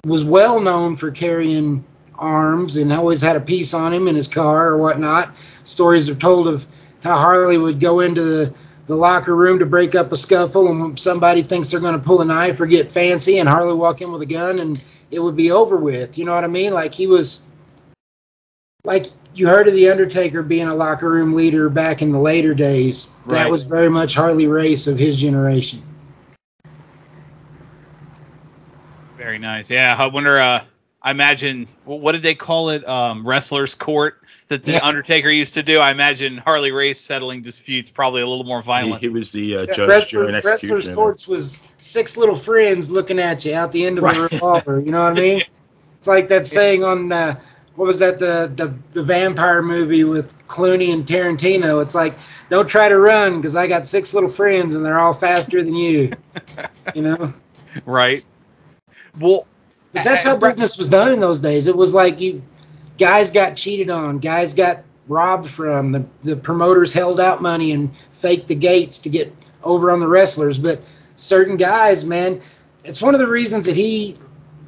was 0.06 0.24
well 0.24 0.60
known 0.60 0.98
for 0.98 1.10
carrying 1.10 1.84
arms 2.14 2.76
and 2.76 2.94
always 2.94 3.22
had 3.22 3.36
a 3.36 3.42
piece 3.42 3.74
on 3.74 3.92
him 3.92 4.08
in 4.08 4.16
his 4.16 4.28
car 4.28 4.68
or 4.68 4.78
whatnot. 4.78 5.36
Stories 5.64 6.10
are 6.10 6.16
told 6.16 6.48
of 6.48 6.68
how 7.02 7.16
Harley 7.16 7.58
would 7.58 7.80
go 7.80 8.02
into 8.02 8.22
the, 8.22 8.54
the 8.86 8.96
locker 8.96 9.36
room 9.36 9.60
to 9.60 9.66
break 9.66 9.96
up 9.96 10.12
a 10.12 10.18
scuffle, 10.18 10.68
and 10.68 11.00
somebody 11.00 11.42
thinks 11.42 11.72
they're 11.72 11.80
going 11.80 12.00
to 12.00 12.06
pull 12.06 12.22
a 12.22 12.26
knife 12.26 12.62
or 12.62 12.68
get 12.68 12.92
fancy, 12.92 13.40
and 13.40 13.50
Harley 13.50 13.74
walk 13.74 14.02
in 14.02 14.12
with 14.12 14.22
a 14.22 14.28
gun, 14.28 14.60
and 14.60 14.84
it 15.10 15.20
would 15.20 15.36
be 15.36 15.52
over 15.52 15.76
with. 15.76 16.20
You 16.20 16.26
know 16.26 16.36
what 16.36 16.44
I 16.44 16.48
mean? 16.48 16.74
Like 16.74 16.94
he 16.94 17.08
was, 17.08 17.44
like 18.84 19.08
you 19.36 19.48
heard 19.48 19.68
of 19.68 19.74
the 19.74 19.90
Undertaker 19.90 20.42
being 20.42 20.68
a 20.68 20.76
locker 20.76 21.10
room 21.10 21.34
leader 21.34 21.70
back 21.70 22.02
in 22.02 22.12
the 22.12 22.20
later 22.20 22.54
days. 22.54 23.16
Right. 23.26 23.44
That 23.44 23.52
was 23.52 23.64
very 23.64 23.90
much 23.90 24.16
Harley 24.16 24.48
Race 24.48 24.88
of 24.88 24.98
his 24.98 25.18
generation. 25.18 25.84
Very 29.18 29.40
nice. 29.40 29.70
Yeah, 29.70 29.96
I 29.98 30.08
wonder. 30.08 30.40
Uh, 30.40 30.64
I 31.02 31.12
imagine 31.12 31.68
what 31.84 32.14
did 32.14 32.24
they 32.24 32.36
call 32.36 32.70
it? 32.70 32.88
Um, 32.88 33.28
wrestlers' 33.28 33.76
court 33.76 34.22
that 34.48 34.64
the 34.64 34.74
yeah. 34.74 34.80
Undertaker 34.86 35.30
used 35.30 35.56
to 35.56 35.64
do. 35.64 35.80
I 35.80 35.92
imagine 35.92 36.38
Harley 36.38 36.72
Race 36.72 37.00
settling 37.00 37.42
disputes 37.42 37.90
probably 37.90 38.22
a 38.22 38.28
little 38.28 38.46
more 38.46 38.62
violent. 38.62 39.02
He, 39.02 39.08
he 39.08 39.10
was 39.10 39.32
the 39.32 39.58
uh, 39.58 39.66
judge 39.66 39.90
wrestlers, 39.90 40.10
during 40.10 40.36
execution. 40.36 40.76
Wrestlers' 40.76 40.96
courts 40.96 41.28
was 41.28 41.64
six 41.78 42.18
little 42.18 42.36
friends 42.36 42.90
looking 42.90 43.20
at 43.20 43.46
you 43.46 43.56
out 43.56 43.72
the 43.72 43.86
end 43.86 43.98
of 43.98 44.04
right. 44.04 44.18
a 44.18 44.22
revolver. 44.22 44.80
You 44.80 44.92
know 44.92 45.04
what 45.04 45.18
I 45.18 45.22
mean? 45.22 45.42
It's 45.98 46.08
like 46.08 46.28
that 46.28 46.46
saying 46.46 46.84
on 46.84 47.12
uh, 47.12 47.42
what 47.76 47.86
was 47.86 48.00
that 48.00 48.20
the, 48.20 48.52
the 48.56 48.74
the 48.94 49.04
vampire 49.04 49.62
movie 49.62 50.04
with 50.04 50.48
Clooney 50.48 50.94
and 50.94 51.06
Tarantino? 51.06 51.82
It's 51.82 51.96
like 51.96 52.16
don't 52.50 52.68
try 52.68 52.90
to 52.90 52.98
run 52.98 53.38
because 53.38 53.56
I 53.56 53.68
got 53.68 53.86
six 53.86 54.14
little 54.14 54.30
friends 54.30 54.76
and 54.76 54.86
they're 54.86 55.00
all 55.00 55.14
faster 55.14 55.64
than 55.64 55.76
you. 55.76 56.12
you 56.94 57.02
know? 57.02 57.34
Right. 57.86 58.24
Well, 59.20 59.46
but 59.92 60.06
that's 60.06 60.24
how 60.24 60.38
business 60.38 60.78
was 60.78 60.88
done 60.88 61.12
in 61.12 61.20
those 61.20 61.40
days. 61.40 61.68
It 61.68 61.76
was 61.76 61.94
like 61.94 62.22
you 62.22 62.42
guys 62.98 63.32
got 63.32 63.58
cheated 63.58 63.90
on, 63.90 64.20
guys 64.20 64.54
got 64.54 64.84
robbed 65.10 65.50
from, 65.50 65.92
the 65.92 66.06
the 66.24 66.38
promoters 66.38 66.94
held 66.94 67.20
out 67.20 67.42
money 67.42 67.74
and 67.74 67.94
faked 68.20 68.48
the 68.48 68.56
gates 68.56 69.00
to 69.00 69.10
get 69.10 69.36
over 69.62 69.92
on 69.92 70.00
the 70.00 70.08
wrestlers. 70.08 70.58
But 70.58 70.84
certain 71.18 71.58
guys, 71.58 72.06
man, 72.06 72.40
it's 72.86 73.02
one 73.02 73.14
of 73.14 73.20
the 73.20 73.28
reasons 73.28 73.66
that 73.66 73.76
he 73.76 74.16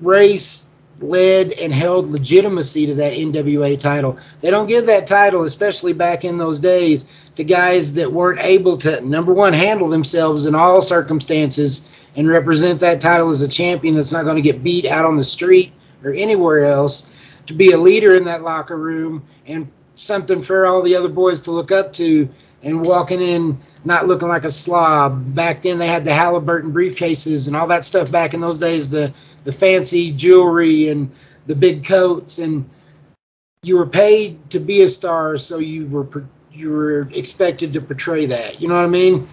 race 0.01 0.73
led 0.99 1.51
and 1.51 1.73
held 1.73 2.07
legitimacy 2.07 2.87
to 2.87 2.95
that 2.95 3.13
NWA 3.13 3.79
title. 3.79 4.17
They 4.41 4.49
don't 4.49 4.67
give 4.67 4.87
that 4.87 5.07
title, 5.07 5.43
especially 5.43 5.93
back 5.93 6.25
in 6.25 6.37
those 6.37 6.59
days, 6.59 7.11
to 7.35 7.43
guys 7.43 7.93
that 7.93 8.11
weren't 8.11 8.39
able 8.39 8.77
to, 8.77 9.01
number 9.01 9.33
one, 9.33 9.53
handle 9.53 9.89
themselves 9.89 10.45
in 10.45 10.55
all 10.55 10.81
circumstances 10.81 11.91
and 12.15 12.27
represent 12.27 12.79
that 12.79 12.99
title 12.99 13.29
as 13.29 13.41
a 13.41 13.47
champion 13.47 13.95
that's 13.95 14.11
not 14.11 14.23
going 14.23 14.37
to 14.37 14.41
get 14.41 14.63
beat 14.63 14.85
out 14.85 15.05
on 15.05 15.17
the 15.17 15.23
street 15.23 15.71
or 16.03 16.11
anywhere 16.11 16.65
else. 16.65 17.13
To 17.47 17.53
be 17.53 17.71
a 17.71 17.77
leader 17.77 18.15
in 18.15 18.25
that 18.25 18.43
locker 18.43 18.75
room 18.75 19.23
and 19.45 19.71
something 19.95 20.41
for 20.41 20.65
all 20.65 20.81
the 20.81 20.95
other 20.95 21.09
boys 21.09 21.41
to 21.41 21.51
look 21.51 21.71
up 21.71 21.93
to 21.93 22.27
and 22.67 22.85
walking 22.85 23.21
in 23.21 23.59
not 23.85 24.07
looking 24.07 24.27
like 24.27 24.43
a 24.43 24.49
slob. 24.49 25.33
Back 25.33 25.61
then 25.61 25.79
they 25.79 25.87
had 25.87 26.03
the 26.03 26.13
Halliburton 26.13 26.73
briefcases 26.73 27.47
and 27.47 27.55
all 27.55 27.67
that 27.67 27.85
stuff 27.85 28.11
back 28.11 28.33
in 28.33 28.41
those 28.41 28.59
days, 28.59 28.89
the 28.89 29.13
the 29.45 29.51
fancy 29.51 30.11
jewelry 30.11 30.89
and 30.89 31.11
the 31.45 31.55
big 31.55 31.85
coats 31.85 32.39
and 32.39 32.69
you 33.63 33.77
were 33.77 33.87
paid 33.87 34.49
to 34.51 34.59
be 34.59 34.81
a 34.81 34.87
star 34.89 35.37
so 35.37 35.57
you 35.59 35.87
were 35.87 36.25
you 36.51 36.71
were 36.71 37.07
expected 37.13 37.73
to 37.73 37.81
portray 37.81 38.27
that. 38.27 38.61
You 38.61 38.67
know 38.67 38.75
what 38.75 38.83
I 38.83 38.89
mean? 38.89 39.27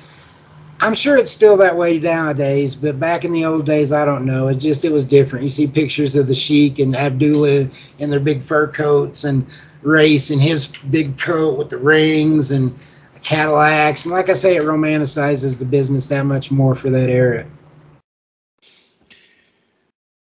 I'm 0.80 0.94
sure 0.94 1.16
it's 1.16 1.30
still 1.30 1.58
that 1.58 1.76
way 1.76 1.98
nowadays, 1.98 2.76
but 2.76 3.00
back 3.00 3.24
in 3.24 3.32
the 3.32 3.46
old 3.46 3.64
days, 3.64 3.92
I 3.92 4.04
don't 4.04 4.26
know. 4.26 4.48
It 4.48 4.56
just 4.56 4.84
it 4.84 4.92
was 4.92 5.06
different. 5.06 5.44
You 5.44 5.48
see 5.48 5.66
pictures 5.66 6.14
of 6.14 6.26
the 6.26 6.34
Sheik 6.34 6.78
and 6.78 6.94
Abdullah 6.94 7.68
in 7.98 8.10
their 8.10 8.20
big 8.20 8.42
fur 8.42 8.68
coats, 8.68 9.24
and 9.24 9.46
Race 9.82 10.30
in 10.30 10.40
his 10.40 10.66
big 10.66 11.18
coat 11.18 11.58
with 11.58 11.68
the 11.68 11.76
rings 11.76 12.52
and 12.52 12.78
Cadillacs. 13.24 14.04
And 14.04 14.14
like 14.14 14.28
I 14.28 14.34
say, 14.34 14.56
it 14.56 14.62
romanticizes 14.62 15.58
the 15.58 15.64
business 15.64 16.06
that 16.08 16.24
much 16.24 16.50
more 16.50 16.74
for 16.74 16.90
that 16.90 17.08
era. 17.08 17.46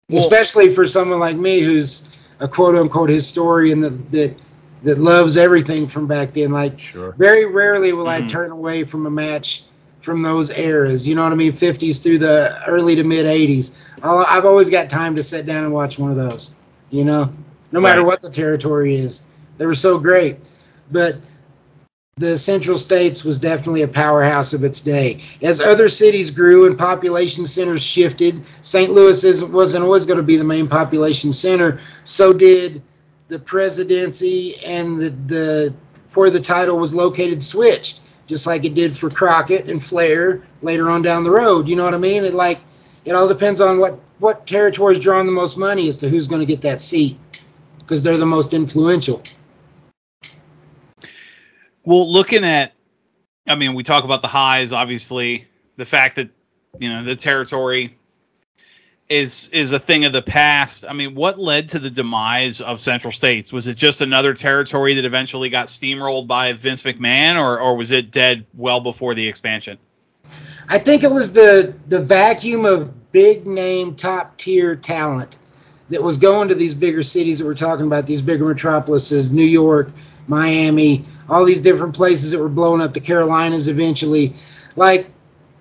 Well, 0.07 0.19
Especially 0.19 0.73
for 0.73 0.85
someone 0.85 1.19
like 1.19 1.35
me 1.35 1.61
who's 1.61 2.17
a 2.39 2.47
quote 2.47 2.75
unquote 2.75 3.09
historian 3.09 3.81
that 3.81 4.11
that, 4.11 4.37
that 4.83 4.99
loves 4.99 5.37
everything 5.37 5.87
from 5.87 6.07
back 6.07 6.31
then. 6.31 6.51
Like 6.51 6.79
sure. 6.79 7.13
very 7.13 7.45
rarely 7.45 7.91
will 7.91 8.05
mm-hmm. 8.05 8.25
I 8.25 8.27
turn 8.27 8.51
away 8.51 8.83
from 8.83 9.05
a 9.05 9.11
match 9.11 9.63
from 10.01 10.21
those 10.21 10.49
eras. 10.51 11.07
You 11.07 11.15
know 11.15 11.23
what 11.23 11.31
I 11.31 11.35
mean? 11.35 11.53
50s 11.53 12.03
through 12.03 12.19
the 12.19 12.63
early 12.67 12.95
to 12.95 13.03
mid 13.03 13.25
80s. 13.25 13.77
I've 14.03 14.45
always 14.45 14.69
got 14.69 14.89
time 14.89 15.15
to 15.15 15.23
sit 15.23 15.45
down 15.45 15.63
and 15.63 15.73
watch 15.73 15.97
one 15.97 16.11
of 16.11 16.17
those. 16.17 16.55
You 16.89 17.05
know, 17.05 17.33
no 17.71 17.79
matter 17.79 17.99
right. 17.99 18.07
what 18.07 18.21
the 18.21 18.29
territory 18.29 18.95
is, 18.95 19.25
they 19.57 19.65
were 19.65 19.73
so 19.73 19.97
great. 19.97 20.37
But 20.91 21.17
the 22.21 22.38
Central 22.38 22.77
States 22.77 23.25
was 23.25 23.39
definitely 23.39 23.81
a 23.81 23.88
powerhouse 23.88 24.53
of 24.53 24.63
its 24.63 24.79
day. 24.79 25.23
As 25.41 25.60
other 25.60 25.89
cities 25.89 26.29
grew 26.29 26.67
and 26.67 26.77
population 26.77 27.48
centers 27.48 27.81
shifted, 27.83 28.43
St. 28.62 28.91
Louis 28.91 29.43
wasn't 29.43 29.83
always 29.83 30.06
going 30.06 30.17
to 30.17 30.23
be 30.23 30.37
the 30.37 30.43
main 30.43 30.67
population 30.67 31.33
center. 31.33 31.81
So 32.04 32.31
did 32.31 32.83
the 33.27 33.39
presidency 33.39 34.56
and 34.63 35.02
the, 35.02 35.10
the 35.10 35.73
where 36.13 36.29
the 36.29 36.39
title 36.39 36.77
was 36.77 36.93
located 36.93 37.41
switched, 37.41 38.02
just 38.27 38.46
like 38.46 38.65
it 38.65 38.75
did 38.75 38.96
for 38.96 39.10
Crockett 39.10 39.67
and 39.69 39.83
Flair 39.83 40.43
later 40.62 40.89
on 40.91 41.02
down 41.02 41.23
the 41.23 41.31
road. 41.31 41.67
You 41.67 41.75
know 41.75 41.85
what 41.85 41.96
I 41.96 41.98
mean? 41.98 42.23
It 42.23 42.35
like 42.35 42.60
it 43.04 43.13
all 43.13 43.27
depends 43.27 43.62
on 43.62 43.79
what 43.79 44.00
what 44.19 44.52
is 44.52 45.00
drawing 45.00 45.25
the 45.25 45.31
most 45.31 45.58
money 45.58 45.87
as 45.87 45.98
to 45.98 46.10
who's 46.10 46.27
going 46.27 46.41
to 46.41 46.46
get 46.46 46.62
that 46.62 46.79
seat 46.79 47.17
because 47.79 48.04
they're 48.04 48.17
the 48.17 48.25
most 48.27 48.54
influential. 48.54 49.23
Well, 51.84 52.12
looking 52.12 52.44
at, 52.44 52.73
I 53.48 53.56
mean, 53.56 53.73
we 53.73 53.84
talk 53.84 54.04
about 54.04 54.21
the 54.21 54.27
highs, 54.27 54.73
obviously, 54.73 55.48
the 55.77 55.86
fact 55.86 56.17
that 56.17 56.29
you 56.77 56.90
know 56.90 57.04
the 57.04 57.15
territory 57.15 57.98
is 59.10 59.50
is 59.50 59.71
a 59.73 59.79
thing 59.79 60.06
of 60.06 60.13
the 60.13 60.21
past. 60.21 60.86
I 60.88 60.94
mean, 60.94 61.15
what 61.15 61.38
led 61.38 61.69
to 61.69 61.79
the 61.79 61.90
demise 61.90 62.62
of 62.62 62.79
Central 62.79 63.12
States? 63.12 63.52
Was 63.52 63.67
it 63.67 63.75
just 63.75 64.02
another 64.02 64.34
territory 64.34 64.96
that 64.96 65.06
eventually 65.06 65.50
got 65.50 65.67
steamrolled 65.67 66.27
by 66.27 66.54
Vince 66.54 66.84
McMahon, 66.84 67.42
or 67.42 67.60
or 67.60 67.75
was 67.75 67.92
it 67.92 68.12
dead 68.12 68.46
well 68.54 68.79
before 68.79 69.13
the 69.13 69.27
expansion? 69.27 69.77
I 70.69 70.79
think 70.79 71.04
it 71.04 71.12
was 71.12 71.34
the 71.34 71.73
the 71.90 72.00
vacuum 72.00 72.65
of 72.65 73.12
big 73.12 73.46
name, 73.46 73.96
top 73.96 74.38
tier 74.38 74.75
talent 74.75 75.38
that 75.90 76.02
was 76.02 76.17
going 76.17 76.48
to 76.48 76.56
these 76.56 76.73
bigger 76.73 77.04
cities 77.04 77.40
that 77.40 77.46
we're 77.46 77.54
talking 77.54 77.86
about, 77.86 78.08
these 78.08 78.21
bigger 78.21 78.46
metropolises, 78.46 79.29
New 79.32 79.44
York, 79.44 79.92
Miami, 80.28 81.06
all 81.30 81.46
these 81.46 81.62
different 81.62 81.96
places 81.96 82.32
that 82.32 82.40
were 82.40 82.50
blowing 82.50 82.82
up, 82.82 82.94
the 82.94 83.00
Carolinas 83.00 83.67
eventually. 83.67 84.36
Like 84.76 85.12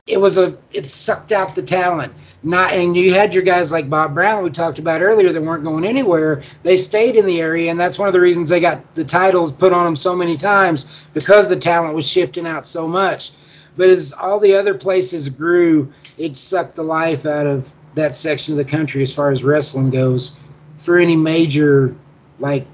it 0.07 0.19
was 0.19 0.37
a 0.37 0.59
it 0.73 0.87
sucked 0.87 1.33
out 1.33 1.55
the 1.55 1.63
talent. 1.63 2.13
Not 2.43 2.73
and 2.73 2.97
you 2.97 3.13
had 3.13 3.35
your 3.35 3.43
guys 3.43 3.71
like 3.71 3.91
Bob 3.91 4.15
Brown 4.15 4.43
we 4.43 4.51
talked 4.51 4.79
about 4.79 5.03
earlier 5.03 5.33
that 5.33 5.43
weren't 5.43 5.65
going 5.65 5.85
anywhere. 5.85 6.43
They 6.63 6.77
stayed 6.77 7.17
in 7.17 7.27
the 7.27 7.41
area 7.41 7.71
and 7.71 7.79
that's 7.79 7.99
one 7.99 8.09
of 8.09 8.15
the 8.15 8.21
reasons 8.21 8.49
they 8.49 8.61
got 8.61 8.95
the 8.95 9.05
titles 9.05 9.53
put 9.53 9.73
on 9.73 9.85
them 9.85 9.97
so 9.97 10.17
many 10.17 10.37
times 10.37 11.05
because 11.13 11.49
the 11.49 11.57
talent 11.57 11.95
was 11.95 12.09
shifting 12.09 12.47
out 12.47 12.67
so 12.67 12.89
much. 12.89 13.33
But 13.77 13.91
as 13.91 14.13
all 14.13 14.41
the 14.41 14.57
other 14.57 14.75
places 14.75 15.29
grew, 15.29 15.93
it 16.19 16.37
sucked 16.37 16.75
the 16.75 16.83
life 16.83 17.25
out 17.25 17.47
of 17.47 17.71
that 17.95 18.17
section 18.17 18.55
of 18.55 18.59
the 18.59 18.65
country 18.65 19.03
as 19.03 19.13
far 19.13 19.31
as 19.31 19.45
wrestling 19.45 19.91
goes 19.91 20.39
for 20.79 20.99
any 20.99 21.17
major 21.17 21.95
like 22.39 22.67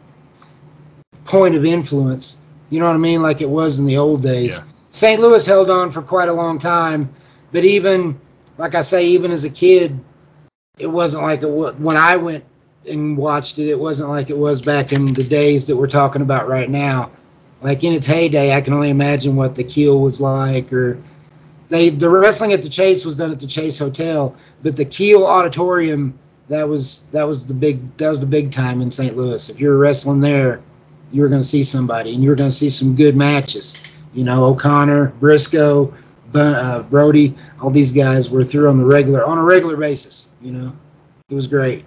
point 1.27 1.55
of 1.57 1.65
influence. 1.65 2.45
You 2.71 2.81
know 2.81 2.87
what 2.87 2.95
I 2.95 2.99
mean? 2.99 3.23
Like 3.23 3.41
it 3.41 3.49
was 3.49 3.79
in 3.79 3.87
the 3.87 3.99
old 3.99 4.23
days. 4.23 4.59
Yeah. 4.59 4.65
St. 4.91 5.21
Louis 5.21 5.45
held 5.45 5.71
on 5.71 5.91
for 5.93 6.03
quite 6.03 6.29
a 6.29 6.33
long 6.33 6.59
time, 6.59 7.15
but 7.53 7.65
even 7.65 8.21
like 8.59 8.75
I 8.75 8.81
say, 8.81 9.09
even 9.09 9.31
as 9.31 9.45
a 9.45 9.51
kid, 9.51 9.99
it 10.79 10.87
wasn't 10.87 11.23
like 11.23 11.43
it 11.43 11.51
wa- 11.51 11.73
when 11.73 11.97
I 11.97 12.17
went 12.17 12.45
and 12.89 13.17
watched 13.17 13.59
it. 13.59 13.69
It 13.69 13.79
wasn't 13.79 14.11
like 14.11 14.31
it 14.31 14.39
was 14.39 14.63
back 14.63 14.93
in 14.93 15.13
the 15.13 15.25
days 15.25 15.67
that 15.67 15.77
we're 15.77 15.87
talking 15.89 16.23
about 16.23 16.49
right 16.49 16.71
now. 16.71 17.11
Like 17.63 17.85
in 17.85 17.93
its 17.93 18.07
heyday, 18.07 18.55
I 18.55 18.61
can 18.61 18.75
only 18.75 18.91
imagine 18.91 19.37
what 19.37 19.55
the 19.55 19.65
Kiel 19.65 20.01
was 20.01 20.21
like, 20.21 20.73
or 20.73 21.03
they 21.69 21.91
the 21.91 22.09
wrestling 22.09 22.53
at 22.53 22.63
the 22.63 22.69
Chase 22.69 23.05
was 23.05 23.17
done 23.17 23.31
at 23.31 23.41
the 23.41 23.47
Chase 23.47 23.79
Hotel, 23.79 24.37
but 24.63 24.77
the 24.77 24.85
Kiel 24.85 25.27
Auditorium 25.27 26.19
that 26.49 26.69
was 26.69 27.09
that 27.09 27.27
was 27.27 27.47
the 27.47 27.55
big 27.55 27.97
that 27.97 28.09
was 28.09 28.21
the 28.21 28.27
big 28.27 28.53
time 28.53 28.81
in 28.81 28.91
St. 28.91 29.17
Louis. 29.17 29.49
If 29.49 29.61
you 29.61 29.69
were 29.69 29.79
wrestling 29.79 30.21
there, 30.21 30.63
you 31.13 31.23
were 31.23 31.29
going 31.29 31.41
to 31.41 31.47
see 31.47 31.63
somebody, 31.63 32.15
and 32.15 32.23
you 32.23 32.31
were 32.31 32.37
going 32.37 32.51
to 32.51 32.57
see 32.57 32.71
some 32.71 32.95
good 32.95 33.17
matches. 33.17 33.83
You 34.13 34.25
know, 34.25 34.45
O'Connor, 34.45 35.09
Briscoe, 35.21 35.93
uh, 36.35 36.83
Brody, 36.83 37.35
all 37.61 37.71
these 37.71 37.93
guys 37.93 38.31
were 38.31 38.45
through 38.45 38.69
on 38.69 38.79
the 38.79 38.85
regular 38.85 39.25
on 39.25 39.39
a 39.39 39.43
regular 39.43 39.77
basis. 39.77 40.29
You 40.41 40.53
know, 40.53 40.77
it 41.29 41.35
was 41.35 41.47
great. 41.47 41.85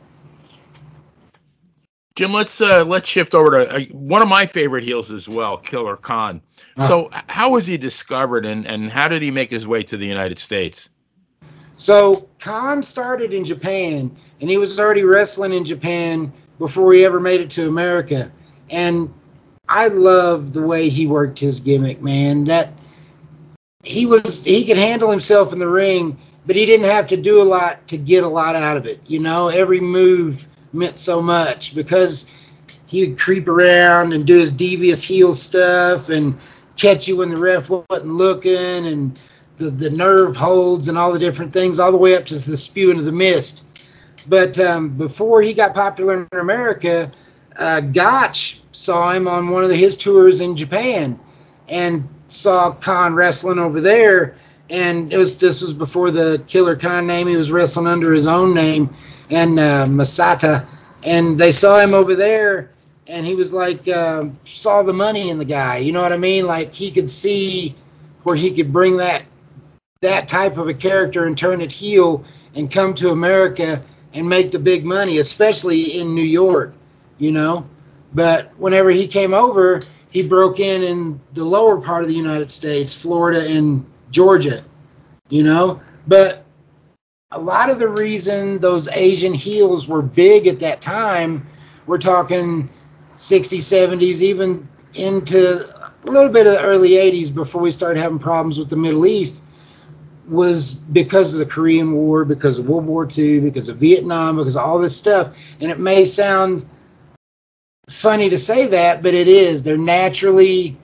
Jim, 2.15 2.33
let's 2.33 2.59
uh, 2.59 2.83
let's 2.83 3.07
shift 3.07 3.33
over 3.33 3.51
to 3.51 3.75
uh, 3.75 3.79
one 3.91 4.21
of 4.21 4.27
my 4.27 4.45
favorite 4.45 4.83
heels 4.83 5.11
as 5.11 5.29
well, 5.29 5.57
Killer 5.57 5.95
Khan. 5.95 6.41
Ah. 6.77 6.87
So, 6.87 7.09
how 7.27 7.51
was 7.51 7.65
he 7.65 7.77
discovered, 7.77 8.45
and, 8.45 8.65
and 8.65 8.91
how 8.91 9.07
did 9.07 9.21
he 9.21 9.31
make 9.31 9.49
his 9.49 9.65
way 9.65 9.83
to 9.83 9.97
the 9.97 10.05
United 10.05 10.37
States? 10.37 10.89
So 11.79 12.27
Khan 12.39 12.83
started 12.83 13.33
in 13.33 13.45
Japan, 13.45 14.13
and 14.41 14.49
he 14.49 14.57
was 14.57 14.77
already 14.77 15.03
wrestling 15.03 15.53
in 15.53 15.63
Japan 15.63 16.33
before 16.57 16.91
he 16.91 17.05
ever 17.05 17.21
made 17.21 17.39
it 17.39 17.49
to 17.51 17.69
America. 17.69 18.29
And 18.69 19.13
I 19.67 19.87
love 19.87 20.53
the 20.53 20.61
way 20.61 20.89
he 20.89 21.07
worked 21.07 21.39
his 21.39 21.59
gimmick, 21.59 22.01
man. 22.01 22.45
That 22.45 22.73
he 23.83 24.05
was 24.05 24.43
he 24.43 24.65
could 24.65 24.77
handle 24.77 25.09
himself 25.09 25.53
in 25.53 25.59
the 25.59 25.67
ring, 25.67 26.17
but 26.45 26.55
he 26.55 26.65
didn't 26.65 26.89
have 26.89 27.07
to 27.07 27.17
do 27.17 27.41
a 27.41 27.43
lot 27.43 27.87
to 27.89 27.97
get 27.97 28.23
a 28.23 28.27
lot 28.27 28.55
out 28.55 28.77
of 28.77 28.85
it. 28.85 29.01
You 29.07 29.19
know, 29.19 29.47
every 29.47 29.79
move 29.79 30.47
meant 30.73 30.97
so 30.97 31.21
much 31.21 31.75
because 31.75 32.31
he 32.87 33.07
would 33.07 33.19
creep 33.19 33.47
around 33.47 34.13
and 34.13 34.25
do 34.25 34.39
his 34.39 34.51
devious 34.51 35.03
heel 35.03 35.33
stuff 35.33 36.09
and 36.09 36.39
catch 36.75 37.07
you 37.07 37.17
when 37.17 37.29
the 37.29 37.39
ref 37.39 37.69
wasn't 37.69 38.07
looking 38.07 38.87
and 38.87 39.21
the, 39.57 39.69
the 39.69 39.89
nerve 39.89 40.35
holds 40.35 40.87
and 40.87 40.97
all 40.97 41.11
the 41.11 41.19
different 41.19 41.53
things 41.53 41.77
all 41.77 41.91
the 41.91 41.97
way 41.97 42.15
up 42.15 42.25
to 42.25 42.35
the 42.39 42.57
spew 42.57 42.89
into 42.89 43.03
the 43.03 43.11
mist. 43.11 43.65
But 44.27 44.59
um, 44.59 44.89
before 44.97 45.41
he 45.41 45.53
got 45.53 45.75
popular 45.75 46.27
in 46.31 46.39
America, 46.39 47.11
uh, 47.59 47.81
Gotch 47.81 48.61
saw 48.71 49.11
him 49.11 49.27
on 49.27 49.49
one 49.49 49.63
of 49.63 49.71
his 49.71 49.97
tours 49.97 50.39
in 50.39 50.55
Japan 50.55 51.19
and 51.67 52.07
saw 52.27 52.71
Khan 52.71 53.13
wrestling 53.13 53.59
over 53.59 53.81
there. 53.81 54.37
And 54.69 55.11
it 55.11 55.17
was 55.17 55.37
this 55.39 55.61
was 55.61 55.73
before 55.73 56.11
the 56.11 56.43
Killer 56.47 56.75
Khan 56.75 57.05
name. 57.05 57.27
He 57.27 57.35
was 57.35 57.51
wrestling 57.51 57.87
under 57.87 58.13
his 58.13 58.27
own 58.27 58.53
name 58.53 58.95
and 59.29 59.59
uh, 59.59 59.85
Masata. 59.85 60.65
And 61.03 61.37
they 61.37 61.51
saw 61.51 61.79
him 61.79 61.93
over 61.93 62.15
there, 62.15 62.71
and 63.07 63.25
he 63.25 63.33
was 63.33 63.53
like 63.53 63.87
uh, 63.87 64.25
saw 64.45 64.83
the 64.83 64.93
money 64.93 65.29
in 65.29 65.39
the 65.39 65.45
guy. 65.45 65.77
You 65.77 65.91
know 65.91 66.01
what 66.01 66.13
I 66.13 66.17
mean? 66.17 66.45
Like 66.45 66.73
he 66.73 66.91
could 66.91 67.09
see 67.09 67.75
where 68.23 68.35
he 68.35 68.51
could 68.51 68.71
bring 68.71 68.97
that 68.97 69.23
that 70.01 70.27
type 70.27 70.57
of 70.57 70.67
a 70.67 70.73
character 70.73 71.25
and 71.25 71.37
turn 71.37 71.61
it 71.61 71.71
heel 71.71 72.23
and 72.53 72.71
come 72.71 72.93
to 72.95 73.09
America 73.09 73.83
and 74.13 74.29
make 74.29 74.51
the 74.51 74.59
big 74.59 74.85
money, 74.85 75.17
especially 75.17 75.99
in 75.99 76.15
New 76.15 76.21
York, 76.21 76.73
you 77.19 77.31
know. 77.31 77.69
But 78.13 78.57
whenever 78.57 78.89
he 78.89 79.07
came 79.07 79.33
over, 79.35 79.83
he 80.09 80.27
broke 80.27 80.59
in 80.59 80.81
in 80.81 81.21
the 81.33 81.45
lower 81.45 81.79
part 81.79 82.01
of 82.01 82.07
the 82.07 82.15
United 82.15 82.49
States, 82.49 82.93
Florida 82.93 83.47
and 83.47 83.85
Georgia, 84.09 84.63
you 85.29 85.43
know. 85.43 85.81
But 86.07 86.43
a 87.31 87.39
lot 87.39 87.69
of 87.69 87.77
the 87.77 87.87
reason 87.87 88.57
those 88.57 88.87
Asian 88.87 89.33
heels 89.33 89.87
were 89.87 90.01
big 90.01 90.47
at 90.47 90.59
that 90.59 90.81
time, 90.81 91.45
we're 91.85 91.99
talking 91.99 92.69
60s, 93.17 93.59
70s, 93.59 94.21
even 94.21 94.67
into 94.95 95.67
a 96.03 96.09
little 96.09 96.31
bit 96.31 96.47
of 96.47 96.53
the 96.53 96.61
early 96.61 96.91
80s 96.91 97.33
before 97.33 97.61
we 97.61 97.69
started 97.69 97.99
having 97.99 98.17
problems 98.17 98.57
with 98.57 98.69
the 98.69 98.75
Middle 98.75 99.05
East 99.05 99.43
was 100.27 100.73
because 100.73 101.33
of 101.33 101.39
the 101.39 101.45
Korean 101.45 101.93
War, 101.93 102.23
because 102.23 102.59
of 102.59 102.67
World 102.67 102.85
War 102.85 103.07
II, 103.15 103.39
because 103.41 103.67
of 103.67 103.77
Vietnam, 103.77 104.37
because 104.37 104.55
of 104.55 104.63
all 104.63 104.79
this 104.79 104.95
stuff. 104.95 105.35
And 105.59 105.71
it 105.71 105.79
may 105.79 106.05
sound 106.05 106.67
funny 107.99 108.29
to 108.29 108.37
say 108.37 108.67
that, 108.67 109.03
but 109.03 109.13
it 109.13 109.27
is. 109.27 109.63
They're 109.63 109.77
naturally 109.77 110.77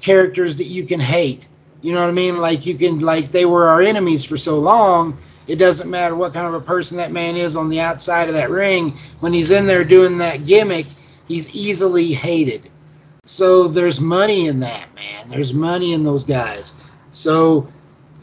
characters 0.00 0.56
that 0.56 0.64
you 0.64 0.84
can 0.84 1.00
hate. 1.00 1.48
You 1.80 1.92
know 1.92 2.00
what 2.00 2.08
I 2.08 2.12
mean? 2.12 2.38
Like 2.38 2.66
you 2.66 2.76
can 2.76 2.98
like 2.98 3.30
they 3.30 3.44
were 3.44 3.68
our 3.68 3.82
enemies 3.82 4.24
for 4.24 4.36
so 4.36 4.58
long. 4.58 5.18
It 5.46 5.56
doesn't 5.56 5.90
matter 5.90 6.14
what 6.14 6.32
kind 6.32 6.46
of 6.46 6.54
a 6.54 6.60
person 6.60 6.98
that 6.98 7.10
man 7.10 7.36
is 7.36 7.56
on 7.56 7.68
the 7.68 7.80
outside 7.80 8.28
of 8.28 8.34
that 8.34 8.50
ring. 8.50 8.96
When 9.20 9.32
he's 9.32 9.50
in 9.50 9.66
there 9.66 9.84
doing 9.84 10.18
that 10.18 10.46
gimmick, 10.46 10.86
he's 11.26 11.54
easily 11.54 12.12
hated. 12.12 12.70
So 13.26 13.68
there's 13.68 14.00
money 14.00 14.46
in 14.46 14.60
that, 14.60 14.94
man. 14.94 15.28
There's 15.28 15.52
money 15.52 15.92
in 15.92 16.04
those 16.04 16.24
guys. 16.24 16.82
So 17.10 17.68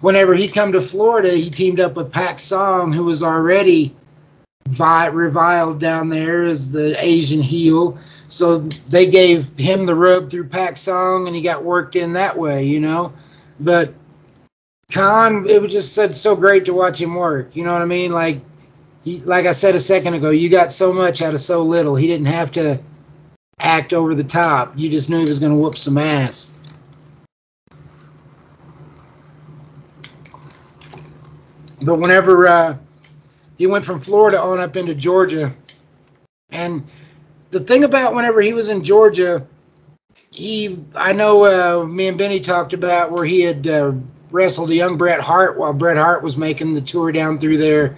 whenever 0.01 0.33
he 0.33 0.47
come 0.47 0.71
to 0.71 0.81
Florida, 0.81 1.31
he 1.31 1.49
teamed 1.49 1.79
up 1.79 1.95
with 1.95 2.11
Pak 2.11 2.39
Song, 2.39 2.93
who 2.93 3.03
was 3.03 3.21
already 3.21 3.95
reviled 4.77 5.79
down 5.79 6.09
there 6.09 6.43
as 6.43 6.71
the 6.71 6.95
Asian 7.03 7.41
heel. 7.41 7.97
So 8.27 8.59
they 8.59 9.07
gave 9.07 9.57
him 9.57 9.85
the 9.85 9.95
rub 9.95 10.29
through 10.29 10.49
Pak 10.49 10.77
Song, 10.77 11.27
and 11.27 11.35
he 11.35 11.41
got 11.41 11.63
worked 11.63 11.95
in 11.95 12.13
that 12.13 12.37
way, 12.37 12.65
you 12.65 12.79
know. 12.79 13.13
But 13.59 13.93
Khan, 14.91 15.47
it 15.47 15.61
was 15.61 15.71
just 15.71 15.93
said 15.93 16.15
so 16.15 16.35
great 16.35 16.65
to 16.65 16.73
watch 16.73 16.99
him 16.99 17.15
work. 17.15 17.55
You 17.55 17.63
know 17.63 17.73
what 17.73 17.81
I 17.81 17.85
mean? 17.85 18.11
Like 18.11 18.41
he, 19.03 19.19
like 19.21 19.45
I 19.45 19.51
said 19.51 19.75
a 19.75 19.79
second 19.79 20.13
ago, 20.13 20.29
you 20.29 20.49
got 20.49 20.71
so 20.71 20.93
much 20.93 21.21
out 21.21 21.33
of 21.33 21.41
so 21.41 21.63
little. 21.63 21.95
He 21.95 22.07
didn't 22.07 22.27
have 22.27 22.51
to 22.53 22.81
act 23.59 23.93
over 23.93 24.15
the 24.15 24.23
top. 24.23 24.73
You 24.77 24.89
just 24.89 25.09
knew 25.09 25.19
he 25.19 25.25
was 25.25 25.39
going 25.39 25.51
to 25.51 25.57
whoop 25.57 25.77
some 25.77 25.97
ass. 25.97 26.55
But 31.81 31.95
whenever 31.95 32.47
uh, 32.47 32.77
he 33.59 33.67
went 33.67 33.85
from 33.85 33.99
Florida 33.99 34.41
on 34.41 34.57
up 34.57 34.77
into 34.77 34.95
Georgia, 34.95 35.53
and 36.49 36.87
the 37.51 37.59
thing 37.59 37.83
about 37.83 38.15
whenever 38.15 38.41
he 38.41 38.53
was 38.53 38.69
in 38.69 38.83
Georgia, 38.83 39.45
he 40.31 40.79
I 40.95 41.11
know 41.13 41.81
uh, 41.81 41.85
me 41.85 42.07
and 42.07 42.17
Benny 42.17 42.39
talked 42.39 42.73
about 42.73 43.11
where 43.11 43.25
he 43.25 43.41
had 43.41 43.67
uh, 43.67 43.91
wrestled 44.31 44.71
a 44.71 44.75
young 44.75 44.97
Bret 44.97 45.19
Hart 45.19 45.59
while 45.59 45.73
Bret 45.73 45.97
Hart 45.97 46.23
was 46.23 46.37
making 46.37 46.73
the 46.73 46.81
tour 46.81 47.11
down 47.11 47.37
through 47.37 47.57
there, 47.57 47.97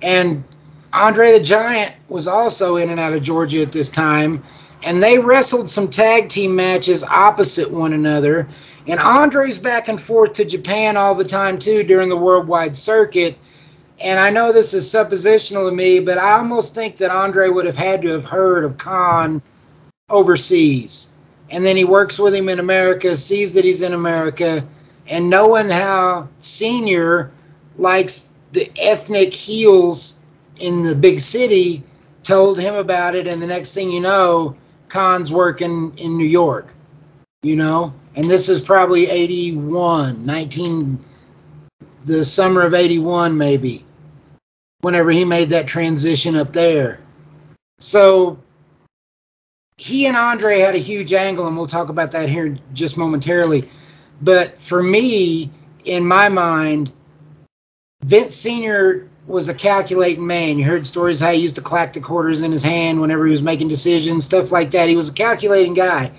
and 0.00 0.44
Andre 0.92 1.32
the 1.32 1.44
Giant 1.44 1.94
was 2.08 2.28
also 2.28 2.76
in 2.76 2.88
and 2.88 3.00
out 3.00 3.12
of 3.12 3.24
Georgia 3.24 3.60
at 3.60 3.72
this 3.72 3.90
time, 3.90 4.44
and 4.84 5.02
they 5.02 5.18
wrestled 5.18 5.68
some 5.68 5.90
tag 5.90 6.28
team 6.28 6.54
matches 6.54 7.02
opposite 7.02 7.72
one 7.72 7.92
another. 7.92 8.48
And 8.86 9.00
Andre's 9.00 9.58
back 9.58 9.88
and 9.88 10.00
forth 10.00 10.34
to 10.34 10.44
Japan 10.44 10.96
all 10.96 11.14
the 11.16 11.24
time 11.24 11.58
too 11.58 11.82
during 11.82 12.08
the 12.08 12.16
worldwide 12.16 12.76
circuit. 12.76 13.36
And 14.02 14.18
I 14.18 14.30
know 14.30 14.52
this 14.52 14.74
is 14.74 14.92
suppositional 14.92 15.70
to 15.70 15.74
me, 15.74 16.00
but 16.00 16.18
I 16.18 16.32
almost 16.32 16.74
think 16.74 16.96
that 16.96 17.10
Andre 17.10 17.48
would 17.48 17.66
have 17.66 17.76
had 17.76 18.02
to 18.02 18.08
have 18.08 18.24
heard 18.24 18.64
of 18.64 18.76
Khan 18.76 19.42
overseas. 20.10 21.12
And 21.50 21.64
then 21.64 21.76
he 21.76 21.84
works 21.84 22.18
with 22.18 22.34
him 22.34 22.48
in 22.48 22.58
America, 22.58 23.14
sees 23.14 23.54
that 23.54 23.64
he's 23.64 23.82
in 23.82 23.92
America, 23.92 24.66
and 25.06 25.30
knowing 25.30 25.70
how 25.70 26.28
Senior 26.40 27.30
likes 27.78 28.36
the 28.50 28.70
ethnic 28.76 29.32
heels 29.32 30.18
in 30.56 30.82
the 30.82 30.94
big 30.94 31.20
city, 31.20 31.84
told 32.24 32.58
him 32.58 32.74
about 32.74 33.14
it. 33.14 33.28
And 33.28 33.40
the 33.40 33.46
next 33.46 33.72
thing 33.72 33.90
you 33.90 34.00
know, 34.00 34.56
Khan's 34.88 35.30
working 35.30 35.96
in 35.96 36.18
New 36.18 36.26
York, 36.26 36.74
you 37.42 37.56
know? 37.56 37.94
And 38.16 38.24
this 38.24 38.48
is 38.48 38.60
probably 38.60 39.08
81, 39.08 40.24
19- 40.24 40.98
the 42.04 42.24
summer 42.24 42.62
of 42.62 42.74
81 42.74 43.38
maybe 43.38 43.84
whenever 44.82 45.10
he 45.10 45.24
made 45.24 45.50
that 45.50 45.66
transition 45.66 46.36
up 46.36 46.52
there. 46.52 47.00
So 47.78 48.38
he 49.76 50.06
and 50.06 50.16
andre 50.16 50.58
had 50.58 50.74
a 50.74 50.78
huge 50.78 51.12
angle 51.12 51.46
and 51.46 51.56
we'll 51.56 51.66
talk 51.66 51.88
about 51.88 52.10
that 52.12 52.28
here 52.28 52.58
just 52.72 52.96
momentarily. 52.96 53.68
But 54.20 54.60
for 54.60 54.82
me 54.82 55.50
in 55.84 56.06
my 56.06 56.28
mind 56.28 56.92
vince 58.04 58.34
senior 58.34 59.08
was 59.26 59.48
a 59.48 59.54
calculating 59.54 60.26
man. 60.26 60.58
You 60.58 60.64
heard 60.64 60.84
stories 60.84 61.20
how 61.20 61.32
he 61.32 61.40
used 61.40 61.56
to 61.56 61.62
clack 61.62 61.92
the 61.92 62.00
quarters 62.00 62.42
in 62.42 62.50
his 62.50 62.62
hand 62.62 63.00
whenever 63.00 63.24
he 63.24 63.30
was 63.30 63.42
making 63.42 63.68
decisions 63.68 64.24
stuff 64.24 64.50
like 64.50 64.72
that. 64.72 64.88
He 64.88 64.96
was 64.96 65.08
a 65.08 65.12
calculating 65.12 65.74
guy. 65.74 66.12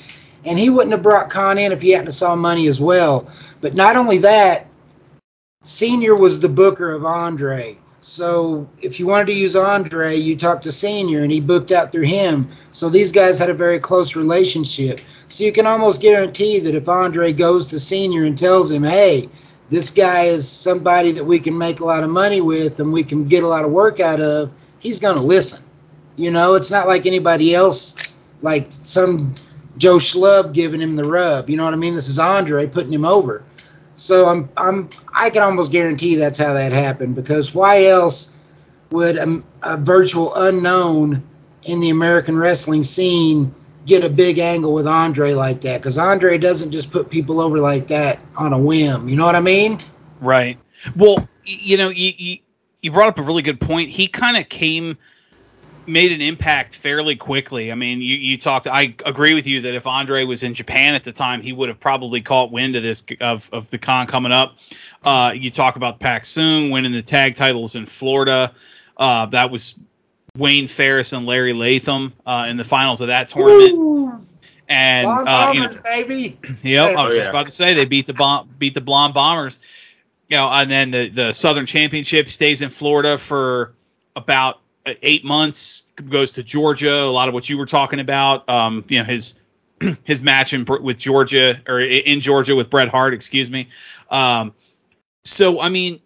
And 0.45 0.57
he 0.57 0.69
wouldn't 0.69 0.91
have 0.91 1.03
brought 1.03 1.29
Khan 1.29 1.57
in 1.57 1.71
if 1.71 1.81
he 1.81 1.91
hadn't 1.91 2.11
saw 2.11 2.35
money 2.35 2.67
as 2.67 2.79
well. 2.79 3.29
But 3.61 3.75
not 3.75 3.95
only 3.95 4.19
that, 4.19 4.67
Senior 5.63 6.15
was 6.15 6.41
the 6.41 6.49
booker 6.49 6.91
of 6.91 7.05
Andre. 7.05 7.77
So 8.03 8.67
if 8.81 8.99
you 8.99 9.07
wanted 9.07 9.27
to 9.27 9.33
use 9.33 9.55
Andre, 9.55 10.17
you 10.17 10.35
talked 10.35 10.65
to 10.65 10.73
Senior 10.73 11.23
and 11.23 11.31
he 11.31 11.39
booked 11.39 11.71
out 11.71 11.93
through 11.93 12.03
him. 12.03 12.49
So 12.73 12.89
these 12.89 13.13
guys 13.13 13.39
had 13.39 13.49
a 13.49 13.53
very 13.53 13.79
close 13.79 14.17
relationship. 14.17 14.99
So 15.29 15.45
you 15.45 15.53
can 15.53 15.65
almost 15.65 16.01
guarantee 16.01 16.59
that 16.59 16.75
if 16.75 16.89
Andre 16.89 17.31
goes 17.31 17.69
to 17.69 17.79
Senior 17.79 18.25
and 18.25 18.37
tells 18.37 18.69
him, 18.69 18.83
hey, 18.83 19.29
this 19.69 19.89
guy 19.89 20.23
is 20.23 20.49
somebody 20.49 21.13
that 21.13 21.23
we 21.23 21.39
can 21.39 21.57
make 21.57 21.79
a 21.79 21.85
lot 21.85 22.03
of 22.03 22.09
money 22.09 22.41
with 22.41 22.81
and 22.81 22.91
we 22.91 23.05
can 23.05 23.29
get 23.29 23.43
a 23.43 23.47
lot 23.47 23.63
of 23.63 23.71
work 23.71 24.01
out 24.01 24.19
of, 24.19 24.53
he's 24.79 24.99
going 24.99 25.15
to 25.15 25.23
listen. 25.23 25.65
You 26.17 26.29
know, 26.29 26.55
it's 26.55 26.69
not 26.69 26.87
like 26.87 27.05
anybody 27.05 27.55
else, 27.55 28.13
like 28.41 28.65
some 28.69 29.33
Joe 29.77 29.95
Schlub 29.95 30.53
giving 30.53 30.81
him 30.81 30.97
the 30.97 31.05
rub. 31.05 31.49
You 31.49 31.55
know 31.55 31.63
what 31.63 31.73
I 31.73 31.77
mean? 31.77 31.95
This 31.95 32.09
is 32.09 32.19
Andre 32.19 32.67
putting 32.67 32.91
him 32.91 33.05
over. 33.05 33.45
So 33.97 34.27
I'm 34.27 34.49
I'm 34.57 34.89
I 35.13 35.29
can 35.29 35.43
almost 35.43 35.71
guarantee 35.71 36.15
that's 36.15 36.37
how 36.37 36.53
that 36.53 36.71
happened 36.71 37.15
because 37.15 37.53
why 37.53 37.85
else 37.85 38.35
would 38.91 39.17
a, 39.17 39.41
a 39.61 39.77
virtual 39.77 40.33
unknown 40.35 41.23
in 41.63 41.79
the 41.79 41.89
American 41.89 42.37
wrestling 42.37 42.83
scene 42.83 43.53
get 43.85 44.03
a 44.03 44.09
big 44.09 44.39
angle 44.39 44.73
with 44.73 44.87
Andre 44.87 45.33
like 45.33 45.61
that? 45.61 45.79
Because 45.79 45.97
Andre 45.97 46.37
doesn't 46.37 46.71
just 46.71 46.91
put 46.91 47.09
people 47.09 47.39
over 47.39 47.59
like 47.59 47.87
that 47.87 48.19
on 48.35 48.53
a 48.53 48.57
whim. 48.57 49.09
You 49.09 49.15
know 49.15 49.25
what 49.25 49.35
I 49.35 49.41
mean? 49.41 49.77
Right. 50.21 50.57
Well, 50.95 51.27
you 51.45 51.77
know, 51.77 51.89
you 51.89 52.11
you, 52.17 52.37
you 52.81 52.91
brought 52.91 53.09
up 53.09 53.17
a 53.19 53.23
really 53.23 53.43
good 53.43 53.59
point. 53.59 53.89
He 53.89 54.07
kind 54.07 54.37
of 54.37 54.49
came 54.49 54.97
made 55.87 56.11
an 56.11 56.21
impact 56.21 56.75
fairly 56.75 57.15
quickly. 57.15 57.71
I 57.71 57.75
mean, 57.75 58.01
you, 58.01 58.15
you 58.15 58.37
talked. 58.37 58.67
I 58.67 58.95
agree 59.05 59.33
with 59.33 59.47
you 59.47 59.61
that 59.61 59.73
if 59.75 59.87
Andre 59.87 60.23
was 60.25 60.43
in 60.43 60.53
Japan 60.53 60.95
at 60.95 61.03
the 61.03 61.11
time, 61.11 61.41
he 61.41 61.53
would 61.53 61.69
have 61.69 61.79
probably 61.79 62.21
caught 62.21 62.51
wind 62.51 62.75
of 62.75 62.83
this 62.83 63.03
of, 63.21 63.49
of 63.53 63.69
the 63.71 63.77
con 63.77 64.07
coming 64.07 64.31
up. 64.31 64.57
Uh, 65.03 65.33
you 65.35 65.49
talk 65.49 65.75
about 65.75 65.99
Pak 65.99 66.25
Song 66.25 66.71
winning 66.71 66.91
the 66.91 67.01
tag 67.01 67.35
titles 67.35 67.75
in 67.75 67.85
Florida. 67.85 68.53
Uh, 68.95 69.25
that 69.27 69.51
was 69.51 69.77
Wayne 70.37 70.67
Farris 70.67 71.13
and 71.13 71.25
Larry 71.25 71.53
Latham 71.53 72.13
uh, 72.25 72.47
in 72.49 72.57
the 72.57 72.63
finals 72.63 73.01
of 73.01 73.07
that 73.07 73.27
tournament. 73.27 73.77
Woo! 73.77 74.25
And 74.69 75.05
Blonde 75.05 75.27
uh, 75.27 75.51
you 75.53 75.59
know, 75.61 75.81
baby. 75.83 76.39
Yep, 76.61 76.97
I 76.97 77.05
was 77.05 77.13
Oh, 77.13 77.15
just 77.17 77.25
yeah. 77.25 77.29
about 77.29 77.45
to 77.47 77.51
say 77.51 77.73
they 77.73 77.85
beat 77.85 78.07
the 78.07 78.13
bomb, 78.13 78.49
beat 78.57 78.73
the 78.73 78.81
blonde 78.81 79.13
bombers. 79.13 79.59
You 80.29 80.37
know, 80.37 80.47
and 80.49 80.71
then 80.71 80.91
the 80.91 81.09
the 81.09 81.33
Southern 81.33 81.65
Championship 81.65 82.27
stays 82.29 82.61
in 82.61 82.69
Florida 82.69 83.17
for 83.17 83.73
about 84.15 84.61
eight 84.85 85.23
months. 85.23 85.83
Goes 85.95 86.31
to 86.31 86.43
Georgia. 86.43 87.03
A 87.03 87.11
lot 87.11 87.27
of 87.27 87.33
what 87.33 87.49
you 87.49 87.57
were 87.57 87.65
talking 87.65 87.99
about. 87.99 88.49
Um, 88.49 88.83
you 88.87 88.99
know 88.99 89.05
his 89.05 89.39
his 90.03 90.21
match 90.21 90.53
in 90.53 90.65
with 90.81 90.97
Georgia 90.97 91.61
or 91.67 91.79
in 91.79 92.21
Georgia 92.21 92.55
with 92.55 92.69
Bret 92.69 92.89
Hart. 92.89 93.13
Excuse 93.13 93.49
me. 93.49 93.69
Um, 94.09 94.53
so 95.23 95.61
I 95.61 95.69
mean, 95.69 95.99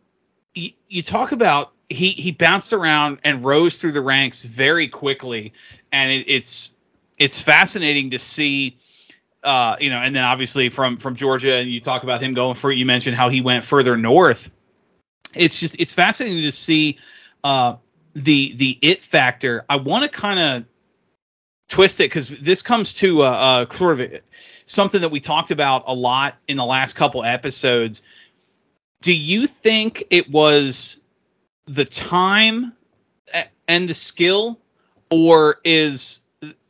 you, 0.54 0.72
you 0.88 1.02
talk 1.02 1.32
about 1.32 1.72
he 1.90 2.10
he 2.10 2.32
bounced 2.32 2.74
around 2.74 3.20
and 3.24 3.44
rose 3.44 3.80
through 3.80 3.94
the 3.94 4.02
ranks 4.02 4.44
very 4.44 4.88
quickly, 4.88 5.54
and 5.92 6.12
it, 6.12 6.26
it's 6.28 6.74
it's 7.18 7.42
fascinating 7.42 8.12
to 8.12 8.20
see 8.20 8.78
uh, 9.44 9.78
you 9.80 9.90
know, 9.90 10.00
and 10.00 10.16
then 10.16 10.24
obviously 10.24 10.70
from 10.70 10.98
from 10.98 11.16
Georgia, 11.16 11.56
and 11.56 11.70
you 11.70 11.80
talk 11.80 12.04
about 12.04 12.22
him 12.22 12.34
going 12.34 12.56
for. 12.56 12.72
You 12.72 12.86
mentioned 12.86 13.16
how 13.16 13.30
he 13.30 13.42
went 13.42 13.64
further 13.64 13.96
north. 13.96 14.50
It's 15.34 15.60
just 15.60 15.80
it's 15.80 15.94
fascinating 15.94 16.44
to 16.44 16.52
see 16.52 16.98
uh, 17.44 17.76
the 18.18 18.54
the 18.56 18.78
it 18.82 19.02
factor. 19.02 19.64
I 19.70 19.78
want 19.78 20.04
to 20.04 20.10
kind 20.10 20.40
of 20.40 20.66
twist 21.70 22.00
it 22.00 22.06
because 22.06 22.28
this 22.30 22.64
comes 22.64 22.96
to 22.96 23.22
uh, 23.22 23.26
uh, 23.26 23.70
sort 23.70 24.00
of 24.00 24.22
something 24.66 25.02
that 25.02 25.12
we 25.12 25.20
talked 25.20 25.52
about 25.52 25.84
a 25.86 25.94
lot 25.94 26.36
in 26.48 26.58
the 26.58 26.66
last 26.66 26.96
couple 26.96 27.24
episodes. 27.24 28.02
Do 29.02 29.16
you 29.16 29.46
think 29.46 30.04
it 30.10 30.30
was 30.30 31.00
the 31.68 31.86
time 31.86 32.74
and 33.68 33.88
the 33.88 33.94
skill, 33.94 34.60
or 35.12 35.60
is 35.64 36.22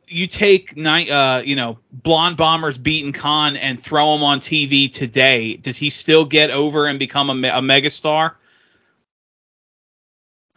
you 0.06 0.26
take 0.26 0.74
uh, 0.76 1.42
you 1.44 1.56
know, 1.56 1.78
blonde 1.90 2.36
bombers 2.36 2.76
beating 2.76 3.12
Khan 3.12 3.56
and 3.56 3.80
throw 3.80 4.14
him 4.14 4.22
on 4.22 4.40
TV 4.40 4.92
today? 4.92 5.56
Does 5.56 5.78
he 5.78 5.88
still 5.88 6.26
get 6.26 6.50
over 6.50 6.86
and 6.86 6.98
become 6.98 7.30
a, 7.30 7.48
a 7.48 7.62
megastar? 7.62 8.34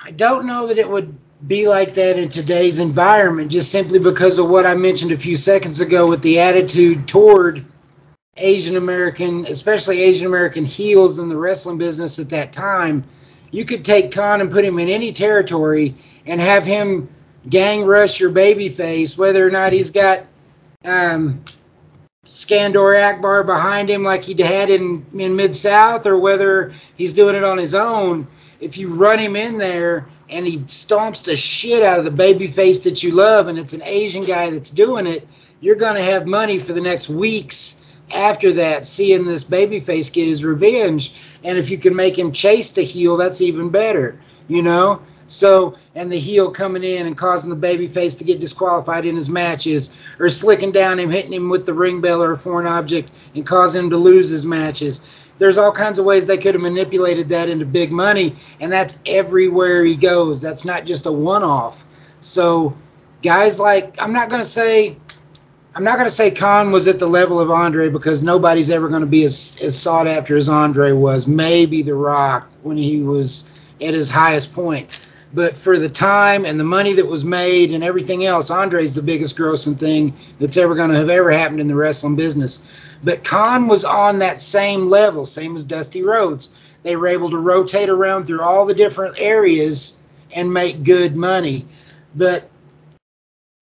I 0.03 0.09
don't 0.09 0.47
know 0.47 0.65
that 0.67 0.79
it 0.79 0.89
would 0.89 1.15
be 1.47 1.67
like 1.67 1.93
that 1.93 2.17
in 2.17 2.29
today's 2.29 2.79
environment, 2.79 3.51
just 3.51 3.71
simply 3.71 3.99
because 3.99 4.39
of 4.39 4.49
what 4.49 4.65
I 4.65 4.73
mentioned 4.73 5.11
a 5.11 5.17
few 5.17 5.37
seconds 5.37 5.79
ago 5.79 6.07
with 6.07 6.23
the 6.23 6.39
attitude 6.39 7.07
toward 7.07 7.63
Asian 8.35 8.77
American, 8.77 9.45
especially 9.45 10.01
Asian 10.01 10.25
American 10.25 10.65
heels 10.65 11.19
in 11.19 11.29
the 11.29 11.37
wrestling 11.37 11.77
business 11.77 12.17
at 12.17 12.29
that 12.29 12.51
time. 12.51 13.03
You 13.51 13.63
could 13.63 13.85
take 13.85 14.11
Khan 14.11 14.41
and 14.41 14.51
put 14.51 14.65
him 14.65 14.79
in 14.79 14.89
any 14.89 15.13
territory 15.13 15.95
and 16.25 16.41
have 16.41 16.65
him 16.65 17.07
gang 17.47 17.85
rush 17.85 18.19
your 18.19 18.31
baby 18.31 18.69
face, 18.69 19.15
whether 19.15 19.45
or 19.45 19.51
not 19.51 19.71
he's 19.71 19.91
got 19.91 20.25
um, 20.83 21.43
Skandor 22.25 22.99
Akbar 22.99 23.43
behind 23.43 23.87
him 23.87 24.01
like 24.01 24.23
he 24.23 24.41
had 24.41 24.71
in, 24.71 25.05
in 25.13 25.35
Mid 25.35 25.55
South, 25.55 26.07
or 26.07 26.17
whether 26.17 26.73
he's 26.95 27.13
doing 27.13 27.35
it 27.35 27.43
on 27.43 27.59
his 27.59 27.75
own. 27.75 28.25
If 28.61 28.77
you 28.77 28.93
run 28.93 29.19
him 29.19 29.35
in 29.35 29.57
there 29.57 30.07
and 30.29 30.47
he 30.47 30.59
stomps 30.59 31.23
the 31.25 31.35
shit 31.35 31.83
out 31.83 31.99
of 31.99 32.05
the 32.05 32.11
baby 32.11 32.47
face 32.47 32.83
that 32.83 33.03
you 33.03 33.11
love, 33.11 33.47
and 33.47 33.59
it's 33.59 33.73
an 33.73 33.81
Asian 33.83 34.23
guy 34.23 34.51
that's 34.51 34.69
doing 34.69 35.07
it, 35.07 35.27
you're 35.59 35.75
going 35.75 35.95
to 35.95 36.03
have 36.03 36.25
money 36.25 36.59
for 36.59 36.71
the 36.73 36.81
next 36.81 37.09
weeks 37.09 37.85
after 38.13 38.53
that, 38.53 38.85
seeing 38.85 39.25
this 39.25 39.43
babyface 39.43 40.13
get 40.13 40.27
his 40.27 40.43
revenge. 40.43 41.13
And 41.43 41.57
if 41.57 41.69
you 41.69 41.77
can 41.77 41.95
make 41.95 42.17
him 42.17 42.31
chase 42.31 42.71
the 42.71 42.83
heel, 42.83 43.17
that's 43.17 43.41
even 43.41 43.69
better, 43.69 44.19
you 44.47 44.61
know? 44.61 45.01
So, 45.27 45.77
and 45.95 46.11
the 46.11 46.19
heel 46.19 46.51
coming 46.51 46.83
in 46.83 47.07
and 47.07 47.17
causing 47.17 47.49
the 47.49 47.67
babyface 47.67 48.17
to 48.17 48.25
get 48.25 48.41
disqualified 48.41 49.05
in 49.05 49.15
his 49.15 49.29
matches, 49.29 49.95
or 50.19 50.29
slicking 50.29 50.73
down 50.73 50.99
him, 50.99 51.09
hitting 51.09 51.31
him 51.31 51.49
with 51.49 51.65
the 51.65 51.73
ring 51.73 52.01
bell 52.01 52.21
or 52.21 52.33
a 52.33 52.37
foreign 52.37 52.67
object, 52.67 53.09
and 53.33 53.45
causing 53.45 53.85
him 53.85 53.89
to 53.91 53.97
lose 53.97 54.29
his 54.29 54.45
matches. 54.45 54.99
There's 55.41 55.57
all 55.57 55.71
kinds 55.71 55.97
of 55.97 56.05
ways 56.05 56.27
they 56.27 56.37
could 56.37 56.53
have 56.53 56.61
manipulated 56.61 57.29
that 57.29 57.49
into 57.49 57.65
big 57.65 57.91
money, 57.91 58.35
and 58.59 58.71
that's 58.71 58.99
everywhere 59.07 59.83
he 59.83 59.95
goes. 59.95 60.39
That's 60.39 60.65
not 60.65 60.85
just 60.85 61.07
a 61.07 61.11
one 61.11 61.41
off. 61.41 61.83
So, 62.21 62.77
guys 63.23 63.59
like, 63.59 63.99
I'm 63.99 64.13
not 64.13 64.29
going 64.29 64.43
to 64.43 64.47
say 64.47 64.97
I'm 65.73 65.83
not 65.83 65.95
going 65.95 66.05
to 66.05 66.13
say 66.13 66.29
Khan 66.29 66.71
was 66.71 66.87
at 66.87 66.99
the 66.99 67.07
level 67.07 67.39
of 67.39 67.49
Andre 67.49 67.89
because 67.89 68.21
nobody's 68.21 68.69
ever 68.69 68.87
going 68.87 69.01
to 69.01 69.07
be 69.07 69.23
as, 69.23 69.57
as 69.63 69.79
sought 69.79 70.05
after 70.05 70.37
as 70.37 70.47
Andre 70.47 70.91
was. 70.91 71.25
Maybe 71.25 71.81
The 71.81 71.95
Rock 71.95 72.47
when 72.61 72.77
he 72.77 73.01
was 73.01 73.51
at 73.81 73.95
his 73.95 74.11
highest 74.11 74.53
point. 74.53 74.99
But 75.33 75.57
for 75.57 75.79
the 75.79 75.89
time 75.89 76.45
and 76.45 76.59
the 76.59 76.65
money 76.65 76.93
that 76.93 77.07
was 77.07 77.23
made 77.23 77.71
and 77.71 77.83
everything 77.83 78.25
else, 78.25 78.51
Andre's 78.51 78.93
the 78.93 79.01
biggest 79.01 79.35
grossing 79.35 79.75
thing 79.75 80.13
that's 80.37 80.57
ever 80.57 80.75
going 80.75 80.91
to 80.91 80.97
have 80.97 81.09
ever 81.09 81.31
happened 81.31 81.61
in 81.61 81.67
the 81.67 81.75
wrestling 81.75 82.15
business. 82.15 82.67
But 83.03 83.23
Khan 83.23 83.67
was 83.67 83.83
on 83.83 84.19
that 84.19 84.39
same 84.39 84.87
level, 84.87 85.25
same 85.25 85.55
as 85.55 85.63
Dusty 85.65 86.03
Rhodes. 86.03 86.57
They 86.83 86.95
were 86.95 87.07
able 87.07 87.31
to 87.31 87.37
rotate 87.37 87.89
around 87.89 88.25
through 88.25 88.41
all 88.41 88.65
the 88.65 88.73
different 88.73 89.19
areas 89.19 90.01
and 90.35 90.53
make 90.53 90.83
good 90.83 91.15
money. 91.15 91.65
But 92.15 92.49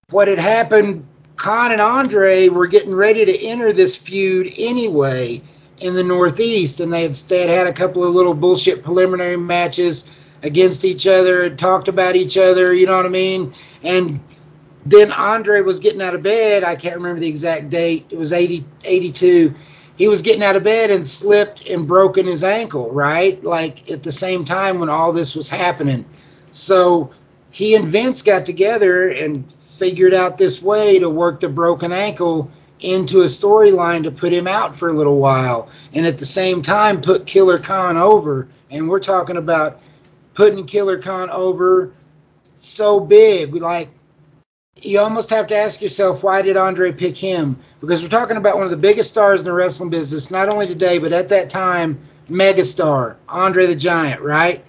what 0.09 0.27
had 0.27 0.39
happened 0.39 1.05
Khan 1.39 1.71
and 1.71 1.79
Andre 1.79 2.49
were 2.49 2.67
getting 2.67 2.93
ready 2.93 3.23
to 3.23 3.45
enter 3.45 3.71
this 3.71 3.95
feud 3.95 4.53
anyway 4.57 5.41
in 5.79 5.95
the 5.95 6.03
Northeast, 6.03 6.81
and 6.81 6.91
they 6.91 7.03
had, 7.03 7.13
they 7.13 7.39
had 7.39 7.49
had 7.49 7.67
a 7.67 7.71
couple 7.71 8.03
of 8.03 8.13
little 8.13 8.33
bullshit 8.33 8.83
preliminary 8.83 9.37
matches 9.37 10.13
against 10.43 10.83
each 10.83 11.07
other 11.07 11.49
talked 11.49 11.87
about 11.87 12.17
each 12.17 12.35
other, 12.37 12.73
you 12.73 12.85
know 12.85 12.97
what 12.97 13.05
I 13.05 13.09
mean? 13.09 13.53
And 13.83 14.19
then 14.89 15.11
Andre 15.11 15.61
was 15.61 15.79
getting 15.79 16.01
out 16.01 16.15
of 16.15 16.23
bed. 16.23 16.63
I 16.63 16.75
can't 16.75 16.95
remember 16.95 17.19
the 17.19 17.27
exact 17.27 17.69
date. 17.69 18.07
It 18.09 18.17
was 18.17 18.33
80, 18.33 18.65
82. 18.83 19.53
He 19.97 20.07
was 20.07 20.21
getting 20.21 20.43
out 20.43 20.55
of 20.55 20.63
bed 20.63 20.91
and 20.91 21.05
slipped 21.05 21.67
and 21.67 21.87
broken 21.87 22.25
his 22.25 22.43
ankle, 22.43 22.89
right? 22.91 23.43
Like 23.43 23.91
at 23.91 24.03
the 24.03 24.11
same 24.11 24.45
time 24.45 24.79
when 24.79 24.89
all 24.89 25.11
this 25.11 25.35
was 25.35 25.49
happening. 25.49 26.05
So 26.51 27.11
he 27.51 27.75
and 27.75 27.89
Vince 27.89 28.21
got 28.21 28.45
together 28.45 29.09
and 29.09 29.51
figured 29.75 30.13
out 30.13 30.37
this 30.37 30.61
way 30.61 30.99
to 30.99 31.09
work 31.09 31.39
the 31.39 31.49
broken 31.49 31.91
ankle 31.91 32.51
into 32.79 33.21
a 33.21 33.25
storyline 33.25 34.03
to 34.03 34.11
put 34.11 34.31
him 34.31 34.47
out 34.47 34.77
for 34.77 34.87
a 34.87 34.93
little 34.93 35.17
while, 35.17 35.69
and 35.93 36.05
at 36.05 36.17
the 36.17 36.25
same 36.25 36.61
time 36.61 37.01
put 37.01 37.25
Killer 37.25 37.57
Khan 37.57 37.97
over. 37.97 38.47
And 38.71 38.87
we're 38.87 38.99
talking 38.99 39.35
about 39.35 39.81
putting 40.33 40.65
Killer 40.65 40.99
Khan 40.99 41.29
over 41.29 41.93
so 42.55 42.99
big, 42.99 43.51
We 43.51 43.59
like 43.59 43.89
you 44.81 44.99
almost 44.99 45.29
have 45.29 45.47
to 45.47 45.55
ask 45.55 45.81
yourself 45.81 46.23
why 46.23 46.41
did 46.41 46.57
Andre 46.57 46.91
pick 46.91 47.15
him? 47.15 47.57
Because 47.81 48.01
we're 48.01 48.09
talking 48.09 48.37
about 48.37 48.55
one 48.55 48.65
of 48.65 48.71
the 48.71 48.77
biggest 48.77 49.09
stars 49.09 49.41
in 49.41 49.45
the 49.45 49.53
wrestling 49.53 49.89
business, 49.89 50.31
not 50.31 50.49
only 50.49 50.67
today 50.67 50.97
but 50.99 51.13
at 51.13 51.29
that 51.29 51.49
time, 51.49 51.99
megastar 52.29 53.15
Andre 53.27 53.65
the 53.65 53.75
Giant, 53.75 54.21
right? 54.21 54.63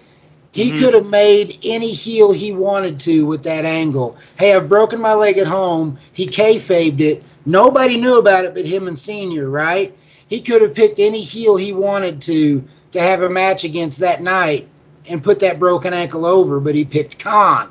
He 0.52 0.72
Mhm. 0.72 0.78
could 0.78 0.94
have 0.94 1.06
made 1.06 1.58
any 1.64 1.92
heel 1.92 2.32
he 2.32 2.52
wanted 2.52 3.00
to 3.00 3.24
with 3.24 3.44
that 3.44 3.64
angle. 3.64 4.16
Hey, 4.36 4.52
I've 4.54 4.68
broken 4.68 5.00
my 5.00 5.14
leg 5.14 5.38
at 5.38 5.46
home. 5.46 5.98
He 6.12 6.26
kayfabed 6.26 7.00
it. 7.00 7.22
Nobody 7.46 7.96
knew 7.96 8.18
about 8.18 8.44
it 8.44 8.54
but 8.54 8.66
him 8.66 8.88
and 8.88 8.98
Senior, 8.98 9.48
right? 9.48 9.96
He 10.28 10.40
could 10.40 10.62
have 10.62 10.74
picked 10.74 10.98
any 10.98 11.20
heel 11.20 11.56
he 11.56 11.72
wanted 11.72 12.20
to 12.22 12.64
to 12.92 13.00
have 13.00 13.22
a 13.22 13.30
match 13.30 13.62
against 13.62 14.00
that 14.00 14.20
night 14.20 14.66
and 15.08 15.22
put 15.22 15.38
that 15.40 15.60
broken 15.60 15.94
ankle 15.94 16.26
over, 16.26 16.58
but 16.58 16.74
he 16.74 16.84
picked 16.84 17.18
Khan. 17.20 17.68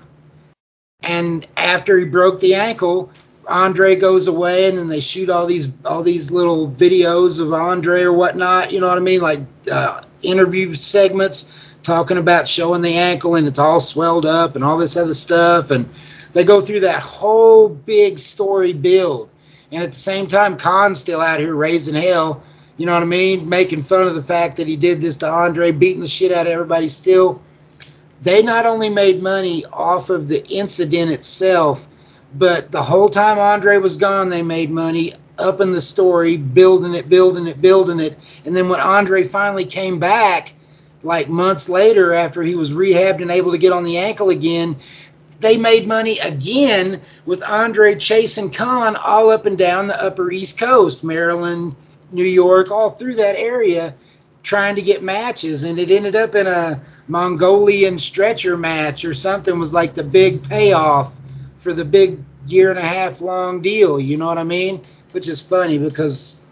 And 1.10 1.48
after 1.58 1.98
he 1.98 2.06
broke 2.06 2.40
the 2.40 2.54
ankle, 2.54 3.12
Andre 3.48 3.96
goes 3.96 4.28
away, 4.28 4.70
and 4.70 4.78
then 4.78 4.86
they 4.86 5.00
shoot 5.00 5.32
all 5.32 5.48
these 5.48 5.74
all 5.84 6.04
these 6.04 6.30
little 6.30 6.70
videos 6.70 7.42
of 7.42 7.52
Andre 7.52 8.04
or 8.04 8.14
whatnot. 8.14 8.72
You 8.72 8.80
know 8.80 8.88
what 8.88 9.00
I 9.00 9.02
mean? 9.02 9.20
Like 9.20 9.40
uh, 9.72 10.04
interview 10.22 10.76
segments 10.76 11.52
talking 11.82 12.20
about 12.20 12.48
showing 12.48 12.84
the 12.84 12.94
ankle, 12.94 13.34
and 13.34 13.48
it's 13.48 13.58
all 13.58 13.80
swelled 13.80 14.28
up 14.28 14.56
and 14.56 14.64
all 14.64 14.78
this 14.78 14.98
other 14.98 15.16
stuff. 15.16 15.72
And 15.72 15.90
they 16.34 16.44
go 16.44 16.62
through 16.62 16.82
that 16.82 17.02
whole 17.02 17.70
big 17.70 18.20
story 18.20 18.74
build. 18.74 19.32
And 19.72 19.82
at 19.82 19.94
the 19.94 20.00
same 20.00 20.28
time, 20.28 20.58
Khan's 20.58 21.00
still 21.00 21.22
out 21.22 21.40
here 21.40 21.56
raising 21.56 21.96
hell. 21.96 22.44
You 22.78 22.86
know 22.86 22.94
what 22.94 23.02
I 23.02 23.08
mean? 23.08 23.50
Making 23.50 23.82
fun 23.82 24.08
of 24.08 24.14
the 24.14 24.22
fact 24.22 24.58
that 24.58 24.68
he 24.68 24.76
did 24.76 25.02
this 25.02 25.18
to 25.18 25.28
Andre, 25.28 25.72
beating 25.72 26.02
the 26.02 26.08
shit 26.08 26.32
out 26.32 26.46
of 26.46 26.54
everybody 26.54 26.88
still 26.88 27.42
they 28.22 28.42
not 28.44 28.66
only 28.66 28.90
made 28.90 29.22
money 29.22 29.66
off 29.66 30.10
of 30.10 30.28
the 30.28 30.46
incident 30.48 31.12
itself, 31.12 31.88
but 32.34 32.72
the 32.72 32.84
whole 32.84 33.10
time 33.10 33.40
Andre 33.40 33.78
was 33.78 33.98
gone, 33.98 34.30
they 34.30 34.44
made 34.44 34.70
money 34.70 35.14
up 35.38 35.62
in 35.62 35.72
the 35.72 35.82
story, 35.82 36.38
building 36.38 36.94
it, 36.94 37.10
building 37.10 37.48
it, 37.48 37.62
building 37.62 38.00
it. 38.00 38.20
And 38.46 38.56
then 38.56 38.70
when 38.70 38.82
Andre 38.82 39.24
finally 39.24 39.66
came 39.66 40.00
back, 40.00 40.54
like 41.02 41.30
months 41.30 41.70
later 41.70 42.14
after 42.14 42.44
he 42.44 42.56
was 42.56 42.72
rehabbed 42.72 43.22
and 43.22 43.32
able 43.32 43.52
to 43.52 43.58
get 43.58 43.72
on 43.72 43.86
the 43.86 43.98
ankle 43.98 44.30
again, 44.30 44.76
they 45.40 45.56
made 45.56 45.88
money 45.88 46.20
again 46.20 47.02
with 47.26 47.42
Andre 47.42 47.96
chasing 47.96 48.52
Khan 48.52 48.98
all 48.98 49.30
up 49.30 49.46
and 49.46 49.58
down 49.58 49.88
the 49.88 50.02
Upper 50.02 50.30
East 50.30 50.60
Coast, 50.60 51.04
Maryland, 51.04 51.78
New 52.12 52.26
York, 52.26 52.70
all 52.70 52.92
through 52.92 53.16
that 53.16 53.38
area 53.38 53.96
trying 54.44 54.76
to 54.76 54.82
get 54.82 55.04
matches 55.04 55.64
and 55.64 55.80
it 55.80 55.92
ended 55.92 56.16
up 56.16 56.36
in 56.36 56.48
a 56.48 56.82
Mongolian 57.08 58.00
stretcher 58.00 58.58
match 58.58 59.06
or 59.06 59.14
something 59.14 59.60
was 59.60 59.74
like 59.74 59.94
the 59.94 60.04
big 60.04 60.48
payoff 60.48 61.14
for 61.60 61.74
the 61.74 61.86
big 61.86 62.20
year 62.48 62.70
and 62.70 62.80
a 62.80 62.84
half 62.84 63.22
long 63.22 63.62
deal, 63.62 64.00
you 64.00 64.18
know 64.18 64.28
what 64.28 64.38
I 64.38 64.44
mean? 64.44 64.82
Which 65.12 65.28
is 65.28 65.42
funny 65.42 65.78
because 65.78 66.46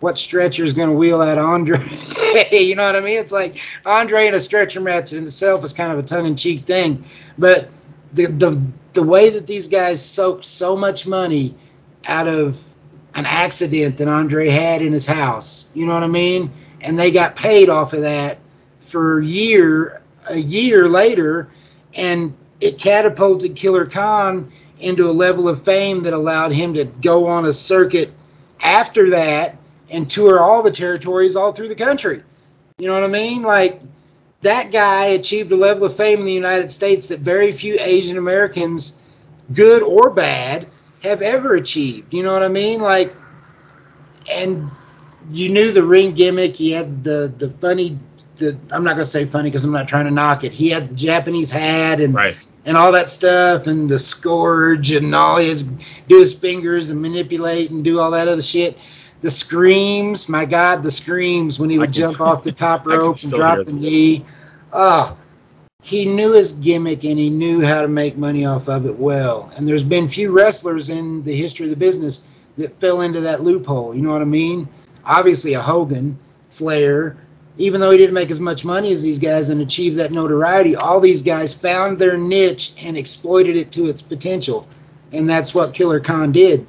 what 0.00 0.18
stretcher 0.18 0.64
is 0.64 0.72
going 0.72 0.88
to 0.88 0.94
wheel 0.94 1.22
at 1.22 1.38
Andre? 1.38 1.78
you 2.52 2.74
know 2.74 2.84
what 2.84 2.96
I 2.96 3.00
mean? 3.00 3.18
It's 3.18 3.32
like 3.32 3.60
Andre 3.84 4.26
in 4.26 4.34
a 4.34 4.40
stretcher 4.40 4.80
match 4.80 5.12
in 5.12 5.24
itself 5.24 5.64
is 5.64 5.72
kind 5.72 5.92
of 5.92 5.98
a 5.98 6.02
tongue 6.02 6.26
in 6.26 6.36
cheek 6.36 6.60
thing, 6.60 7.04
but 7.38 7.70
the 8.12 8.26
the 8.26 8.62
the 8.92 9.02
way 9.02 9.30
that 9.30 9.46
these 9.46 9.68
guys 9.68 10.04
soaked 10.04 10.44
so 10.44 10.76
much 10.76 11.06
money 11.06 11.54
out 12.06 12.28
of 12.28 12.62
an 13.14 13.26
accident 13.26 13.98
that 13.98 14.08
Andre 14.08 14.48
had 14.48 14.82
in 14.82 14.92
his 14.92 15.06
house, 15.06 15.70
you 15.74 15.86
know 15.86 15.94
what 15.94 16.02
I 16.02 16.08
mean? 16.08 16.50
And 16.80 16.98
they 16.98 17.10
got 17.10 17.36
paid 17.36 17.68
off 17.68 17.92
of 17.92 18.02
that 18.02 18.38
for 18.82 19.18
a 19.18 19.24
year 19.24 20.02
a 20.28 20.36
year 20.36 20.88
later, 20.88 21.48
and 21.94 22.34
it 22.60 22.78
catapulted 22.78 23.56
Killer 23.56 23.86
Khan 23.86 24.50
into 24.78 25.08
a 25.08 25.12
level 25.12 25.48
of 25.48 25.62
fame 25.62 26.00
that 26.00 26.12
allowed 26.12 26.52
him 26.52 26.74
to 26.74 26.84
go 26.84 27.26
on 27.28 27.44
a 27.44 27.52
circuit 27.52 28.12
after 28.60 29.10
that 29.10 29.56
and 29.90 30.10
tour 30.10 30.40
all 30.40 30.62
the 30.62 30.70
territories 30.70 31.36
all 31.36 31.52
through 31.52 31.68
the 31.68 31.74
country. 31.74 32.22
You 32.78 32.88
know 32.88 32.94
what 32.94 33.04
I 33.04 33.08
mean? 33.08 33.42
Like 33.42 33.80
that 34.42 34.70
guy 34.70 35.06
achieved 35.06 35.52
a 35.52 35.56
level 35.56 35.84
of 35.84 35.96
fame 35.96 36.20
in 36.20 36.26
the 36.26 36.32
United 36.32 36.70
States 36.70 37.08
that 37.08 37.20
very 37.20 37.52
few 37.52 37.76
Asian 37.78 38.18
Americans, 38.18 39.00
good 39.52 39.82
or 39.82 40.10
bad, 40.10 40.66
have 41.02 41.22
ever 41.22 41.54
achieved. 41.54 42.12
You 42.12 42.22
know 42.22 42.32
what 42.32 42.42
I 42.42 42.48
mean? 42.48 42.80
Like, 42.80 43.14
and 44.30 44.70
you 45.32 45.48
knew 45.48 45.72
the 45.72 45.82
ring 45.82 46.12
gimmick. 46.14 46.56
He 46.56 46.70
had 46.72 47.02
the 47.04 47.32
the 47.36 47.50
funny. 47.50 47.98
The, 48.36 48.56
I'm 48.70 48.84
not 48.84 48.92
gonna 48.92 49.06
say 49.06 49.24
funny 49.24 49.48
because 49.48 49.64
I'm 49.64 49.72
not 49.72 49.88
trying 49.88 50.04
to 50.04 50.10
knock 50.10 50.44
it. 50.44 50.52
He 50.52 50.68
had 50.68 50.88
the 50.88 50.94
Japanese 50.94 51.50
hat 51.50 52.00
and 52.00 52.14
Right. 52.14 52.36
and 52.66 52.76
all 52.76 52.92
that 52.92 53.08
stuff 53.08 53.66
and 53.66 53.88
the 53.88 53.98
scourge 53.98 54.92
and 54.92 55.14
all 55.14 55.36
his 55.38 55.62
do 55.62 56.18
his 56.18 56.34
fingers 56.34 56.90
and 56.90 57.00
manipulate 57.00 57.70
and 57.70 57.82
do 57.82 57.98
all 57.98 58.10
that 58.10 58.28
other 58.28 58.42
shit. 58.42 58.76
The 59.22 59.30
screams, 59.30 60.28
my 60.28 60.44
God, 60.44 60.82
the 60.82 60.90
screams 60.90 61.58
when 61.58 61.70
he 61.70 61.78
would 61.78 61.86
can- 61.94 61.94
jump 61.94 62.20
off 62.20 62.44
the 62.44 62.52
top 62.66 62.86
rope 62.86 63.16
and 63.22 63.32
drop 63.32 63.64
the 63.64 63.72
knee. 63.72 64.26
Oh, 64.70 65.16
he 65.82 66.04
knew 66.04 66.32
his 66.32 66.52
gimmick 66.52 67.04
and 67.04 67.18
he 67.18 67.30
knew 67.30 67.64
how 67.64 67.80
to 67.80 67.88
make 67.88 68.18
money 68.18 68.44
off 68.44 68.68
of 68.68 68.84
it 68.84 68.98
well. 68.98 69.50
And 69.56 69.66
there's 69.66 69.84
been 69.84 70.08
few 70.08 70.30
wrestlers 70.30 70.90
in 70.90 71.22
the 71.22 71.34
history 71.34 71.64
of 71.64 71.70
the 71.70 71.76
business 71.76 72.28
that 72.58 72.78
fell 72.80 73.00
into 73.00 73.20
that 73.22 73.42
loophole. 73.42 73.94
You 73.94 74.02
know 74.02 74.10
what 74.12 74.20
I 74.20 74.26
mean? 74.26 74.68
Obviously, 75.06 75.54
a 75.54 75.60
Hogan, 75.60 76.18
Flair, 76.50 77.16
even 77.58 77.80
though 77.80 77.90
he 77.90 77.98
didn't 77.98 78.14
make 78.14 78.30
as 78.30 78.40
much 78.40 78.64
money 78.64 78.92
as 78.92 79.02
these 79.02 79.18
guys 79.18 79.48
and 79.50 79.60
achieve 79.60 79.96
that 79.96 80.12
notoriety, 80.12 80.76
all 80.76 81.00
these 81.00 81.22
guys 81.22 81.54
found 81.54 81.98
their 81.98 82.18
niche 82.18 82.74
and 82.82 82.96
exploited 82.96 83.56
it 83.56 83.72
to 83.72 83.88
its 83.88 84.02
potential. 84.02 84.68
And 85.12 85.30
that's 85.30 85.54
what 85.54 85.72
Killer 85.72 86.00
Khan 86.00 86.32
did. 86.32 86.66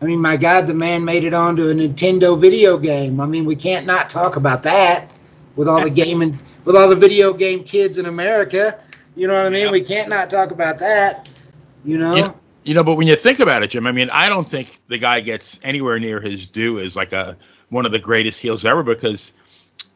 I 0.00 0.04
mean, 0.04 0.20
my 0.20 0.36
God, 0.36 0.66
the 0.66 0.74
man 0.74 1.04
made 1.04 1.24
it 1.24 1.34
onto 1.34 1.68
a 1.68 1.74
Nintendo 1.74 2.40
video 2.40 2.78
game. 2.78 3.20
I 3.20 3.26
mean, 3.26 3.44
we 3.44 3.56
can't 3.56 3.86
not 3.86 4.08
talk 4.08 4.36
about 4.36 4.62
that 4.62 5.10
with 5.56 5.68
all 5.68 5.82
the 5.82 5.90
gaming, 5.90 6.40
with 6.64 6.76
all 6.76 6.88
the 6.88 6.96
video 6.96 7.32
game 7.32 7.64
kids 7.64 7.98
in 7.98 8.06
America. 8.06 8.82
You 9.16 9.26
know 9.26 9.34
what 9.34 9.46
I 9.46 9.50
mean? 9.50 9.64
Yep. 9.64 9.72
We 9.72 9.84
can't 9.84 10.08
not 10.08 10.30
talk 10.30 10.52
about 10.52 10.78
that. 10.78 11.28
You 11.84 11.98
know? 11.98 12.14
You 12.14 12.22
know, 12.22 12.34
you 12.64 12.74
know, 12.74 12.84
but 12.84 12.94
when 12.94 13.06
you 13.06 13.16
think 13.16 13.40
about 13.40 13.62
it, 13.62 13.70
Jim, 13.70 13.86
I 13.86 13.92
mean, 13.92 14.10
I 14.10 14.28
don't 14.28 14.48
think 14.48 14.80
the 14.86 14.98
guy 14.98 15.20
gets 15.20 15.58
anywhere 15.62 15.98
near 15.98 16.20
his 16.20 16.46
due 16.46 16.78
as 16.78 16.94
like 16.96 17.12
a 17.12 17.36
one 17.70 17.86
of 17.86 17.92
the 17.92 17.98
greatest 17.98 18.40
heels 18.40 18.64
ever 18.64 18.82
because, 18.82 19.32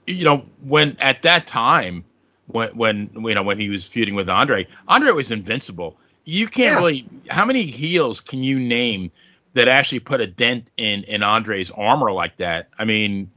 you 0.07 0.25
know, 0.25 0.45
when 0.63 0.97
at 1.01 1.23
that 1.23 1.47
time, 1.47 2.05
when 2.47 2.71
when 2.71 3.11
you 3.15 3.35
know 3.35 3.43
when 3.43 3.59
he 3.59 3.69
was 3.69 3.85
feuding 3.87 4.15
with 4.15 4.29
Andre, 4.29 4.67
Andre 4.89 5.13
was 5.13 5.31
invincible. 5.31 5.99
You 6.25 6.47
can't 6.47 6.73
Yeah. 6.73 6.77
really. 6.77 7.07
How 7.29 7.45
many 7.45 7.65
heels 7.65 8.21
can 8.21 8.43
you 8.43 8.59
name 8.59 9.11
that 9.55 9.69
actually 9.69 10.01
put 10.01 10.21
a 10.21 10.27
dent 10.27 10.71
in 10.77 11.05
in 11.05 11.23
Andre's 11.23 11.71
armor 11.71 12.13
like 12.13 12.37
that? 12.39 12.69
I 12.79 12.85
mean, 12.85 13.31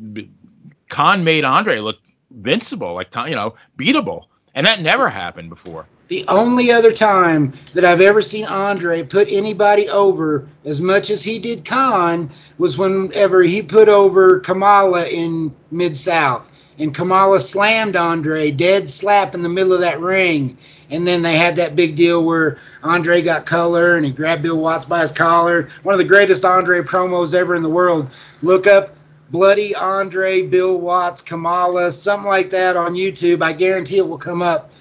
Khan 0.90 1.24
made 1.24 1.44
Andre 1.44 1.80
look 1.80 1.98
invincible, 2.32 2.94
like 2.94 3.14
you 3.16 3.36
know, 3.36 3.56
beatable, 3.78 4.26
and 4.56 4.66
that 4.66 4.82
never 4.82 5.10
happened 5.10 5.50
before. 5.50 5.88
The 6.08 6.26
only 6.30 6.72
other 6.72 6.94
time 6.94 7.54
that 7.74 7.84
I've 7.84 8.00
ever 8.00 8.22
seen 8.22 8.46
Andre 8.46 9.04
put 9.04 9.28
anybody 9.30 9.90
over 9.90 10.48
as 10.64 10.80
much 10.80 11.10
as 11.10 11.22
he 11.22 11.40
did 11.40 11.66
Khan 11.66 12.30
was 12.58 12.78
whenever 12.78 13.44
he 13.44 13.62
put 13.62 13.90
over 13.90 14.40
Kamala 14.40 15.06
in 15.08 15.54
Mid 15.70 15.98
South. 15.98 16.50
And 16.80 16.94
Kamala 16.94 17.40
slammed 17.40 17.98
Andre 17.98 18.52
dead 18.52 18.90
slap 18.90 19.36
in 19.36 19.42
the 19.42 19.50
middle 19.50 19.74
of 19.74 19.82
that 19.82 20.00
ring. 20.00 20.58
And 20.90 21.06
then 21.06 21.24
they 21.24 21.36
had 21.36 21.58
that 21.58 21.76
big 21.76 21.98
deal 21.98 22.24
where 22.24 22.60
Andre 22.84 23.22
got 23.22 23.46
color 23.46 23.98
and 23.98 24.06
he 24.06 24.12
grabbed 24.12 24.44
Bill 24.44 24.58
Watts 24.58 24.86
by 24.86 25.02
his 25.02 25.12
collar. 25.12 25.70
One 25.84 25.94
of 25.94 26.00
the 26.00 26.06
greatest 26.06 26.46
Andre 26.46 26.82
promos 26.82 27.34
ever 27.34 27.56
in 27.56 27.64
the 27.64 27.70
world. 27.70 28.12
Look 28.42 28.66
up 28.66 28.96
Bloody 29.30 29.76
Andre, 29.76 30.44
Bill 30.44 30.80
Watts, 30.80 31.22
Kamala, 31.22 31.92
something 31.92 32.30
like 32.30 32.52
that 32.52 32.78
on 32.78 32.94
YouTube. 32.94 33.42
I 33.42 33.52
guarantee 33.52 33.98
it 33.98 34.08
will 34.08 34.18
come 34.18 34.42
up 34.42 34.72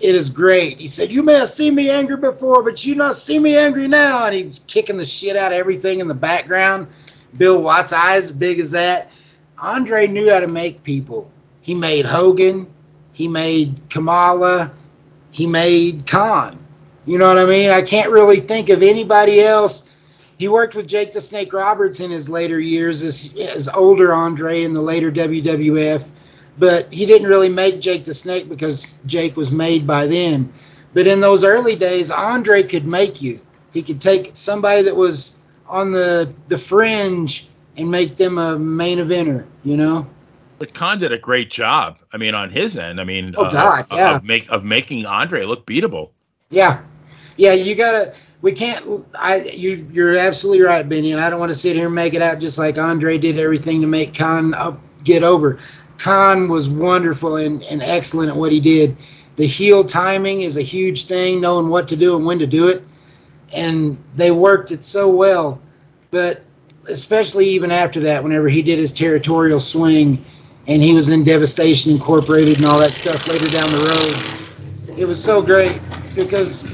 it 0.00 0.14
is 0.14 0.28
great. 0.28 0.80
He 0.80 0.88
said, 0.88 1.10
You 1.10 1.22
may 1.22 1.34
have 1.34 1.48
seen 1.48 1.74
me 1.74 1.90
angry 1.90 2.16
before, 2.16 2.62
but 2.62 2.84
you 2.84 2.94
not 2.94 3.16
see 3.16 3.38
me 3.38 3.56
angry 3.56 3.88
now. 3.88 4.26
And 4.26 4.34
he 4.34 4.44
was 4.44 4.60
kicking 4.60 4.96
the 4.96 5.04
shit 5.04 5.36
out 5.36 5.52
of 5.52 5.58
everything 5.58 6.00
in 6.00 6.08
the 6.08 6.14
background. 6.14 6.88
Bill 7.36 7.60
Watts' 7.60 7.92
eyes 7.92 8.30
big 8.30 8.58
as 8.58 8.70
that. 8.72 9.10
Andre 9.58 10.06
knew 10.06 10.30
how 10.30 10.40
to 10.40 10.48
make 10.48 10.82
people. 10.82 11.30
He 11.60 11.74
made 11.74 12.06
Hogan, 12.06 12.66
he 13.12 13.28
made 13.28 13.80
Kamala, 13.90 14.72
he 15.30 15.46
made 15.46 16.06
Khan. 16.06 16.58
You 17.04 17.18
know 17.18 17.28
what 17.28 17.38
I 17.38 17.46
mean? 17.46 17.70
I 17.70 17.82
can't 17.82 18.10
really 18.10 18.40
think 18.40 18.68
of 18.68 18.82
anybody 18.82 19.40
else. 19.40 19.94
He 20.38 20.46
worked 20.46 20.76
with 20.76 20.86
Jake 20.86 21.12
the 21.12 21.20
Snake 21.20 21.52
Roberts 21.52 22.00
in 22.00 22.10
his 22.10 22.28
later 22.28 22.60
years 22.60 23.02
as, 23.02 23.34
as 23.36 23.68
older 23.68 24.12
Andre 24.12 24.62
in 24.62 24.72
the 24.72 24.80
later 24.80 25.10
WWF 25.10 26.04
but 26.58 26.92
he 26.92 27.06
didn't 27.06 27.28
really 27.28 27.48
make 27.48 27.80
Jake 27.80 28.04
the 28.04 28.14
Snake 28.14 28.48
because 28.48 28.98
Jake 29.06 29.36
was 29.36 29.50
made 29.50 29.86
by 29.86 30.06
then. 30.06 30.52
But 30.94 31.06
in 31.06 31.20
those 31.20 31.44
early 31.44 31.76
days, 31.76 32.10
Andre 32.10 32.62
could 32.62 32.86
make 32.86 33.22
you. 33.22 33.40
He 33.72 33.82
could 33.82 34.00
take 34.00 34.30
somebody 34.34 34.82
that 34.82 34.96
was 34.96 35.38
on 35.68 35.90
the 35.90 36.32
the 36.48 36.58
fringe 36.58 37.48
and 37.76 37.90
make 37.90 38.16
them 38.16 38.38
a 38.38 38.58
main 38.58 38.98
eventer. 38.98 39.46
You 39.64 39.76
know. 39.76 40.06
But 40.58 40.74
Khan 40.74 40.98
did 40.98 41.12
a 41.12 41.18
great 41.18 41.50
job. 41.50 41.98
I 42.12 42.16
mean, 42.16 42.34
on 42.34 42.50
his 42.50 42.76
end. 42.76 43.00
I 43.00 43.04
mean, 43.04 43.34
Oh, 43.36 43.44
uh, 43.44 43.50
God, 43.50 43.86
yeah. 43.92 44.16
of, 44.16 44.24
make, 44.24 44.50
of 44.50 44.64
making 44.64 45.06
Andre 45.06 45.44
look 45.44 45.64
beatable. 45.66 46.10
Yeah, 46.50 46.80
yeah. 47.36 47.52
You 47.52 47.76
gotta. 47.76 48.14
We 48.40 48.52
can't. 48.52 49.06
I. 49.14 49.42
You. 49.42 49.86
You're 49.92 50.16
absolutely 50.16 50.64
right, 50.64 50.88
Benny. 50.88 51.12
And 51.12 51.20
I 51.20 51.30
don't 51.30 51.38
want 51.38 51.52
to 51.52 51.58
sit 51.58 51.76
here 51.76 51.86
and 51.86 51.94
make 51.94 52.14
it 52.14 52.22
out 52.22 52.40
just 52.40 52.58
like 52.58 52.76
Andre 52.78 53.18
did 53.18 53.38
everything 53.38 53.82
to 53.82 53.86
make 53.86 54.14
Khan 54.14 54.54
up, 54.54 54.80
get 55.04 55.22
over. 55.22 55.60
Khan 55.98 56.48
was 56.48 56.68
wonderful 56.68 57.36
and, 57.36 57.62
and 57.64 57.82
excellent 57.82 58.30
at 58.30 58.36
what 58.36 58.52
he 58.52 58.60
did. 58.60 58.96
The 59.36 59.46
heel 59.46 59.84
timing 59.84 60.40
is 60.40 60.56
a 60.56 60.62
huge 60.62 61.06
thing, 61.06 61.40
knowing 61.40 61.68
what 61.68 61.88
to 61.88 61.96
do 61.96 62.16
and 62.16 62.24
when 62.24 62.38
to 62.38 62.46
do 62.46 62.68
it. 62.68 62.82
And 63.52 63.98
they 64.14 64.30
worked 64.30 64.72
it 64.72 64.84
so 64.84 65.08
well. 65.08 65.60
But 66.10 66.42
especially 66.86 67.50
even 67.50 67.70
after 67.70 68.00
that, 68.00 68.22
whenever 68.22 68.48
he 68.48 68.62
did 68.62 68.78
his 68.78 68.92
territorial 68.92 69.60
swing 69.60 70.24
and 70.66 70.82
he 70.82 70.94
was 70.94 71.08
in 71.08 71.24
Devastation 71.24 71.92
Incorporated 71.92 72.56
and 72.56 72.66
all 72.66 72.78
that 72.78 72.94
stuff 72.94 73.26
later 73.26 73.48
down 73.48 73.70
the 73.70 73.78
road, 73.78 74.98
it 74.98 75.04
was 75.06 75.22
so 75.22 75.42
great 75.42 75.80
because 76.14 76.64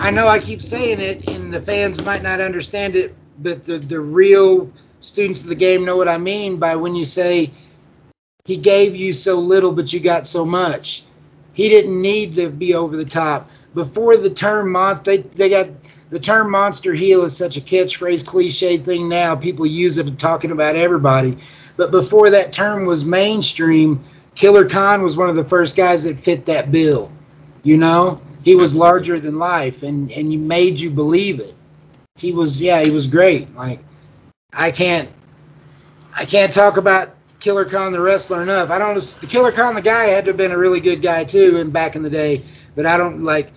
I 0.00 0.10
know 0.10 0.28
I 0.28 0.38
keep 0.38 0.62
saying 0.62 1.00
it 1.00 1.28
and 1.28 1.52
the 1.52 1.60
fans 1.60 2.02
might 2.02 2.22
not 2.22 2.40
understand 2.40 2.96
it, 2.96 3.14
but 3.38 3.64
the, 3.64 3.78
the 3.78 4.00
real 4.00 4.70
students 5.00 5.42
of 5.42 5.48
the 5.48 5.54
game 5.54 5.84
know 5.84 5.96
what 5.96 6.08
I 6.08 6.18
mean 6.18 6.56
by 6.56 6.76
when 6.76 6.94
you 6.94 7.04
say 7.04 7.52
he 8.48 8.56
gave 8.56 8.96
you 8.96 9.12
so 9.12 9.38
little 9.38 9.72
but 9.72 9.92
you 9.92 10.00
got 10.00 10.26
so 10.26 10.42
much. 10.42 11.04
He 11.52 11.68
didn't 11.68 12.00
need 12.00 12.36
to 12.36 12.48
be 12.48 12.74
over 12.74 12.96
the 12.96 13.04
top. 13.04 13.50
Before 13.74 14.16
the 14.16 14.30
term 14.30 14.72
monster, 14.72 15.18
they, 15.18 15.18
they 15.18 15.50
got 15.50 15.68
the 16.08 16.18
term 16.18 16.50
monster 16.50 16.94
heel 16.94 17.24
is 17.24 17.36
such 17.36 17.58
a 17.58 17.60
catchphrase, 17.60 18.26
cliche 18.26 18.78
thing 18.78 19.06
now. 19.06 19.36
People 19.36 19.66
use 19.66 19.98
it 19.98 20.18
talking 20.18 20.50
about 20.50 20.76
everybody. 20.76 21.36
But 21.76 21.90
before 21.90 22.30
that 22.30 22.50
term 22.50 22.86
was 22.86 23.04
mainstream, 23.04 24.02
Killer 24.34 24.66
Khan 24.66 25.02
was 25.02 25.14
one 25.14 25.28
of 25.28 25.36
the 25.36 25.44
first 25.44 25.76
guys 25.76 26.04
that 26.04 26.18
fit 26.18 26.46
that 26.46 26.72
bill. 26.72 27.12
You 27.62 27.76
know, 27.76 28.22
he 28.44 28.54
was 28.54 28.74
larger 28.74 29.20
than 29.20 29.36
life, 29.36 29.82
and 29.82 30.10
and 30.10 30.32
you 30.32 30.38
made 30.38 30.80
you 30.80 30.90
believe 30.90 31.40
it. 31.40 31.54
He 32.16 32.32
was, 32.32 32.58
yeah, 32.58 32.82
he 32.82 32.92
was 32.92 33.06
great. 33.06 33.54
Like 33.54 33.80
I 34.54 34.70
can't, 34.70 35.10
I 36.14 36.24
can't 36.24 36.50
talk 36.50 36.78
about 36.78 37.17
Killer 37.48 37.64
Khan 37.64 37.92
the 37.92 38.00
wrestler 38.02 38.42
enough. 38.42 38.68
I 38.68 38.76
don't. 38.76 39.00
The 39.22 39.26
Killer 39.26 39.52
Khan 39.52 39.74
the 39.74 39.80
guy 39.80 40.08
had 40.08 40.26
to 40.26 40.32
have 40.32 40.36
been 40.36 40.52
a 40.52 40.58
really 40.58 40.80
good 40.80 41.00
guy 41.00 41.24
too, 41.24 41.56
and 41.56 41.72
back 41.72 41.96
in 41.96 42.02
the 42.02 42.10
day. 42.10 42.44
But 42.74 42.84
I 42.84 42.98
don't 42.98 43.24
like 43.24 43.52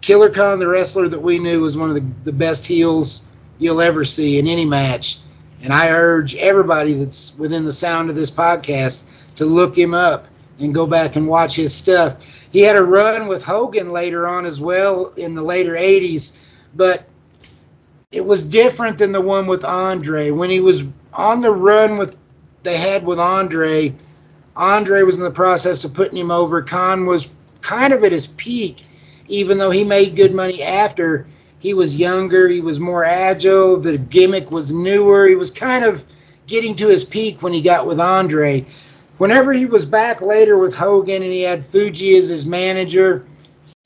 Killer 0.00 0.30
Khan 0.30 0.60
the 0.60 0.68
wrestler 0.68 1.08
that 1.08 1.20
we 1.20 1.40
knew 1.40 1.60
was 1.60 1.76
one 1.76 1.88
of 1.88 1.96
the, 1.96 2.06
the 2.22 2.32
best 2.32 2.64
heels 2.64 3.26
you'll 3.58 3.80
ever 3.80 4.04
see 4.04 4.38
in 4.38 4.46
any 4.46 4.64
match. 4.64 5.18
And 5.60 5.72
I 5.72 5.88
urge 5.88 6.36
everybody 6.36 6.92
that's 6.92 7.36
within 7.36 7.64
the 7.64 7.72
sound 7.72 8.10
of 8.10 8.14
this 8.14 8.30
podcast 8.30 9.02
to 9.34 9.44
look 9.44 9.76
him 9.76 9.92
up 9.92 10.28
and 10.60 10.72
go 10.72 10.86
back 10.86 11.16
and 11.16 11.26
watch 11.26 11.56
his 11.56 11.74
stuff. 11.74 12.18
He 12.52 12.60
had 12.60 12.76
a 12.76 12.84
run 12.84 13.26
with 13.26 13.42
Hogan 13.42 13.90
later 13.90 14.28
on 14.28 14.46
as 14.46 14.60
well 14.60 15.08
in 15.16 15.34
the 15.34 15.42
later 15.42 15.72
80s, 15.72 16.38
but 16.76 17.08
it 18.12 18.24
was 18.24 18.46
different 18.46 18.98
than 18.98 19.10
the 19.10 19.20
one 19.20 19.48
with 19.48 19.64
Andre. 19.64 20.30
When 20.30 20.48
he 20.48 20.60
was 20.60 20.84
on 21.12 21.40
the 21.40 21.50
run 21.50 21.96
with 21.96 22.14
they 22.62 22.76
had 22.76 23.04
with 23.04 23.18
Andre, 23.18 23.94
Andre 24.54 25.02
was 25.02 25.16
in 25.16 25.24
the 25.24 25.30
process 25.30 25.84
of 25.84 25.94
putting 25.94 26.18
him 26.18 26.30
over. 26.30 26.62
Khan 26.62 27.06
was 27.06 27.30
kind 27.62 27.92
of 27.92 28.04
at 28.04 28.12
his 28.12 28.26
peak, 28.26 28.82
even 29.28 29.58
though 29.58 29.70
he 29.70 29.84
made 29.84 30.16
good 30.16 30.34
money 30.34 30.62
after. 30.62 31.26
He 31.58 31.74
was 31.74 31.96
younger, 31.96 32.48
he 32.48 32.60
was 32.60 32.80
more 32.80 33.04
agile, 33.04 33.78
the 33.78 33.96
gimmick 33.96 34.50
was 34.50 34.72
newer. 34.72 35.28
He 35.28 35.36
was 35.36 35.50
kind 35.50 35.84
of 35.84 36.04
getting 36.46 36.76
to 36.76 36.88
his 36.88 37.04
peak 37.04 37.40
when 37.40 37.52
he 37.52 37.62
got 37.62 37.86
with 37.86 38.00
Andre. 38.00 38.66
Whenever 39.18 39.52
he 39.52 39.66
was 39.66 39.84
back 39.84 40.20
later 40.20 40.58
with 40.58 40.74
Hogan 40.74 41.22
and 41.22 41.32
he 41.32 41.42
had 41.42 41.64
Fuji 41.66 42.16
as 42.16 42.28
his 42.28 42.44
manager, 42.44 43.24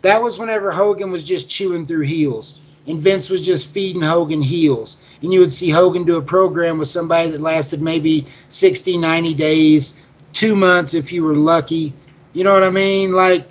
that 0.03 0.23
was 0.23 0.39
whenever 0.39 0.73
Hogan 0.73 1.11
was 1.11 1.23
just 1.23 1.51
chewing 1.51 1.87
through 1.87 2.03
heels 2.03 2.61
and 2.87 3.01
Vince 3.01 3.29
was 3.29 3.45
just 3.45 3.69
feeding 3.69 4.03
Hogan 4.03 4.43
heels. 4.43 5.03
And 5.23 5.33
you 5.33 5.41
would 5.41 5.53
see 5.53 5.71
Hogan 5.71 6.05
do 6.05 6.17
a 6.17 6.23
program 6.23 6.79
with 6.79 6.89
somebody 6.89 7.31
that 7.31 7.41
lasted 7.41 7.83
maybe 7.83 8.27
60, 8.51 8.99
90 8.99 9.35
days, 9.35 10.07
two 10.33 10.55
months 10.55 10.95
if 10.95 11.13
you 11.13 11.25
were 11.25 11.35
lucky. 11.35 11.93
You 12.33 12.45
know 12.45 12.53
what 12.53 12.63
I 12.63 12.71
mean? 12.71 13.13
Like, 13.13 13.49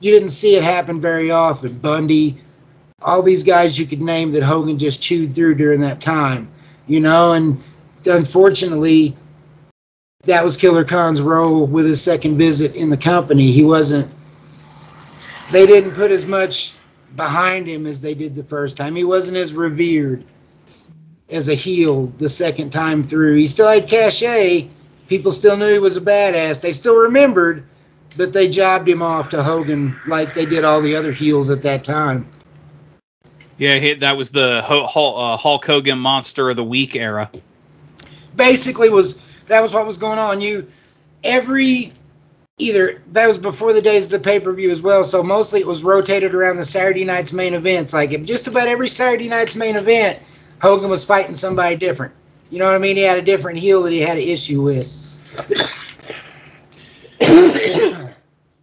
you 0.00 0.10
didn't 0.10 0.30
see 0.30 0.56
it 0.56 0.62
happen 0.62 1.00
very 1.00 1.30
often. 1.30 1.78
Bundy, 1.78 2.40
all 3.02 3.22
these 3.22 3.44
guys 3.44 3.78
you 3.78 3.86
could 3.86 4.00
name 4.00 4.32
that 4.32 4.42
Hogan 4.42 4.78
just 4.78 5.02
chewed 5.02 5.34
through 5.34 5.56
during 5.56 5.80
that 5.82 6.00
time, 6.00 6.48
you 6.86 7.00
know, 7.00 7.32
and 7.32 7.62
unfortunately, 8.06 9.16
that 10.24 10.42
was 10.42 10.56
Killer 10.56 10.84
Khan's 10.84 11.20
role 11.20 11.66
with 11.66 11.86
his 11.86 12.02
second 12.02 12.38
visit 12.38 12.74
in 12.74 12.90
the 12.90 12.96
company. 12.96 13.52
He 13.52 13.64
wasn't, 13.64 14.10
they 15.52 15.66
didn't 15.66 15.92
put 15.92 16.10
as 16.10 16.26
much 16.26 16.74
behind 17.14 17.66
him 17.66 17.86
as 17.86 18.00
they 18.00 18.14
did 18.14 18.34
the 18.34 18.44
first 18.44 18.76
time. 18.76 18.96
He 18.96 19.04
wasn't 19.04 19.36
as 19.36 19.52
revered 19.52 20.24
as 21.28 21.48
a 21.48 21.54
heel 21.54 22.06
the 22.06 22.28
second 22.28 22.70
time 22.70 23.02
through. 23.02 23.36
He 23.36 23.46
still 23.46 23.68
had 23.68 23.88
cachet. 23.88 24.68
People 25.08 25.32
still 25.32 25.56
knew 25.56 25.72
he 25.72 25.78
was 25.78 25.96
a 25.96 26.00
badass. 26.00 26.60
They 26.60 26.72
still 26.72 26.96
remembered, 26.96 27.64
but 28.16 28.32
they 28.32 28.48
jobbed 28.48 28.88
him 28.88 29.02
off 29.02 29.30
to 29.30 29.42
Hogan 29.42 29.98
like 30.06 30.34
they 30.34 30.46
did 30.46 30.64
all 30.64 30.80
the 30.80 30.96
other 30.96 31.12
heels 31.12 31.50
at 31.50 31.62
that 31.62 31.84
time. 31.84 32.28
Yeah, 33.56 33.94
that 33.94 34.16
was 34.16 34.30
the 34.30 34.62
uh, 34.64 35.36
Hulk 35.36 35.64
Hogan 35.64 35.98
Monster 35.98 36.50
of 36.50 36.56
the 36.56 36.64
Week 36.64 36.94
era. 36.94 37.30
Basically, 38.36 38.88
was 38.88 39.20
that 39.46 39.60
was 39.60 39.72
what 39.72 39.84
was 39.84 39.98
going 39.98 40.18
on. 40.18 40.40
You 40.40 40.68
every 41.24 41.92
either 42.58 43.00
that 43.12 43.26
was 43.26 43.38
before 43.38 43.72
the 43.72 43.80
days 43.80 44.06
of 44.06 44.10
the 44.10 44.18
pay 44.20 44.40
per 44.40 44.52
view 44.52 44.70
as 44.70 44.82
well. 44.82 45.04
So 45.04 45.22
mostly 45.22 45.60
it 45.60 45.66
was 45.66 45.82
rotated 45.82 46.34
around 46.34 46.56
the 46.56 46.64
Saturday 46.64 47.04
night's 47.04 47.32
main 47.32 47.54
events. 47.54 47.94
Like 47.94 48.24
just 48.24 48.48
about 48.48 48.68
every 48.68 48.88
Saturday 48.88 49.28
night's 49.28 49.54
main 49.54 49.76
event, 49.76 50.18
Hogan 50.60 50.90
was 50.90 51.04
fighting 51.04 51.34
somebody 51.34 51.76
different. 51.76 52.14
You 52.50 52.58
know 52.58 52.66
what 52.66 52.74
I 52.74 52.78
mean? 52.78 52.96
He 52.96 53.02
had 53.02 53.18
a 53.18 53.22
different 53.22 53.58
heel 53.58 53.82
that 53.82 53.92
he 53.92 54.00
had 54.00 54.16
an 54.16 54.22
issue 54.22 54.62
with. 54.62 54.94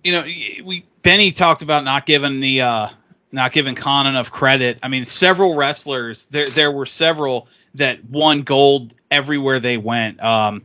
you 0.04 0.12
know, 0.12 0.24
we 0.24 0.86
Benny 1.02 1.32
talked 1.32 1.62
about 1.62 1.84
not 1.84 2.06
giving 2.06 2.40
the 2.40 2.62
uh, 2.62 2.88
not 3.32 3.52
giving 3.52 3.76
Khan 3.76 4.08
enough 4.08 4.32
credit. 4.32 4.80
I 4.82 4.88
mean, 4.88 5.06
several 5.06 5.56
wrestlers 5.56 6.26
there 6.26 6.50
there 6.50 6.72
were 6.72 6.86
several 6.86 7.48
that 7.76 8.04
won 8.04 8.42
gold 8.42 8.94
everywhere 9.12 9.60
they 9.60 9.78
went. 9.78 10.24
Um, 10.24 10.64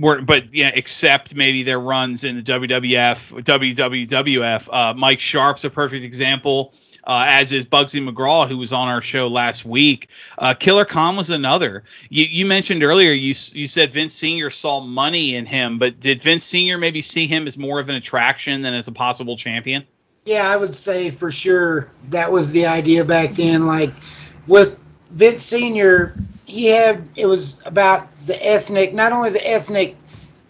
were 0.00 0.22
but 0.22 0.54
yeah, 0.54 0.70
except 0.74 1.34
maybe 1.34 1.62
their 1.62 1.80
runs 1.80 2.24
in 2.24 2.36
the 2.36 2.42
WWF, 2.42 3.42
WWF. 3.42 4.68
Uh, 4.72 4.94
Mike 4.94 5.20
Sharpe's 5.20 5.64
a 5.64 5.70
perfect 5.70 6.04
example. 6.04 6.74
Uh, 7.04 7.24
as 7.26 7.50
is 7.50 7.66
Bugsy 7.66 8.06
McGraw, 8.08 8.46
who 8.46 8.56
was 8.56 8.72
on 8.72 8.86
our 8.86 9.00
show 9.00 9.26
last 9.26 9.64
week. 9.64 10.08
Uh, 10.38 10.54
Killer 10.54 10.84
Khan 10.84 11.16
was 11.16 11.30
another. 11.30 11.82
You, 12.08 12.24
you 12.26 12.46
mentioned 12.46 12.84
earlier, 12.84 13.10
you 13.10 13.34
you 13.54 13.66
said 13.66 13.90
Vince 13.90 14.14
Senior 14.14 14.50
saw 14.50 14.80
money 14.80 15.34
in 15.34 15.44
him, 15.44 15.78
but 15.78 15.98
did 15.98 16.22
Vince 16.22 16.44
Senior 16.44 16.78
maybe 16.78 17.00
see 17.00 17.26
him 17.26 17.48
as 17.48 17.58
more 17.58 17.80
of 17.80 17.88
an 17.88 17.96
attraction 17.96 18.62
than 18.62 18.72
as 18.72 18.86
a 18.86 18.92
possible 18.92 19.36
champion? 19.36 19.84
Yeah, 20.24 20.48
I 20.48 20.56
would 20.56 20.76
say 20.76 21.10
for 21.10 21.32
sure 21.32 21.90
that 22.10 22.30
was 22.30 22.52
the 22.52 22.66
idea 22.66 23.04
back 23.04 23.34
then. 23.34 23.66
Like 23.66 23.90
with 24.46 24.78
Vince 25.10 25.42
Senior, 25.42 26.14
he 26.44 26.66
had 26.66 27.08
it 27.16 27.26
was 27.26 27.66
about 27.66 28.11
the 28.26 28.46
ethnic, 28.46 28.94
not 28.94 29.12
only 29.12 29.30
the 29.30 29.46
ethnic 29.46 29.96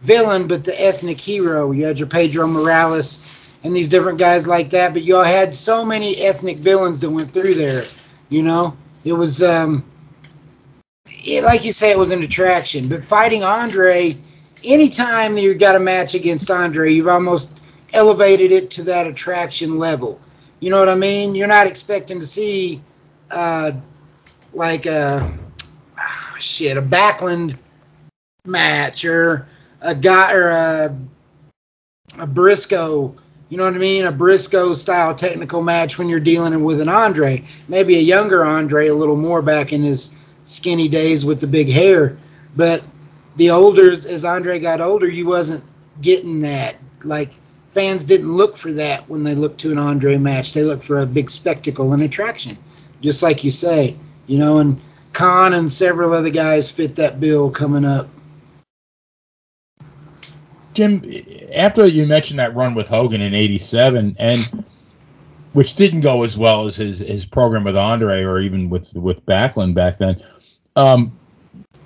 villain, 0.03 0.47
but 0.47 0.65
the 0.65 0.81
ethnic 0.81 1.21
hero. 1.21 1.73
You 1.73 1.85
had 1.87 1.99
your 1.99 2.09
Pedro 2.09 2.47
Morales 2.47 3.29
and 3.65 3.75
these 3.75 3.89
different 3.89 4.19
guys 4.19 4.47
like 4.47 4.71
that, 4.71 4.93
but 4.93 5.03
you 5.03 5.17
all 5.17 5.25
had 5.25 5.55
so 5.55 5.85
many 5.85 6.17
ethnic 6.17 6.59
villains 6.59 7.01
that 7.01 7.11
went 7.11 7.31
through 7.31 7.55
there. 7.55 7.85
You 8.29 8.43
know, 8.43 8.77
it 9.05 9.13
was 9.13 9.43
um, 9.43 9.85
it, 11.07 11.45
like 11.45 11.65
you 11.65 11.73
say, 11.73 11.91
it 11.91 11.99
was 11.99 12.11
an 12.11 12.23
attraction. 12.23 12.89
But 12.89 13.05
fighting 13.05 13.45
Andre, 13.45 14.17
anytime 14.65 15.35
that 15.35 15.43
you 15.43 15.55
got 15.55 15.77
a 15.77 15.81
match 15.81 16.15
against 16.15 16.51
Andre, 16.51 16.93
you've 16.93 17.09
almost 17.09 17.63
elevated 17.93 18.53
it 18.53 18.71
to 18.73 18.85
that 18.85 19.07
attraction 19.07 19.79
level. 19.79 20.21
You 20.61 20.71
know 20.71 20.79
what 20.79 20.89
I 20.89 20.95
mean? 20.95 21.35
You're 21.35 21.49
not 21.49 21.67
expecting 21.67 22.21
to 22.21 22.27
see 22.27 22.83
uh, 23.31 23.73
like 24.53 24.87
a 24.87 25.23
ah, 25.23 25.42
shit 26.43 26.77
a 26.77 26.83
Backlund 26.83 27.57
match 28.45 29.05
or 29.05 29.47
a 29.81 29.95
guy 29.95 30.33
or 30.33 30.49
a 30.49 30.97
a 32.19 32.27
Briscoe. 32.27 33.15
You 33.49 33.59
know 33.59 33.65
what 33.65 33.75
I 33.75 33.79
mean? 33.79 34.05
A 34.05 34.13
Briscoe 34.13 34.73
style 34.75 35.15
technical 35.15 35.63
match 35.63 35.99
when 35.99 36.09
you're 36.09 36.21
dealing 36.21 36.65
with 36.65 36.81
an 36.81 36.89
Andre. 36.89 37.45
Maybe 37.69 37.97
a 37.97 38.01
younger 38.01 38.45
Andre, 38.45 38.89
a 38.89 38.95
little 38.95 39.17
more 39.17 39.43
back 39.43 39.73
in 39.73 39.83
his 39.83 40.17
skinny 40.45 40.89
days 40.89 41.25
with 41.25 41.41
the 41.41 41.47
big 41.47 41.69
hair. 41.69 42.19
But 42.57 42.83
the 43.37 43.51
older, 43.51 43.93
as 43.93 44.25
Andre 44.25 44.59
got 44.59 44.81
older, 44.81 45.09
you 45.09 45.27
wasn't 45.27 45.65
getting 46.01 46.41
that. 46.41 46.77
Like 47.05 47.33
fans 47.73 48.05
didn't 48.05 48.35
look 48.35 48.57
for 48.57 48.73
that 48.75 49.09
when 49.09 49.23
they 49.25 49.35
looked 49.35 49.61
to 49.61 49.73
an 49.73 49.79
Andre 49.79 50.17
match. 50.17 50.55
They 50.55 50.63
looked 50.63 50.85
for 50.85 51.01
a 51.01 51.07
big 51.07 51.31
spectacle 51.31 51.93
and 51.93 52.03
attraction, 52.03 52.57
just 53.01 53.23
like 53.23 53.45
you 53.45 53.51
say, 53.51 53.97
you 54.27 54.39
know. 54.39 54.59
And 54.59 54.81
Khan 55.13 55.53
and 55.53 55.71
several 55.71 56.13
other 56.13 56.31
guys 56.31 56.71
fit 56.71 56.97
that 56.97 57.21
bill 57.21 57.51
coming 57.51 57.85
up. 57.85 58.09
Jim, 60.75 61.03
after 61.55 61.87
you 61.87 62.07
mentioned 62.07 62.39
that 62.39 62.55
run 62.55 62.75
with 62.75 62.89
Hogan 62.89 63.21
in 63.21 63.35
'87, 63.35 64.17
and 64.19 64.65
which 65.53 65.75
didn't 65.75 66.01
go 66.01 66.23
as 66.23 66.39
well 66.39 66.67
as 66.67 66.77
his, 66.77 67.01
his 67.01 67.27
program 67.27 67.65
with 67.65 67.77
Andre 67.77 68.23
or 68.23 68.41
even 68.41 68.71
with 68.71 68.95
with 68.95 69.25
Backlund 69.27 69.75
back 69.75 69.99
then, 69.99 70.23
um, 70.77 71.13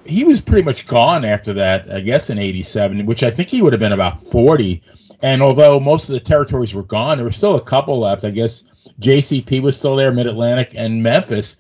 he 0.04 0.22
was 0.22 0.40
pretty 0.40 0.62
much 0.62 0.86
gone 0.86 1.24
after 1.24 1.52
that. 1.54 1.92
I 1.92 2.00
guess 2.00 2.30
in 2.30 2.38
'87, 2.38 3.06
which 3.06 3.22
I 3.24 3.30
think 3.30 3.48
he 3.48 3.60
would 3.60 3.72
have 3.72 3.80
been 3.80 3.92
about 3.92 4.22
40. 4.22 4.82
And 5.22 5.42
although 5.42 5.80
most 5.80 6.08
of 6.08 6.12
the 6.12 6.20
territories 6.20 6.74
were 6.74 6.82
gone, 6.82 7.16
there 7.16 7.24
were 7.24 7.32
still 7.32 7.56
a 7.56 7.60
couple 7.60 7.98
left. 7.98 8.24
I 8.24 8.30
guess 8.30 8.64
JCP 9.00 9.62
was 9.62 9.76
still 9.76 9.96
there, 9.96 10.12
Mid 10.12 10.26
Atlantic, 10.26 10.72
and 10.76 11.02
Memphis. 11.02 11.56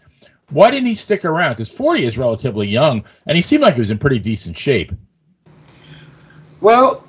Why 0.50 0.70
didn't 0.70 0.86
he 0.86 0.94
stick 0.94 1.24
around? 1.24 1.52
Because 1.52 1.70
40 1.70 2.04
is 2.04 2.18
relatively 2.18 2.68
young, 2.68 3.04
and 3.26 3.36
he 3.36 3.42
seemed 3.42 3.62
like 3.62 3.74
he 3.74 3.80
was 3.80 3.90
in 3.90 3.98
pretty 3.98 4.20
decent 4.20 4.56
shape. 4.56 4.92
Well, 6.60 7.04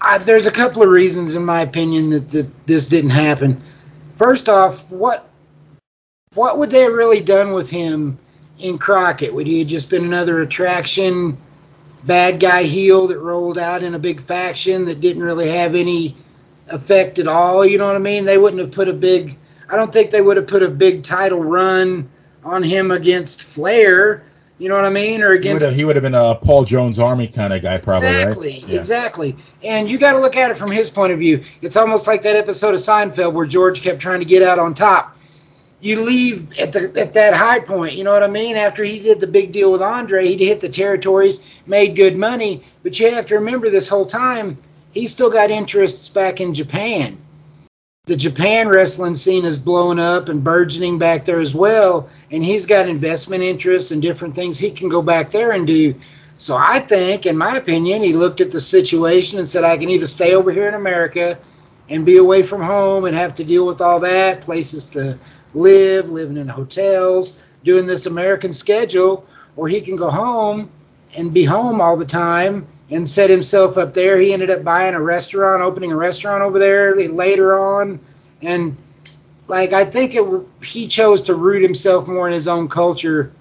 I, 0.00 0.18
there's 0.18 0.46
a 0.46 0.50
couple 0.50 0.82
of 0.82 0.88
reasons, 0.88 1.34
in 1.34 1.44
my 1.44 1.60
opinion, 1.60 2.10
that, 2.10 2.30
that 2.30 2.66
this 2.66 2.86
didn't 2.86 3.10
happen. 3.10 3.62
First 4.16 4.48
off, 4.48 4.88
what 4.90 5.28
what 6.34 6.58
would 6.58 6.70
they 6.70 6.82
have 6.82 6.92
really 6.92 7.20
done 7.20 7.52
with 7.52 7.70
him 7.70 8.18
in 8.58 8.76
Crockett? 8.78 9.34
Would 9.34 9.46
he 9.46 9.60
have 9.60 9.68
just 9.68 9.88
been 9.88 10.04
another 10.04 10.42
attraction, 10.42 11.38
bad 12.04 12.40
guy 12.40 12.64
heel 12.64 13.06
that 13.06 13.18
rolled 13.18 13.58
out 13.58 13.82
in 13.82 13.94
a 13.94 13.98
big 13.98 14.20
faction 14.20 14.84
that 14.86 15.00
didn't 15.00 15.22
really 15.22 15.48
have 15.48 15.74
any 15.74 16.14
effect 16.68 17.18
at 17.18 17.26
all? 17.26 17.64
You 17.64 17.78
know 17.78 17.86
what 17.86 17.96
I 17.96 18.00
mean? 18.00 18.24
They 18.24 18.38
wouldn't 18.38 18.60
have 18.60 18.72
put 18.72 18.88
a 18.88 18.92
big. 18.92 19.38
I 19.68 19.76
don't 19.76 19.92
think 19.92 20.10
they 20.10 20.22
would 20.22 20.36
have 20.36 20.46
put 20.46 20.62
a 20.62 20.68
big 20.68 21.02
title 21.02 21.42
run 21.42 22.10
on 22.46 22.62
him 22.62 22.90
against 22.90 23.42
Flair. 23.42 24.24
You 24.58 24.70
know 24.70 24.76
what 24.76 24.84
I 24.86 24.90
mean? 24.90 25.22
Or 25.22 25.32
against 25.32 25.62
he 25.62 25.66
would 25.66 25.70
have, 25.70 25.76
he 25.76 25.84
would 25.84 25.96
have 25.96 26.02
been 26.02 26.14
a 26.14 26.34
Paul 26.36 26.64
Jones 26.64 26.98
Army 26.98 27.26
kind 27.26 27.52
of 27.52 27.60
guy, 27.60 27.76
probably. 27.76 28.08
Exactly, 28.08 28.52
right? 28.52 28.68
yeah. 28.68 28.78
exactly. 28.78 29.36
And 29.62 29.90
you 29.90 29.98
got 29.98 30.12
to 30.12 30.20
look 30.20 30.36
at 30.36 30.50
it 30.50 30.56
from 30.56 30.70
his 30.70 30.88
point 30.88 31.12
of 31.12 31.18
view. 31.18 31.44
It's 31.60 31.76
almost 31.76 32.06
like 32.06 32.22
that 32.22 32.36
episode 32.36 32.72
of 32.72 32.80
Seinfeld 32.80 33.34
where 33.34 33.46
George 33.46 33.82
kept 33.82 34.00
trying 34.00 34.20
to 34.20 34.24
get 34.24 34.42
out 34.42 34.58
on 34.58 34.72
top. 34.72 35.14
You 35.80 36.02
leave 36.02 36.58
at 36.58 36.72
the 36.72 36.90
at 36.98 37.12
that 37.12 37.34
high 37.34 37.60
point. 37.60 37.94
You 37.94 38.04
know 38.04 38.12
what 38.12 38.22
I 38.22 38.28
mean? 38.28 38.56
After 38.56 38.82
he 38.82 38.98
did 38.98 39.20
the 39.20 39.26
big 39.26 39.52
deal 39.52 39.70
with 39.70 39.82
Andre, 39.82 40.26
he 40.26 40.46
hit 40.46 40.60
the 40.60 40.70
territories, 40.70 41.46
made 41.66 41.96
good 41.96 42.16
money. 42.16 42.62
But 42.82 42.98
you 42.98 43.10
have 43.12 43.26
to 43.26 43.34
remember 43.34 43.68
this 43.68 43.86
whole 43.86 44.06
time, 44.06 44.56
he 44.92 45.06
still 45.06 45.28
got 45.28 45.50
interests 45.50 46.08
back 46.08 46.40
in 46.40 46.54
Japan 46.54 47.18
the 48.06 48.16
Japan 48.16 48.68
wrestling 48.68 49.16
scene 49.16 49.44
is 49.44 49.58
blowing 49.58 49.98
up 49.98 50.28
and 50.28 50.44
burgeoning 50.44 50.96
back 50.96 51.24
there 51.24 51.40
as 51.40 51.56
well, 51.56 52.08
and 52.30 52.44
he's 52.44 52.64
got 52.64 52.88
investment 52.88 53.42
interests 53.42 53.90
and 53.90 54.00
different 54.00 54.36
things 54.36 54.56
he 54.56 54.70
can 54.70 54.88
go 54.88 55.02
back 55.02 55.28
there 55.30 55.50
and 55.50 55.66
do. 55.66 55.92
So 56.38 56.56
I 56.56 56.78
think, 56.78 57.26
in 57.26 57.36
my 57.36 57.56
opinion, 57.56 58.04
he 58.04 58.12
looked 58.12 58.40
at 58.40 58.52
the 58.52 58.60
situation 58.60 59.40
and 59.40 59.48
said, 59.48 59.64
I 59.64 59.76
can 59.76 59.90
either 59.90 60.06
stay 60.06 60.34
over 60.34 60.52
here 60.52 60.68
in 60.68 60.74
America 60.74 61.36
and 61.88 62.06
be 62.06 62.18
away 62.18 62.44
from 62.44 62.62
home 62.62 63.06
and 63.06 63.16
have 63.16 63.34
to 63.36 63.44
deal 63.44 63.66
with 63.66 63.80
all 63.80 63.98
that, 63.98 64.40
places 64.40 64.88
to 64.90 65.18
live, 65.52 66.08
living 66.08 66.36
in 66.36 66.46
hotels, 66.46 67.42
doing 67.64 67.86
this 67.86 68.06
American 68.06 68.52
schedule, 68.52 69.26
or 69.56 69.68
he 69.68 69.80
can 69.80 69.96
go 69.96 70.10
home 70.10 70.70
and 71.16 71.34
be 71.34 71.42
home 71.42 71.80
all 71.80 71.96
the 71.96 72.04
time 72.04 72.68
and 72.90 73.08
set 73.08 73.30
himself 73.30 73.78
up 73.78 73.94
there. 73.94 74.18
He 74.18 74.32
ended 74.32 74.50
up 74.50 74.62
buying 74.62 74.94
a 74.94 75.00
restaurant, 75.00 75.62
opening 75.62 75.92
a 75.92 75.96
restaurant 75.96 76.42
over 76.42 76.58
there 76.58 76.94
later 76.96 77.58
on, 77.58 78.00
and 78.42 78.76
like 79.48 79.72
I 79.72 79.84
think 79.84 80.14
it, 80.14 80.24
he 80.62 80.88
chose 80.88 81.22
to 81.22 81.34
root 81.34 81.62
himself 81.62 82.06
more 82.06 82.26
in 82.26 82.32
his 82.32 82.48
own 82.48 82.68
culture 82.68 83.32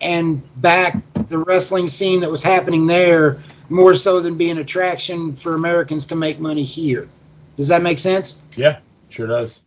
and 0.00 0.42
back 0.60 0.96
the 1.28 1.38
wrestling 1.38 1.88
scene 1.88 2.20
that 2.20 2.30
was 2.30 2.42
happening 2.42 2.86
there 2.86 3.42
more 3.68 3.94
so 3.94 4.20
than 4.20 4.36
be 4.36 4.50
an 4.50 4.58
attraction 4.58 5.36
for 5.36 5.54
Americans 5.54 6.06
to 6.06 6.16
make 6.16 6.38
money 6.40 6.64
here. 6.64 7.08
Does 7.56 7.68
that 7.68 7.82
make 7.82 7.98
sense? 7.98 8.42
Yeah, 8.56 8.80
sure 9.08 9.26
does. 9.26 9.60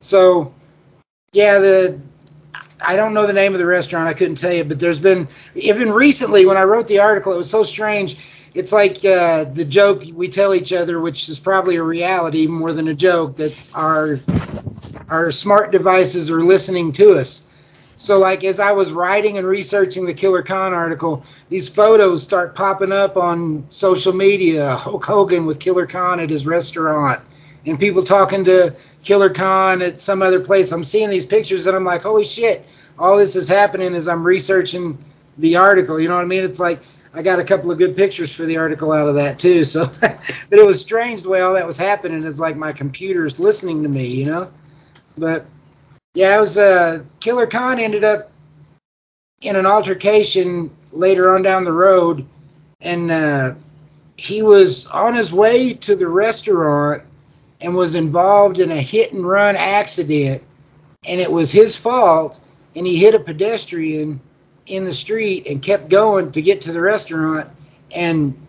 So, 0.00 0.54
yeah, 1.32 1.58
the 1.58 2.00
I 2.80 2.96
don't 2.96 3.14
know 3.14 3.26
the 3.26 3.32
name 3.32 3.54
of 3.54 3.58
the 3.58 3.66
restaurant. 3.66 4.08
I 4.08 4.14
couldn't 4.14 4.36
tell 4.36 4.52
you, 4.52 4.64
but 4.64 4.78
there's 4.78 5.00
been 5.00 5.28
even 5.54 5.90
recently 5.90 6.46
when 6.46 6.56
I 6.56 6.64
wrote 6.64 6.86
the 6.86 7.00
article, 7.00 7.32
it 7.32 7.38
was 7.38 7.50
so 7.50 7.62
strange 7.62 8.16
it's 8.56 8.72
like 8.72 9.04
uh, 9.04 9.44
the 9.44 9.66
joke 9.66 10.02
we 10.14 10.28
tell 10.28 10.54
each 10.54 10.72
other, 10.72 10.98
which 10.98 11.28
is 11.28 11.38
probably 11.38 11.76
a 11.76 11.82
reality 11.82 12.46
more 12.46 12.72
than 12.72 12.88
a 12.88 12.94
joke, 12.94 13.36
that 13.36 13.54
our 13.74 14.18
our 15.10 15.30
smart 15.30 15.72
devices 15.72 16.30
are 16.30 16.40
listening 16.40 16.92
to 16.92 17.18
us. 17.18 17.50
So, 17.96 18.18
like 18.18 18.44
as 18.44 18.58
I 18.58 18.72
was 18.72 18.92
writing 18.92 19.36
and 19.36 19.46
researching 19.46 20.06
the 20.06 20.14
Killer 20.14 20.42
Khan 20.42 20.72
article, 20.72 21.24
these 21.50 21.68
photos 21.68 22.22
start 22.22 22.54
popping 22.54 22.92
up 22.92 23.18
on 23.18 23.66
social 23.68 24.14
media. 24.14 24.74
Hulk 24.74 25.04
Hogan 25.04 25.44
with 25.44 25.60
Killer 25.60 25.86
Khan 25.86 26.18
at 26.18 26.30
his 26.30 26.46
restaurant, 26.46 27.20
and 27.66 27.78
people 27.78 28.04
talking 28.04 28.44
to 28.44 28.74
Killer 29.02 29.30
Khan 29.30 29.82
at 29.82 30.00
some 30.00 30.22
other 30.22 30.40
place. 30.40 30.72
I'm 30.72 30.82
seeing 30.82 31.10
these 31.10 31.26
pictures 31.26 31.66
and 31.66 31.76
I'm 31.76 31.84
like, 31.84 32.04
holy 32.04 32.24
shit! 32.24 32.64
All 32.98 33.18
this 33.18 33.36
is 33.36 33.48
happening 33.48 33.94
as 33.94 34.08
I'm 34.08 34.24
researching 34.24 34.96
the 35.36 35.56
article. 35.56 36.00
You 36.00 36.08
know 36.08 36.14
what 36.14 36.24
I 36.24 36.28
mean? 36.28 36.44
It's 36.44 36.60
like 36.60 36.80
I 37.16 37.22
got 37.22 37.38
a 37.38 37.44
couple 37.44 37.70
of 37.70 37.78
good 37.78 37.96
pictures 37.96 38.30
for 38.30 38.44
the 38.44 38.58
article 38.58 38.92
out 38.92 39.08
of 39.08 39.14
that 39.14 39.38
too. 39.38 39.64
So, 39.64 39.86
but 40.00 40.20
it 40.50 40.66
was 40.66 40.78
strange 40.78 41.22
the 41.22 41.30
way 41.30 41.40
all 41.40 41.54
that 41.54 41.66
was 41.66 41.78
happening. 41.78 42.22
It's 42.22 42.38
like 42.38 42.58
my 42.58 42.72
computer's 42.72 43.40
listening 43.40 43.82
to 43.84 43.88
me, 43.88 44.06
you 44.06 44.26
know. 44.26 44.52
But 45.16 45.46
yeah, 46.12 46.36
it 46.36 46.40
was 46.40 46.58
uh, 46.58 47.04
Killer 47.20 47.46
Khan 47.46 47.80
ended 47.80 48.04
up 48.04 48.30
in 49.40 49.56
an 49.56 49.64
altercation 49.64 50.70
later 50.92 51.34
on 51.34 51.40
down 51.40 51.64
the 51.64 51.72
road, 51.72 52.26
and 52.82 53.10
uh, 53.10 53.54
he 54.18 54.42
was 54.42 54.86
on 54.88 55.14
his 55.14 55.32
way 55.32 55.72
to 55.72 55.96
the 55.96 56.08
restaurant 56.08 57.02
and 57.62 57.74
was 57.74 57.94
involved 57.94 58.60
in 58.60 58.70
a 58.70 58.80
hit 58.80 59.14
and 59.14 59.26
run 59.26 59.56
accident, 59.56 60.42
and 61.06 61.18
it 61.18 61.32
was 61.32 61.50
his 61.50 61.76
fault, 61.76 62.40
and 62.74 62.86
he 62.86 62.98
hit 62.98 63.14
a 63.14 63.20
pedestrian 63.20 64.20
in 64.66 64.84
the 64.84 64.92
street 64.92 65.46
and 65.46 65.62
kept 65.62 65.88
going 65.88 66.32
to 66.32 66.42
get 66.42 66.62
to 66.62 66.72
the 66.72 66.80
restaurant. 66.80 67.48
And 67.92 68.46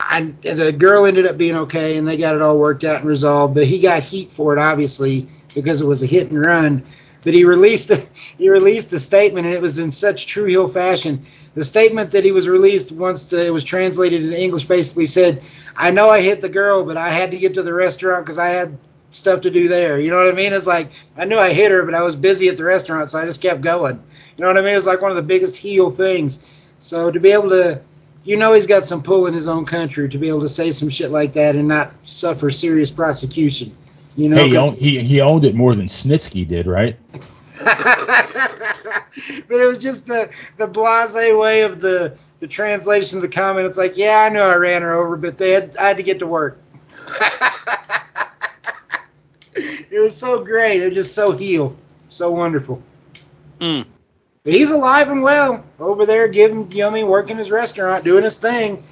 I, 0.00 0.32
the 0.42 0.74
girl 0.76 1.06
ended 1.06 1.26
up 1.26 1.36
being 1.36 1.56
okay 1.56 1.96
and 1.96 2.06
they 2.06 2.16
got 2.16 2.34
it 2.34 2.42
all 2.42 2.58
worked 2.58 2.84
out 2.84 3.00
and 3.00 3.08
resolved. 3.08 3.54
But 3.54 3.66
he 3.66 3.80
got 3.80 4.02
heat 4.02 4.32
for 4.32 4.56
it 4.56 4.58
obviously 4.58 5.28
because 5.54 5.80
it 5.80 5.86
was 5.86 6.02
a 6.02 6.06
hit 6.06 6.30
and 6.30 6.40
run. 6.40 6.82
But 7.22 7.34
he 7.34 7.44
released 7.44 7.92
he 8.38 8.48
released 8.48 8.90
the 8.90 8.98
statement 8.98 9.46
and 9.46 9.54
it 9.54 9.62
was 9.62 9.78
in 9.78 9.90
such 9.90 10.26
true 10.26 10.46
hill 10.46 10.68
fashion. 10.68 11.26
The 11.54 11.64
statement 11.64 12.12
that 12.12 12.24
he 12.24 12.32
was 12.32 12.48
released 12.48 12.92
once 12.92 13.26
the, 13.26 13.44
it 13.44 13.52
was 13.52 13.64
translated 13.64 14.22
into 14.22 14.40
english 14.40 14.64
basically 14.64 15.06
said 15.06 15.42
i 15.76 15.90
know 15.90 16.08
i 16.08 16.20
hit 16.20 16.40
the 16.40 16.48
girl 16.48 16.84
but 16.84 16.96
i 16.96 17.08
had 17.08 17.32
to 17.32 17.36
get 17.36 17.54
to 17.54 17.64
the 17.64 17.74
restaurant 17.74 18.24
because 18.24 18.38
i 18.38 18.50
had 18.50 18.78
stuff 19.10 19.40
to 19.40 19.50
do 19.50 19.68
there. 19.68 19.98
You 19.98 20.10
know 20.10 20.18
what 20.18 20.32
i 20.32 20.36
mean? 20.36 20.52
It's 20.52 20.68
like 20.68 20.90
i 21.16 21.24
knew 21.24 21.36
i 21.36 21.52
hit 21.52 21.72
her 21.72 21.82
but 21.82 21.94
i 21.94 22.02
was 22.02 22.14
busy 22.14 22.48
at 22.48 22.56
the 22.56 22.64
restaurant 22.64 23.10
so 23.10 23.20
i 23.20 23.24
just 23.24 23.42
kept 23.42 23.60
going 23.60 24.00
you 24.38 24.42
know 24.42 24.48
what 24.48 24.58
I 24.58 24.62
mean? 24.62 24.76
It's 24.76 24.86
like 24.86 25.02
one 25.02 25.10
of 25.10 25.16
the 25.16 25.22
biggest 25.22 25.56
heel 25.56 25.90
things. 25.90 26.46
So 26.78 27.10
to 27.10 27.18
be 27.18 27.32
able 27.32 27.48
to, 27.48 27.80
you 28.22 28.36
know, 28.36 28.52
he's 28.52 28.66
got 28.66 28.84
some 28.84 29.02
pull 29.02 29.26
in 29.26 29.34
his 29.34 29.48
own 29.48 29.66
country 29.66 30.08
to 30.08 30.16
be 30.16 30.28
able 30.28 30.42
to 30.42 30.48
say 30.48 30.70
some 30.70 30.88
shit 30.88 31.10
like 31.10 31.32
that 31.32 31.56
and 31.56 31.66
not 31.66 31.92
suffer 32.04 32.48
serious 32.48 32.88
prosecution. 32.88 33.76
You 34.16 34.28
know, 34.28 34.36
hey, 34.36 34.50
he, 34.50 34.56
owned, 34.56 34.76
he, 34.76 35.00
he 35.00 35.20
owned 35.20 35.44
it 35.44 35.56
more 35.56 35.74
than 35.74 35.86
Snitsky 35.86 36.46
did, 36.46 36.68
right? 36.68 36.96
but 37.64 39.60
it 39.60 39.66
was 39.66 39.78
just 39.78 40.06
the 40.06 40.30
the 40.56 40.68
blase 40.68 41.14
way 41.14 41.62
of 41.62 41.80
the 41.80 42.16
the 42.38 42.46
translation 42.46 43.18
of 43.18 43.22
the 43.22 43.28
comment. 43.28 43.66
It's 43.66 43.78
like, 43.78 43.96
yeah, 43.96 44.20
I 44.20 44.28
know 44.28 44.44
I 44.44 44.54
ran 44.54 44.82
her 44.82 44.94
over, 44.94 45.16
but 45.16 45.36
they 45.36 45.50
had 45.50 45.76
I 45.76 45.88
had 45.88 45.96
to 45.96 46.04
get 46.04 46.20
to 46.20 46.26
work. 46.28 46.60
it 49.54 50.00
was 50.00 50.16
so 50.16 50.44
great. 50.44 50.80
It 50.80 50.86
was 50.86 50.94
just 50.94 51.14
so 51.16 51.32
heel, 51.32 51.76
so 52.08 52.30
wonderful. 52.30 52.80
Mm. 53.58 53.86
He's 54.48 54.70
alive 54.70 55.10
and 55.10 55.22
well 55.22 55.62
over 55.78 56.06
there, 56.06 56.26
giving 56.26 56.82
I 56.82 57.04
working 57.04 57.36
his 57.36 57.50
restaurant, 57.50 58.04
doing 58.04 58.24
his 58.24 58.38
thing. 58.38 58.82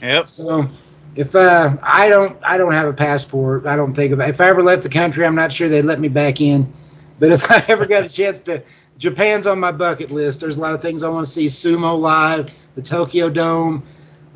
Yep. 0.00 0.28
So 0.28 0.68
if 1.16 1.34
uh, 1.34 1.76
I 1.82 2.08
don't, 2.08 2.38
I 2.44 2.58
don't 2.58 2.72
have 2.72 2.86
a 2.86 2.92
passport. 2.92 3.66
I 3.66 3.74
don't 3.74 3.92
think 3.92 4.12
of 4.12 4.20
if 4.20 4.40
I 4.40 4.48
ever 4.48 4.62
left 4.62 4.84
the 4.84 4.88
country, 4.88 5.26
I'm 5.26 5.34
not 5.34 5.52
sure 5.52 5.68
they'd 5.68 5.82
let 5.82 5.98
me 5.98 6.08
back 6.08 6.40
in. 6.40 6.72
But 7.18 7.32
if 7.32 7.50
I 7.50 7.64
ever 7.68 7.86
got 7.86 8.04
a 8.04 8.08
chance 8.08 8.40
to, 8.40 8.62
Japan's 8.98 9.46
on 9.46 9.58
my 9.58 9.72
bucket 9.72 10.12
list. 10.12 10.40
There's 10.40 10.58
a 10.58 10.60
lot 10.60 10.74
of 10.74 10.82
things 10.82 11.02
I 11.02 11.08
want 11.08 11.26
to 11.26 11.32
see: 11.32 11.46
sumo 11.46 11.98
live, 11.98 12.54
the 12.76 12.82
Tokyo 12.82 13.30
Dome, 13.30 13.82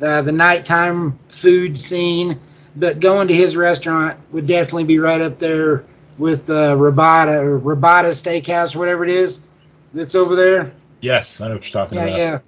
uh, 0.01 0.23
the 0.23 0.33
nighttime 0.33 1.17
food 1.29 1.77
scene. 1.77 2.39
But 2.75 2.99
going 2.99 3.29
to 3.29 3.33
his 3.33 3.55
restaurant 3.55 4.19
would 4.33 4.47
definitely 4.47 4.83
be 4.83 4.99
right 4.99 5.21
up 5.21 5.39
there 5.39 5.85
with 6.17 6.49
uh, 6.49 6.75
Rabata 6.75 7.41
or 7.41 7.59
Rabata 7.59 8.11
Steakhouse, 8.11 8.75
or 8.75 8.79
whatever 8.79 9.05
it 9.05 9.11
is 9.11 9.47
that's 9.95 10.15
over 10.15 10.35
there? 10.35 10.73
Yes, 11.01 11.41
I 11.41 11.47
know 11.47 11.55
what 11.55 11.65
you're 11.65 11.71
talking 11.71 11.97
yeah, 11.97 12.05
about. 12.05 12.17
Yeah, 12.17 12.39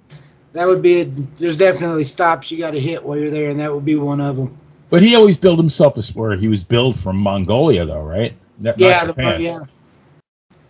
That 0.52 0.68
would 0.68 0.82
be. 0.82 1.00
A, 1.00 1.04
there's 1.38 1.56
definitely 1.56 2.04
stops 2.04 2.50
you 2.50 2.58
got 2.58 2.72
to 2.72 2.80
hit 2.80 3.02
while 3.02 3.18
you're 3.18 3.30
there, 3.30 3.50
and 3.50 3.58
that 3.60 3.74
would 3.74 3.84
be 3.84 3.96
one 3.96 4.20
of 4.20 4.36
them. 4.36 4.56
But 4.90 5.02
he 5.02 5.16
always 5.16 5.36
built 5.36 5.58
himself 5.58 5.94
to 5.94 6.12
where 6.14 6.36
he 6.36 6.48
was 6.48 6.64
billed 6.64 6.98
from 6.98 7.16
Mongolia, 7.16 7.84
though, 7.84 8.02
right? 8.02 8.34
Not, 8.58 8.78
yeah, 8.78 9.04
the, 9.04 9.36
yeah. 9.40 9.60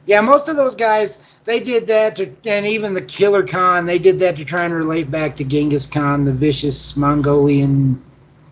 Yeah, 0.06 0.22
most 0.22 0.48
of 0.48 0.56
those 0.56 0.74
guys, 0.74 1.24
they 1.44 1.60
did 1.60 1.86
that 1.88 2.16
to, 2.16 2.34
and 2.46 2.66
even 2.66 2.94
the 2.94 3.02
Killer 3.02 3.46
Khan, 3.46 3.84
they 3.84 3.98
did 3.98 4.18
that 4.20 4.36
to 4.36 4.44
try 4.44 4.64
and 4.64 4.72
relate 4.72 5.10
back 5.10 5.36
to 5.36 5.44
Genghis 5.44 5.86
Khan, 5.86 6.24
the 6.24 6.32
vicious 6.32 6.96
Mongolian 6.96 8.02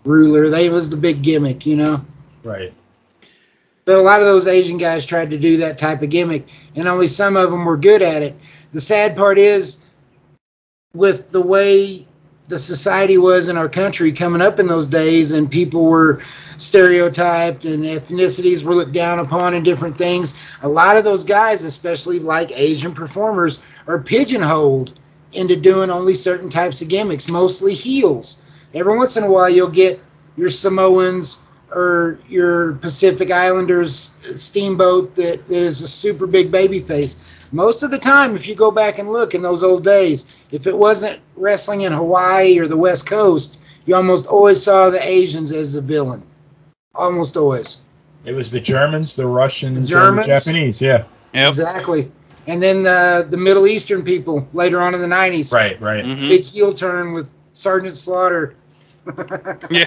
ruler. 0.05 0.49
They 0.49 0.69
was 0.69 0.89
the 0.89 0.97
big 0.97 1.23
gimmick, 1.23 1.65
you 1.65 1.75
know. 1.75 2.05
Right. 2.43 2.73
But 3.87 3.99
a 3.99 4.01
lot 4.01 4.19
of 4.19 4.25
those 4.25 4.47
Asian 4.47 4.75
guys 4.75 5.05
tried 5.05 5.31
to 5.31 5.37
do 5.37 5.57
that 5.59 5.77
type 5.77 6.01
of 6.01 6.09
gimmick, 6.09 6.45
and 6.75 6.89
only 6.89 7.07
some 7.07 7.37
of 7.37 7.49
them 7.49 7.63
were 7.63 7.77
good 7.77 8.01
at 8.01 8.21
it. 8.21 8.35
The 8.73 8.81
sad 8.81 9.15
part 9.15 9.39
is, 9.39 9.81
with 10.93 11.31
the 11.31 11.39
way 11.39 12.05
the 12.49 12.59
society 12.59 13.17
was 13.17 13.47
in 13.47 13.55
our 13.55 13.69
country 13.69 14.11
coming 14.11 14.41
up 14.41 14.59
in 14.59 14.67
those 14.67 14.87
days, 14.87 15.31
and 15.31 15.49
people 15.49 15.85
were 15.85 16.21
stereotyped 16.57 17.63
and 17.63 17.85
ethnicities 17.85 18.61
were 18.61 18.75
looked 18.75 18.91
down 18.91 19.19
upon 19.19 19.53
and 19.53 19.63
different 19.63 19.97
things. 19.97 20.37
A 20.63 20.67
lot 20.67 20.97
of 20.97 21.05
those 21.05 21.23
guys, 21.23 21.63
especially 21.63 22.19
like 22.19 22.51
Asian 22.51 22.93
performers, 22.93 23.59
are 23.87 23.99
pigeonholed 23.99 24.99
into 25.31 25.55
doing 25.55 25.91
only 25.91 26.13
certain 26.13 26.49
types 26.49 26.81
of 26.81 26.89
gimmicks, 26.89 27.29
mostly 27.29 27.73
heels. 27.73 28.43
Every 28.73 28.97
once 28.97 29.15
in 29.15 29.23
a 29.23 29.31
while, 29.31 29.49
you'll 29.49 29.69
get 29.69 30.01
your 30.35 30.49
Samoans 30.49 31.41
or 31.71 32.19
your 32.29 32.73
Pacific 32.73 33.29
Islanders 33.31 34.15
steamboat 34.35 35.15
that 35.15 35.49
is 35.49 35.81
a 35.81 35.87
super 35.87 36.27
big 36.27 36.51
baby 36.51 36.79
face. 36.79 37.17
Most 37.51 37.83
of 37.83 37.91
the 37.91 37.97
time, 37.97 38.35
if 38.35 38.47
you 38.47 38.55
go 38.55 38.71
back 38.71 38.99
and 38.99 39.11
look 39.11 39.33
in 39.33 39.41
those 39.41 39.63
old 39.63 39.83
days, 39.83 40.37
if 40.51 40.67
it 40.67 40.77
wasn't 40.77 41.19
wrestling 41.35 41.81
in 41.81 41.93
Hawaii 41.93 42.59
or 42.59 42.67
the 42.67 42.77
West 42.77 43.05
Coast, 43.07 43.59
you 43.85 43.95
almost 43.95 44.27
always 44.27 44.61
saw 44.61 44.89
the 44.89 45.01
Asians 45.05 45.51
as 45.51 45.73
the 45.73 45.81
villain. 45.81 46.23
Almost 46.93 47.37
always. 47.37 47.81
It 48.25 48.33
was 48.33 48.51
the 48.51 48.59
Germans, 48.59 49.15
the 49.15 49.27
Russians, 49.27 49.79
The 49.79 49.85
Germans. 49.87 50.27
and 50.27 50.35
the 50.35 50.39
Japanese. 50.39 50.81
Yeah. 50.81 51.05
Yep. 51.33 51.47
Exactly. 51.49 52.11
And 52.47 52.61
then 52.61 52.85
uh, 52.85 53.23
the 53.23 53.37
Middle 53.37 53.67
Eastern 53.67 54.03
people 54.03 54.47
later 54.53 54.81
on 54.81 54.93
in 54.95 55.01
the 55.01 55.07
90s. 55.07 55.53
Right. 55.53 55.79
Right. 55.81 56.03
Mhm. 56.03 56.27
Big 56.29 56.43
heel 56.43 56.73
turn 56.73 57.13
with 57.13 57.33
Sergeant 57.53 57.95
Slaughter. 57.95 58.55
Yeah. 59.69 59.85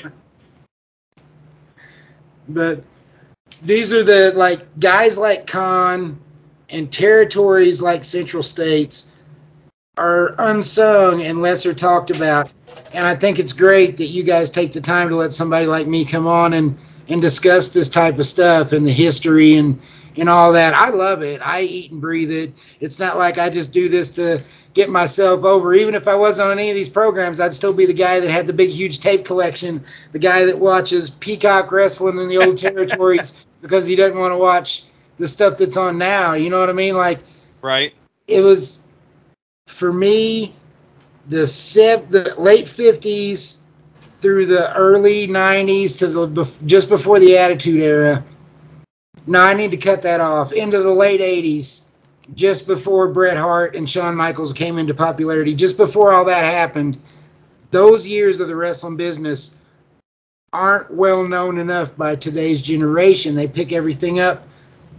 But 2.53 2.84
these 3.62 3.92
are 3.92 4.03
the 4.03 4.32
like 4.34 4.78
guys 4.78 5.18
like 5.18 5.46
Khan 5.46 6.18
and 6.68 6.92
territories 6.92 7.82
like 7.82 8.05
Central 8.05 8.42
States 8.42 9.12
are 9.96 10.34
unsung 10.38 11.22
and 11.22 11.42
lesser 11.42 11.74
talked 11.74 12.11
about. 12.11 12.53
And 12.92 13.05
I 13.05 13.14
think 13.16 13.38
it's 13.38 13.53
great 13.53 13.98
that 13.98 14.07
you 14.07 14.22
guys 14.22 14.51
take 14.51 14.72
the 14.72 14.80
time 14.80 15.11
to 15.11 15.16
let 15.16 15.32
somebody 15.32 15.66
like 15.66 15.86
me 15.86 16.05
come 16.05 16.26
on 16.26 16.55
and, 16.55 16.78
and 17.09 17.20
discuss 17.20 17.72
this 17.72 17.88
type 17.88 18.18
of 18.18 18.24
stuff 18.24 18.72
and 18.72 18.86
the 18.86 18.92
history 18.92 19.57
and, 19.57 19.80
and 20.16 20.28
all 20.28 20.53
that. 20.53 20.74
I 20.74 20.90
love 20.90 21.22
it. 21.22 21.40
I 21.44 21.62
eat 21.62 21.90
and 21.90 22.01
breathe 22.01 22.30
it. 22.30 22.55
It's 22.80 22.98
not 22.98 23.18
like 23.18 23.38
I 23.38 23.51
just 23.51 23.72
do 23.72 23.88
this 23.88 24.14
to 24.16 24.40
get 24.74 24.88
myself 24.88 25.44
over. 25.44 25.74
Even 25.74 25.94
if 25.94 26.08
I 26.08 26.14
wasn't 26.14 26.50
on 26.50 26.58
any 26.58 26.70
of 26.70 26.76
these 26.76 26.88
programs, 26.88 27.40
I'd 27.40 27.54
still 27.54 27.72
be 27.74 27.86
the 27.86 27.92
guy 27.94 28.20
that 28.20 28.30
had 28.30 28.46
the 28.46 28.52
big, 28.52 28.70
huge 28.70 29.00
tape 29.00 29.24
collection, 29.24 29.84
the 30.12 30.18
guy 30.18 30.44
that 30.46 30.58
watches 30.58 31.10
Peacock 31.10 31.72
wrestling 31.72 32.18
in 32.18 32.28
the 32.28 32.38
old 32.38 32.56
territories 32.66 33.44
because 33.60 33.86
he 33.86 33.96
doesn't 33.96 34.18
want 34.18 34.32
to 34.32 34.38
watch 34.38 34.84
the 35.18 35.28
stuff 35.28 35.58
that's 35.58 35.76
on 35.76 35.98
now. 35.98 36.34
You 36.34 36.50
know 36.50 36.60
what 36.60 36.70
I 36.70 36.74
mean? 36.74 36.96
Like, 36.96 37.20
Right. 37.62 37.92
it 38.26 38.42
was 38.42 38.86
for 39.66 39.92
me 39.92 40.54
the 41.28 41.46
sev- 41.46 42.10
the 42.10 42.34
late 42.38 42.66
50s 42.66 43.58
through 44.20 44.46
the 44.46 44.74
early 44.76 45.26
90s 45.28 45.98
to 45.98 46.06
the 46.08 46.50
just 46.66 46.88
before 46.88 47.18
the 47.18 47.38
attitude 47.38 47.80
era 47.82 48.24
no 49.26 49.40
i 49.40 49.54
need 49.54 49.70
to 49.70 49.76
cut 49.76 50.02
that 50.02 50.20
off 50.20 50.52
into 50.52 50.82
the 50.82 50.90
late 50.90 51.20
80s 51.20 51.84
just 52.34 52.66
before 52.66 53.08
bret 53.08 53.36
hart 53.36 53.74
and 53.76 53.88
shawn 53.88 54.14
michaels 54.14 54.52
came 54.52 54.78
into 54.78 54.94
popularity 54.94 55.54
just 55.54 55.76
before 55.76 56.12
all 56.12 56.26
that 56.26 56.44
happened 56.44 57.00
those 57.70 58.06
years 58.06 58.40
of 58.40 58.48
the 58.48 58.56
wrestling 58.56 58.96
business 58.96 59.56
aren't 60.52 60.92
well 60.92 61.26
known 61.26 61.58
enough 61.58 61.96
by 61.96 62.16
today's 62.16 62.60
generation 62.60 63.34
they 63.34 63.48
pick 63.48 63.72
everything 63.72 64.20
up 64.20 64.46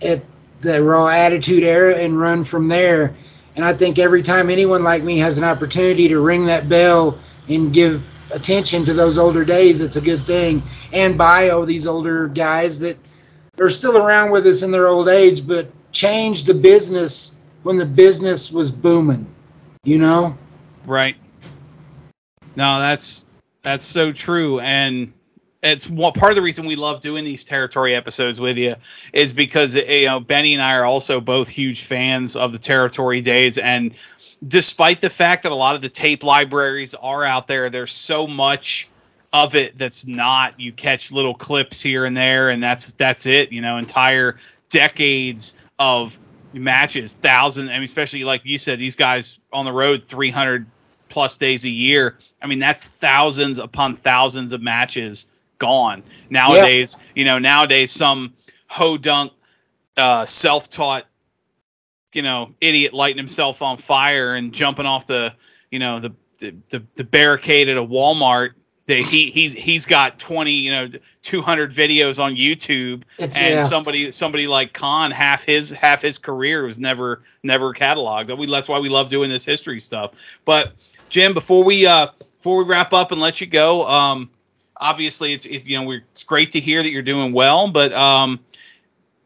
at 0.01 0.23
the 0.61 0.82
raw 0.82 1.07
attitude 1.07 1.63
era 1.63 1.95
and 1.95 2.19
run 2.19 2.43
from 2.43 2.67
there 2.67 3.15
and 3.55 3.65
I 3.65 3.73
think 3.73 3.99
every 3.99 4.23
time 4.23 4.49
anyone 4.49 4.84
like 4.84 5.03
me 5.03 5.17
has 5.19 5.38
an 5.38 5.43
opportunity 5.43 6.07
to 6.09 6.19
ring 6.19 6.45
that 6.45 6.69
bell 6.69 7.19
and 7.49 7.73
give 7.73 8.03
attention 8.32 8.86
to 8.86 8.93
those 8.93 9.17
older 9.17 9.43
days, 9.43 9.82
it's 9.82 9.97
a 9.97 10.01
good 10.01 10.21
thing. 10.21 10.63
And 10.93 11.17
bio 11.17 11.65
these 11.65 11.86
older 11.86 12.27
guys 12.27 12.79
that 12.79 12.97
are 13.59 13.69
still 13.69 13.97
around 13.97 14.32
with 14.32 14.47
us 14.47 14.61
in 14.63 14.71
their 14.71 14.88
old 14.88 15.09
age, 15.09 15.45
but 15.45 15.69
changed 15.92 16.48
the 16.48 16.54
business 16.54 17.39
when 17.64 17.78
the 17.78 17.86
business 17.86 18.52
was 18.52 18.72
booming. 18.72 19.28
You 19.84 19.98
know? 19.98 20.38
Right. 20.86 21.16
No, 22.56 22.80
that's 22.80 23.26
that's 23.62 23.86
so 23.86 24.12
true, 24.12 24.60
and 24.60 25.14
it's 25.64 25.89
one 25.89 26.12
part 26.14 26.32
of 26.32 26.36
the 26.36 26.42
reason 26.42 26.66
we 26.66 26.76
love 26.76 27.00
doing 27.00 27.24
these 27.24 27.46
territory 27.46 27.96
episodes 27.96 28.42
with 28.42 28.58
you 28.58 28.76
is 29.14 29.34
because 29.34 29.76
eh, 29.78 30.00
you 30.00 30.08
know 30.08 30.20
Benny 30.20 30.54
and 30.54 30.62
I 30.62 30.76
are 30.76 30.86
also 30.86 31.22
both 31.22 31.48
huge 31.48 31.86
fans 31.86 32.36
of 32.36 32.52
the 32.52 32.58
territory 32.58 33.22
days, 33.22 33.58
and 33.58 33.96
despite 34.46 35.02
the 35.02 35.10
fact 35.10 35.44
that 35.44 35.52
a 35.52 35.56
lot 35.56 35.76
of 35.76 35.82
the 35.82 35.89
tape 35.89 36.24
libraries 36.24 36.94
are 36.94 37.24
out 37.24 37.48
there, 37.48 37.70
there's 37.70 37.94
so 37.94 38.28
much 38.28 38.89
of 39.32 39.56
it 39.56 39.78
that's 39.78 40.06
not. 40.06 40.60
You 40.60 40.74
catch 40.74 41.12
little 41.12 41.36
clips 41.36 41.82
here 41.82 42.06
and 42.06 42.18
there, 42.18 42.50
and 42.50 42.62
that's 42.62 42.92
that's 42.94 43.26
it. 43.26 43.52
You 43.52 43.62
know, 43.62 43.78
entire 43.78 44.38
decades 44.70 45.54
of 45.82 46.19
matches, 46.53 47.13
thousand. 47.13 47.69
I 47.69 47.73
mean, 47.73 47.84
especially 47.84 48.23
like 48.23 48.41
you 48.43 48.59
said, 48.59 48.77
these 48.77 48.95
guys 48.95 49.39
on 49.51 49.65
the 49.65 49.71
road, 49.71 50.03
300 50.03 50.67
plus 51.09 51.38
days 51.38 51.65
a 51.65 51.69
year. 51.69 52.19
I 52.39 52.45
mean, 52.45 52.59
that's 52.59 52.86
thousands 52.86 53.57
upon 53.57 53.95
thousands 53.95 54.51
of 54.51 54.61
matches 54.61 55.25
gone. 55.57 56.03
Nowadays, 56.29 56.97
you 57.15 57.25
know, 57.25 57.39
nowadays 57.39 57.89
some 57.89 58.36
ho 58.67 58.95
dunk, 58.97 59.34
uh, 59.97 60.25
self 60.25 60.69
taught, 60.69 61.07
you 62.13 62.21
know, 62.21 62.53
idiot 62.61 62.93
lighting 62.93 63.17
himself 63.17 63.63
on 63.63 63.77
fire 63.77 64.36
and 64.36 64.53
jumping 64.53 64.86
off 64.86 65.07
the, 65.07 65.34
you 65.71 65.79
know, 65.79 65.99
the 65.99 66.13
the, 66.39 66.55
the, 66.69 66.84
the 66.95 67.03
barricade 67.03 67.69
at 67.69 67.77
a 67.77 67.86
Walmart. 67.86 68.51
That 68.92 69.06
he 69.06 69.32
he's 69.32 69.54
he's 69.54 69.86
got 69.86 70.20
20 70.20 70.52
you 70.52 70.72
know 70.72 70.89
200 71.22 71.72
videos 71.72 72.22
on 72.22 72.36
YouTube 72.36 73.04
It's, 73.18 73.38
and 73.38 73.56
yeah. 73.56 73.60
somebody 73.60 74.12
somebody 74.12 74.48
like 74.48 74.74
Khan 74.74 75.12
half 75.12 75.46
his 75.46 75.72
half 75.72 76.02
his 76.02 76.18
career 76.18 76.66
was 76.66 76.78
never 76.78 77.22
never 77.42 77.74
cataloged. 77.74 78.38
We 78.38 78.48
that's 78.48 78.68
why 78.68 78.80
we 78.80 78.89
love 78.89 79.10
doing 79.10 79.30
this 79.30 79.46
history 79.46 79.80
stuff. 79.80 80.39
But 80.44 80.74
Jim, 81.08 81.34
before 81.34 81.64
we 81.64 81.88
uh 81.88 82.08
before 82.38 82.64
we 82.64 82.70
wrap 82.70 82.92
up 82.92 83.14
and 83.14 83.22
let 83.22 83.39
you 83.39 83.48
go, 83.48 83.88
um 83.88 84.30
obviously 84.76 85.32
it's 85.32 85.46
it's 85.46 85.68
you 85.70 85.80
know 85.80 85.86
we're, 85.86 86.04
it's 86.12 86.26
great 86.26 86.52
to 86.52 86.60
hear 86.60 86.84
that 86.84 86.92
you're 86.92 87.02
doing 87.02 87.32
well, 87.32 87.72
but 87.72 87.94
um 87.94 88.42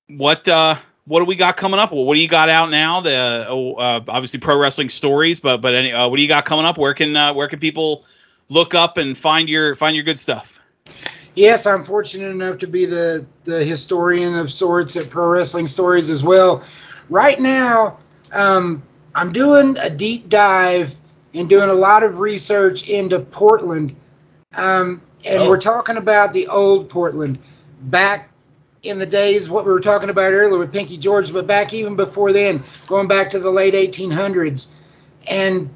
what 0.07 0.47
uh 0.47 0.75
what 1.05 1.19
do 1.19 1.25
we 1.25 1.35
got 1.35 1.57
coming 1.57 1.79
up? 1.79 1.91
What 1.91 2.13
do 2.13 2.21
you 2.21 2.27
got 2.27 2.49
out 2.49 2.69
now? 2.69 3.01
The 3.01 3.45
oh, 3.47 3.75
uh, 3.75 4.01
obviously 4.07 4.39
pro 4.39 4.59
wrestling 4.59 4.89
stories, 4.89 5.39
but 5.39 5.61
but 5.61 5.73
any, 5.73 5.91
uh, 5.93 6.07
what 6.07 6.17
do 6.17 6.21
you 6.21 6.27
got 6.27 6.45
coming 6.45 6.65
up? 6.65 6.77
Where 6.77 6.93
can 6.93 7.15
uh, 7.15 7.33
where 7.33 7.47
can 7.47 7.59
people 7.59 8.03
look 8.49 8.73
up 8.73 8.97
and 8.97 9.17
find 9.17 9.49
your 9.49 9.75
find 9.75 9.95
your 9.95 10.05
good 10.05 10.19
stuff? 10.19 10.59
Yes, 11.35 11.65
I'm 11.65 11.83
fortunate 11.83 12.29
enough 12.29 12.59
to 12.59 12.67
be 12.67 12.85
the, 12.85 13.25
the 13.43 13.63
historian 13.63 14.35
of 14.35 14.51
sorts 14.53 14.95
at 14.95 15.09
Pro 15.09 15.27
Wrestling 15.27 15.67
Stories 15.67 16.09
as 16.09 16.23
well. 16.23 16.63
Right 17.09 17.39
now, 17.39 17.97
um, 18.31 18.81
I'm 19.13 19.33
doing 19.33 19.77
a 19.77 19.89
deep 19.89 20.29
dive 20.29 20.95
and 21.33 21.49
doing 21.49 21.69
a 21.69 21.73
lot 21.73 22.03
of 22.03 22.19
research 22.19 22.87
into 22.87 23.19
Portland. 23.19 23.95
Um, 24.53 25.01
and 25.25 25.43
Oh. 25.43 25.49
we're 25.49 25.59
talking 25.59 25.97
about 25.97 26.31
the 26.31 26.47
old 26.47 26.87
Portland 26.89 27.39
back 27.81 28.29
in 28.83 28.99
the 28.99 29.05
days, 29.05 29.49
what 29.49 29.65
we 29.65 29.71
were 29.71 29.81
talking 29.81 30.09
about 30.09 30.31
earlier 30.31 30.57
with 30.59 30.71
Pinky 30.71 30.95
George, 30.97 31.33
but 31.33 31.47
back 31.47 31.73
even 31.73 31.95
before 31.95 32.31
then, 32.31 32.63
going 32.87 33.07
back 33.07 33.31
to 33.31 33.39
the 33.39 33.51
late 33.51 33.73
1800s. 33.73 34.67
And 35.27 35.69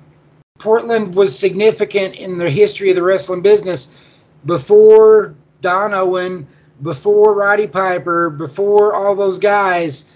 Portland 0.60 1.16
was 1.16 1.38
significant 1.38 2.16
in 2.16 2.38
the 2.38 2.50
history 2.50 2.90
of 2.90 2.96
the 2.96 3.02
wrestling 3.02 3.42
business 3.42 3.98
before 4.46 5.36
Don 5.62 5.94
Owen, 5.94 6.48
before 6.82 7.34
Roddy 7.34 7.68
Piper, 7.68 8.30
before 8.30 8.94
all 8.94 9.16
those 9.16 9.40
guys. 9.40 10.12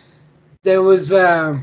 There 0.64 0.82
was 0.82 1.12
uh, 1.12 1.62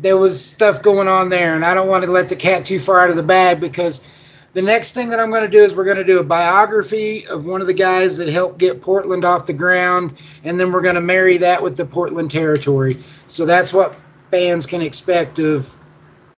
there 0.00 0.16
was 0.16 0.44
stuff 0.44 0.82
going 0.82 1.06
on 1.06 1.28
there, 1.28 1.54
and 1.54 1.64
I 1.64 1.74
don't 1.74 1.88
want 1.88 2.04
to 2.04 2.10
let 2.10 2.28
the 2.28 2.36
cat 2.36 2.66
too 2.66 2.80
far 2.80 3.00
out 3.00 3.10
of 3.10 3.16
the 3.16 3.22
bag 3.22 3.60
because 3.60 4.06
the 4.54 4.62
next 4.62 4.92
thing 4.92 5.10
that 5.10 5.20
I'm 5.20 5.30
going 5.30 5.42
to 5.42 5.48
do 5.48 5.62
is 5.62 5.74
we're 5.74 5.84
going 5.84 5.98
to 5.98 6.04
do 6.04 6.18
a 6.18 6.24
biography 6.24 7.26
of 7.26 7.44
one 7.44 7.60
of 7.60 7.66
the 7.66 7.74
guys 7.74 8.16
that 8.18 8.28
helped 8.28 8.58
get 8.58 8.80
Portland 8.80 9.24
off 9.24 9.46
the 9.46 9.52
ground, 9.52 10.16
and 10.44 10.58
then 10.58 10.72
we're 10.72 10.80
going 10.80 10.94
to 10.94 11.00
marry 11.02 11.38
that 11.38 11.62
with 11.62 11.76
the 11.76 11.84
Portland 11.84 12.30
territory. 12.30 12.96
So 13.28 13.44
that's 13.44 13.72
what 13.72 13.98
fans 14.30 14.66
can 14.66 14.82
expect 14.82 15.38
of 15.38 15.74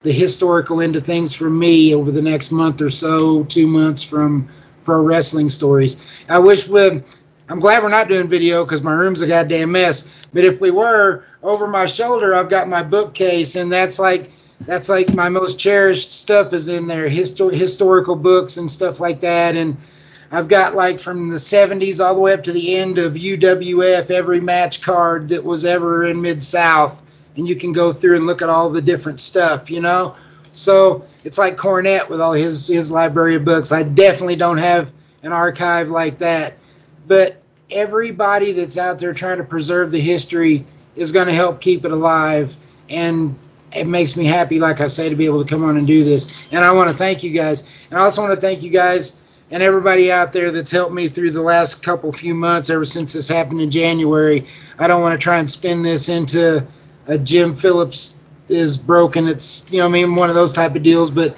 the 0.01 0.13
historical 0.13 0.79
end 0.79 0.95
of 0.95 1.05
things 1.05 1.33
for 1.33 1.49
me 1.49 1.93
over 1.93 2.09
the 2.09 2.21
next 2.21 2.53
month 2.53 2.79
or 2.79 2.89
so, 2.89 3.43
two 3.43 3.67
months 3.67 4.01
from 4.01 4.47
pro 4.85 5.01
wrestling 5.01 5.49
stories. 5.49 6.01
I 6.29 6.39
wish 6.39 6.69
we. 6.69 7.03
I'm 7.49 7.59
glad 7.59 7.83
we're 7.83 7.89
not 7.89 8.07
doing 8.07 8.29
video 8.29 8.63
because 8.63 8.81
my 8.81 8.93
room's 8.93 9.19
a 9.19 9.27
goddamn 9.27 9.73
mess. 9.73 10.09
But 10.31 10.45
if 10.45 10.61
we 10.61 10.71
were, 10.71 11.25
over 11.43 11.67
my 11.67 11.85
shoulder, 11.85 12.33
I've 12.33 12.47
got 12.47 12.69
my 12.69 12.81
bookcase, 12.81 13.57
and 13.57 13.69
that's 13.69 13.99
like 13.99 14.31
that's 14.61 14.87
like 14.87 15.13
my 15.13 15.27
most 15.27 15.59
cherished 15.59 16.13
stuff 16.13 16.53
is 16.53 16.69
in 16.69 16.87
there, 16.87 17.09
histor- 17.09 17.53
historical 17.53 18.15
books 18.15 18.55
and 18.55 18.71
stuff 18.71 19.01
like 19.01 19.19
that, 19.19 19.57
and 19.57 19.75
I've 20.31 20.47
got 20.47 20.75
like 20.75 21.01
from 21.01 21.27
the 21.27 21.35
70s 21.35 21.99
all 22.01 22.15
the 22.15 22.21
way 22.21 22.31
up 22.31 22.43
to 22.43 22.53
the 22.53 22.77
end 22.77 22.99
of 22.99 23.15
UWF, 23.15 24.11
every 24.11 24.39
match 24.39 24.81
card 24.81 25.27
that 25.27 25.43
was 25.43 25.65
ever 25.65 26.05
in 26.05 26.21
Mid 26.21 26.41
South, 26.41 27.01
and 27.35 27.47
you 27.47 27.55
can 27.55 27.71
go 27.71 27.93
through 27.93 28.17
and 28.17 28.25
look 28.25 28.41
at 28.41 28.49
all 28.49 28.69
the 28.69 28.81
different 28.81 29.19
stuff, 29.19 29.69
you 29.69 29.81
know. 29.81 30.15
So 30.51 31.05
it's 31.23 31.37
like 31.37 31.57
Cornette 31.57 32.09
with 32.09 32.21
all 32.21 32.33
his 32.33 32.67
his 32.67 32.91
library 32.91 33.35
of 33.35 33.45
books. 33.45 33.71
I 33.71 33.83
definitely 33.83 34.35
don't 34.35 34.57
have 34.57 34.91
an 35.23 35.31
archive 35.31 35.89
like 35.89 36.19
that, 36.19 36.57
but 37.07 37.41
everybody 37.69 38.51
that's 38.53 38.77
out 38.77 38.99
there 38.99 39.13
trying 39.13 39.37
to 39.37 39.43
preserve 39.43 39.91
the 39.91 40.01
history 40.01 40.65
is 40.95 41.11
going 41.11 41.27
to 41.27 41.33
help 41.33 41.61
keep 41.61 41.85
it 41.85 41.91
alive, 41.91 42.55
and 42.89 43.37
it 43.71 43.85
makes 43.85 44.15
me 44.15 44.25
happy, 44.25 44.59
like 44.59 44.81
I 44.81 44.87
say, 44.87 45.09
to 45.09 45.15
be 45.15 45.25
able 45.25 45.43
to 45.43 45.49
come 45.49 45.63
on 45.63 45.77
and 45.77 45.85
do 45.85 46.03
this. 46.03 46.33
And 46.51 46.63
I 46.63 46.71
want 46.71 46.89
to 46.89 46.95
thank 46.95 47.23
you 47.23 47.31
guys, 47.31 47.69
and 47.91 47.99
I 47.99 48.03
also 48.03 48.21
want 48.21 48.33
to 48.33 48.41
thank 48.41 48.63
you 48.63 48.71
guys 48.71 49.21
and 49.51 49.63
everybody 49.63 50.11
out 50.11 50.31
there 50.31 50.51
that's 50.51 50.71
helped 50.71 50.93
me 50.93 51.09
through 51.09 51.31
the 51.31 51.41
last 51.41 51.81
couple 51.81 52.11
few 52.11 52.35
months 52.35 52.69
ever 52.69 52.85
since 52.85 53.13
this 53.13 53.27
happened 53.27 53.61
in 53.61 53.71
January. 53.71 54.45
I 54.77 54.87
don't 54.87 55.01
want 55.01 55.19
to 55.19 55.23
try 55.23 55.39
and 55.39 55.49
spin 55.49 55.81
this 55.81 56.09
into 56.09 56.67
a 57.09 57.17
Jim 57.17 57.55
Phillips 57.55 58.21
is 58.47 58.77
broken. 58.77 59.27
It's 59.27 59.71
you 59.71 59.79
know 59.79 59.85
I 59.85 59.89
mean 59.89 60.15
one 60.15 60.29
of 60.29 60.35
those 60.35 60.53
type 60.53 60.75
of 60.75 60.83
deals, 60.83 61.11
but 61.11 61.37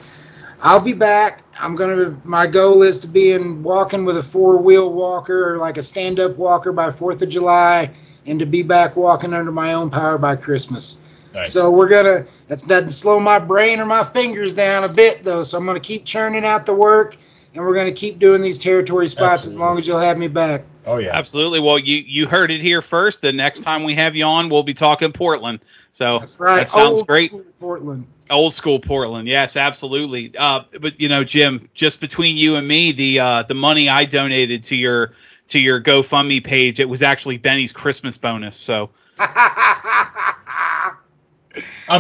I'll 0.62 0.82
be 0.82 0.94
back. 0.94 1.44
I'm 1.58 1.76
gonna. 1.76 2.20
My 2.24 2.46
goal 2.46 2.84
is 2.84 3.00
to 3.00 3.08
be 3.08 3.32
in 3.32 3.64
walking 3.64 4.06
with 4.06 4.18
a 4.18 4.24
four 4.24 4.58
wheel 4.58 4.92
walker 4.92 5.54
or 5.54 5.58
like 5.58 5.78
a 5.78 5.82
stand 5.82 6.20
up 6.20 6.38
walker 6.38 6.72
by 6.72 6.92
Fourth 6.92 7.22
of 7.22 7.30
July, 7.30 7.92
and 8.26 8.40
to 8.40 8.46
be 8.46 8.64
back 8.64 8.96
walking 8.96 9.34
under 9.34 9.52
my 9.52 9.74
own 9.74 9.90
power 9.90 10.18
by 10.18 10.36
Christmas. 10.36 11.02
Nice. 11.34 11.54
So 11.54 11.72
we're 11.72 11.88
gonna. 11.88 12.26
That 12.48 12.68
doesn't 12.68 12.92
slow 12.92 13.20
my 13.20 13.40
brain 13.40 13.80
or 13.80 13.86
my 13.86 14.04
fingers 14.04 14.54
down 14.54 14.84
a 14.84 14.90
bit 14.90 15.24
though. 15.24 15.44
So 15.44 15.58
I'm 15.58 15.66
gonna 15.66 15.80
keep 15.80 16.04
churning 16.04 16.44
out 16.44 16.66
the 16.66 16.74
work, 16.74 17.16
and 17.54 17.64
we're 17.64 17.76
gonna 17.76 17.94
keep 17.94 18.20
doing 18.20 18.42
these 18.42 18.60
territory 18.60 19.08
spots 19.08 19.48
as 19.48 19.58
long 19.58 19.78
as 19.78 19.88
you'll 19.88 20.00
have 20.00 20.18
me 20.18 20.28
back. 20.28 20.64
Oh 20.86 20.98
yeah. 20.98 21.16
Absolutely. 21.16 21.60
Well, 21.60 21.78
you 21.78 21.98
you 21.98 22.28
heard 22.28 22.52
it 22.52 22.62
here 22.62 22.82
first. 22.82 23.22
The 23.22 23.32
next 23.32 23.62
time 23.62 23.84
we 23.84 23.96
have 23.96 24.16
you 24.16 24.26
on, 24.26 24.50
we'll 24.50 24.64
be 24.64 24.74
talking 24.74 25.12
Portland. 25.12 25.60
So 25.92 26.20
That's 26.20 26.40
right. 26.40 26.60
that 26.60 26.70
sounds 26.70 27.00
Old 27.00 27.08
great. 27.08 27.60
Portland. 27.60 28.08
Old 28.30 28.54
school 28.54 28.80
Portland, 28.80 29.28
yes, 29.28 29.58
absolutely. 29.58 30.34
Uh, 30.38 30.62
but 30.80 31.02
you 31.02 31.10
know, 31.10 31.26
Jim, 31.26 31.68
just 31.74 32.00
between 32.00 32.38
you 32.38 32.56
and 32.56 32.66
me, 32.66 32.94
the 32.94 33.20
uh, 33.20 33.44
the 33.44 33.56
money 33.56 33.90
I 33.90 34.06
donated 34.06 34.64
to 34.64 34.76
your 34.76 35.12
to 35.48 35.60
your 35.60 35.82
GoFundMe 35.82 36.44
page, 36.44 36.80
it 36.80 36.88
was 36.88 37.04
actually 37.04 37.38
Benny's 37.38 37.74
Christmas 37.74 38.18
bonus. 38.18 38.56
So 38.56 38.92
I'm 39.20 40.96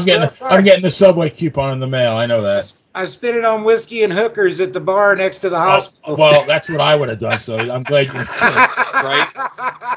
getting 0.05 0.21
Well, 0.21 0.23
a, 0.23 0.29
sorry. 0.29 0.55
I'm 0.55 0.63
getting 0.63 0.83
the 0.83 0.91
subway 0.91 1.29
coupon 1.29 1.73
in 1.73 1.79
the 1.79 1.87
mail. 1.87 2.15
I 2.15 2.27
know 2.27 2.43
that. 2.43 2.71
I 2.93 3.05
spent 3.05 3.37
it 3.37 3.45
on 3.45 3.63
whiskey 3.63 4.03
and 4.03 4.11
hookers 4.11 4.59
at 4.59 4.73
the 4.73 4.79
bar 4.81 5.15
next 5.15 5.39
to 5.39 5.49
the 5.49 5.55
Oh, 5.55 5.59
hospital. 5.59 6.15
well, 6.17 6.45
that's 6.45 6.69
what 6.69 6.81
I 6.81 6.95
would 6.95 7.09
have 7.09 7.19
done. 7.19 7.39
So 7.39 7.55
I'm 7.57 7.83
glad 7.83 8.07
you. 8.13 8.13
right? 9.01 9.27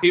Pe- 0.00 0.10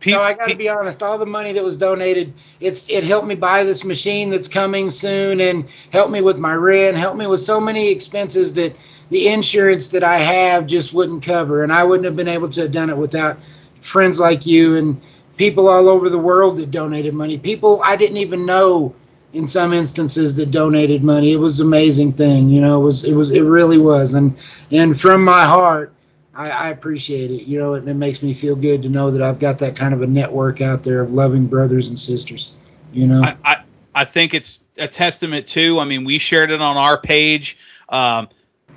pe- 0.00 0.12
no, 0.12 0.22
I 0.22 0.32
got 0.34 0.48
to 0.48 0.56
be 0.56 0.68
honest. 0.68 1.02
All 1.02 1.18
the 1.18 1.26
money 1.26 1.52
that 1.52 1.64
was 1.64 1.76
donated, 1.76 2.32
it's 2.60 2.88
it 2.90 3.04
helped 3.04 3.26
me 3.26 3.34
buy 3.34 3.64
this 3.64 3.84
machine 3.84 4.30
that's 4.30 4.48
coming 4.48 4.90
soon, 4.90 5.40
and 5.40 5.66
helped 5.92 6.10
me 6.10 6.22
with 6.22 6.38
my 6.38 6.54
rent, 6.54 6.96
helped 6.96 7.18
me 7.18 7.26
with 7.26 7.40
so 7.40 7.60
many 7.60 7.90
expenses 7.90 8.54
that 8.54 8.76
the 9.10 9.28
insurance 9.28 9.88
that 9.88 10.04
I 10.04 10.18
have 10.18 10.66
just 10.66 10.94
wouldn't 10.94 11.24
cover, 11.24 11.62
and 11.62 11.72
I 11.72 11.84
wouldn't 11.84 12.06
have 12.06 12.16
been 12.16 12.28
able 12.28 12.48
to 12.50 12.62
have 12.62 12.72
done 12.72 12.90
it 12.90 12.96
without 12.96 13.38
friends 13.82 14.18
like 14.20 14.46
you 14.46 14.76
and 14.76 15.00
people 15.36 15.68
all 15.68 15.88
over 15.88 16.08
the 16.08 16.18
world 16.18 16.58
that 16.58 16.70
donated 16.70 17.14
money. 17.14 17.38
People 17.38 17.82
I 17.84 17.96
didn't 17.96 18.18
even 18.18 18.46
know 18.46 18.94
in 19.32 19.46
some 19.46 19.72
instances 19.72 20.34
that 20.36 20.50
donated 20.50 21.04
money. 21.04 21.32
It 21.32 21.38
was 21.38 21.60
an 21.60 21.66
amazing 21.66 22.12
thing, 22.12 22.48
you 22.48 22.60
know. 22.60 22.80
It 22.80 22.84
was 22.84 23.04
it 23.04 23.14
was 23.14 23.30
it 23.30 23.42
really 23.42 23.78
was, 23.78 24.14
and 24.14 24.36
and 24.70 24.98
from 24.98 25.24
my 25.24 25.44
heart. 25.44 25.94
I, 26.32 26.48
I 26.48 26.68
appreciate 26.70 27.30
it. 27.30 27.42
You 27.44 27.58
know, 27.58 27.74
and 27.74 27.88
it 27.88 27.94
makes 27.94 28.22
me 28.22 28.34
feel 28.34 28.54
good 28.54 28.82
to 28.84 28.88
know 28.88 29.10
that 29.10 29.20
I've 29.20 29.38
got 29.38 29.58
that 29.58 29.76
kind 29.76 29.92
of 29.92 30.02
a 30.02 30.06
network 30.06 30.60
out 30.60 30.82
there 30.82 31.02
of 31.02 31.12
loving 31.12 31.46
brothers 31.46 31.88
and 31.88 31.98
sisters. 31.98 32.56
You 32.92 33.06
know, 33.08 33.22
I, 33.22 33.36
I 33.44 33.62
I 33.94 34.04
think 34.04 34.34
it's 34.34 34.66
a 34.78 34.88
testament 34.88 35.46
too. 35.46 35.78
I 35.78 35.84
mean, 35.84 36.04
we 36.04 36.18
shared 36.18 36.50
it 36.50 36.60
on 36.60 36.76
our 36.76 36.98
page. 36.98 37.58
Um, 37.88 38.28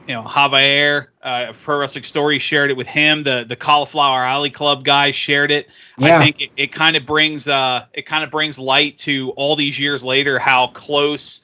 you 0.07 0.13
know, 0.13 0.23
Javier, 0.23 1.07
uh, 1.21 1.53
Pro 1.63 1.79
Wrestling 1.79 2.03
Story 2.03 2.39
shared 2.39 2.69
it 2.69 2.77
with 2.77 2.87
him. 2.87 3.23
The 3.23 3.45
the 3.47 3.55
Cauliflower 3.55 4.23
Alley 4.23 4.49
Club 4.49 4.83
guys 4.83 5.15
shared 5.15 5.51
it. 5.51 5.69
Yeah. 5.97 6.17
I 6.17 6.23
think 6.23 6.41
it, 6.41 6.49
it 6.57 6.71
kind 6.71 6.95
of 6.95 7.05
brings 7.05 7.47
uh 7.47 7.85
it 7.93 8.05
kind 8.05 8.23
of 8.23 8.29
brings 8.29 8.59
light 8.59 8.97
to 8.99 9.31
all 9.31 9.55
these 9.55 9.79
years 9.79 10.03
later 10.03 10.39
how 10.39 10.67
close 10.67 11.41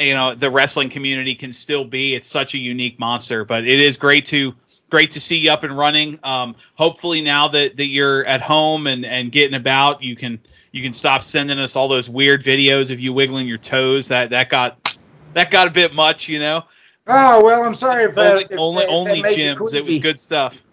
you 0.00 0.14
know 0.14 0.34
the 0.34 0.50
wrestling 0.50 0.90
community 0.90 1.34
can 1.34 1.52
still 1.52 1.84
be. 1.84 2.14
It's 2.14 2.26
such 2.26 2.54
a 2.54 2.58
unique 2.58 2.98
monster, 2.98 3.44
but 3.44 3.66
it 3.66 3.80
is 3.80 3.96
great 3.96 4.26
to 4.26 4.54
great 4.90 5.12
to 5.12 5.20
see 5.20 5.38
you 5.38 5.50
up 5.50 5.62
and 5.62 5.76
running. 5.76 6.18
Um, 6.22 6.54
hopefully 6.74 7.20
now 7.20 7.48
that, 7.48 7.76
that 7.76 7.86
you're 7.86 8.24
at 8.24 8.40
home 8.40 8.86
and, 8.86 9.04
and 9.04 9.30
getting 9.30 9.54
about, 9.54 10.02
you 10.02 10.16
can 10.16 10.40
you 10.72 10.82
can 10.82 10.92
stop 10.92 11.22
sending 11.22 11.58
us 11.58 11.76
all 11.76 11.88
those 11.88 12.08
weird 12.08 12.42
videos 12.42 12.90
of 12.90 13.00
you 13.00 13.12
wiggling 13.12 13.48
your 13.48 13.58
toes. 13.58 14.08
That 14.08 14.30
that 14.30 14.48
got 14.48 14.98
that 15.34 15.50
got 15.50 15.68
a 15.68 15.72
bit 15.72 15.94
much, 15.94 16.28
you 16.28 16.38
know. 16.38 16.64
Oh 17.08 17.44
well, 17.44 17.64
I'm 17.64 17.74
sorry 17.74 18.04
if 18.04 18.14
that, 18.14 18.32
only 18.32 18.44
if, 18.50 18.58
only, 18.58 18.82
that 18.82 18.90
only 18.90 19.22
gyms. 19.22 19.74
It 19.74 19.86
was 19.86 19.98
good 19.98 20.20
stuff. 20.20 20.64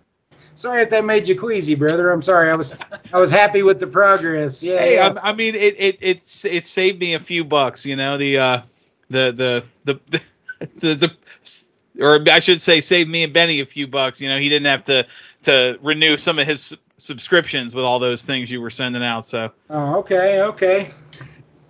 Sorry 0.55 0.83
if 0.83 0.89
that 0.91 1.03
made 1.03 1.27
you 1.27 1.37
queasy, 1.37 1.75
brother. 1.75 2.11
I'm 2.11 2.21
sorry. 2.21 2.49
I 2.49 2.55
was 2.55 2.77
I 3.13 3.19
was 3.19 3.29
happy 3.29 3.61
with 3.61 3.79
the 3.79 3.87
progress. 3.87 4.63
Yeah. 4.63 4.77
Hey, 4.77 4.95
yeah. 4.95 5.13
I, 5.21 5.31
I 5.31 5.33
mean, 5.33 5.53
it, 5.55 5.75
it 5.77 5.97
it's 6.01 6.45
it 6.45 6.65
saved 6.65 6.99
me 6.99 7.13
a 7.13 7.19
few 7.19 7.43
bucks, 7.43 7.85
you 7.85 7.95
know. 7.97 8.17
The 8.17 8.37
uh 8.37 8.61
the 9.09 9.63
the 9.83 9.93
the 9.93 10.21
the, 10.59 10.95
the, 10.95 12.03
or 12.03 12.19
I 12.31 12.39
should 12.39 12.61
say, 12.61 12.81
saved 12.81 13.09
me 13.09 13.23
and 13.23 13.33
Benny 13.33 13.59
a 13.59 13.65
few 13.65 13.87
bucks. 13.87 14.21
You 14.21 14.29
know, 14.29 14.39
he 14.39 14.47
didn't 14.47 14.67
have 14.67 14.83
to 14.83 15.05
to 15.43 15.77
renew 15.81 16.15
some 16.15 16.39
of 16.39 16.47
his 16.47 16.77
subscriptions 16.97 17.75
with 17.75 17.83
all 17.83 17.99
those 17.99 18.23
things 18.23 18.49
you 18.49 18.61
were 18.61 18.69
sending 18.69 19.03
out. 19.03 19.25
So 19.25 19.51
oh, 19.69 19.95
okay, 19.99 20.41
okay. 20.41 20.91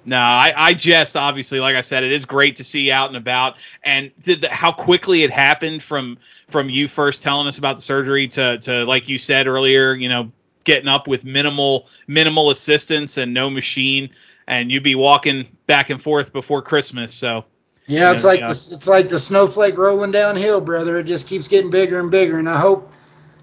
No, 0.05 0.17
I, 0.17 0.53
I 0.55 0.73
jest. 0.73 1.15
Obviously, 1.15 1.59
like 1.59 1.75
I 1.75 1.81
said, 1.81 2.03
it 2.03 2.11
is 2.11 2.25
great 2.25 2.57
to 2.57 2.63
see 2.63 2.87
you 2.87 2.93
out 2.93 3.07
and 3.09 3.17
about, 3.17 3.57
and 3.83 4.11
did 4.19 4.41
the, 4.41 4.49
how 4.49 4.71
quickly 4.71 5.23
it 5.23 5.31
happened 5.31 5.81
from 5.83 6.17
from 6.47 6.69
you 6.69 6.87
first 6.87 7.21
telling 7.23 7.47
us 7.47 7.57
about 7.57 7.77
the 7.77 7.81
surgery 7.81 8.27
to 8.29 8.57
to 8.59 8.85
like 8.85 9.09
you 9.09 9.17
said 9.17 9.47
earlier, 9.47 9.93
you 9.93 10.09
know, 10.09 10.31
getting 10.63 10.87
up 10.87 11.07
with 11.07 11.25
minimal 11.25 11.87
minimal 12.07 12.51
assistance 12.51 13.17
and 13.17 13.33
no 13.33 13.49
machine, 13.49 14.09
and 14.47 14.71
you'd 14.71 14.83
be 14.83 14.95
walking 14.95 15.47
back 15.67 15.89
and 15.89 16.01
forth 16.01 16.33
before 16.33 16.61
Christmas. 16.61 17.13
So 17.13 17.45
Yeah, 17.87 18.11
it's 18.11 18.23
Yeah, 18.23 18.29
like 18.29 18.39
yeah. 18.41 18.47
the 18.47 18.51
it's 18.51 18.87
like 18.87 19.09
the 19.09 19.19
snowflake 19.19 19.77
rolling 19.77 20.11
downhill, 20.11 20.61
brother. 20.61 20.97
It 20.99 21.05
just 21.05 21.27
keeps 21.27 21.47
getting 21.47 21.69
bigger 21.69 21.99
and 21.99 22.11
bigger, 22.11 22.39
and 22.39 22.49
I 22.49 22.59
hope 22.59 22.91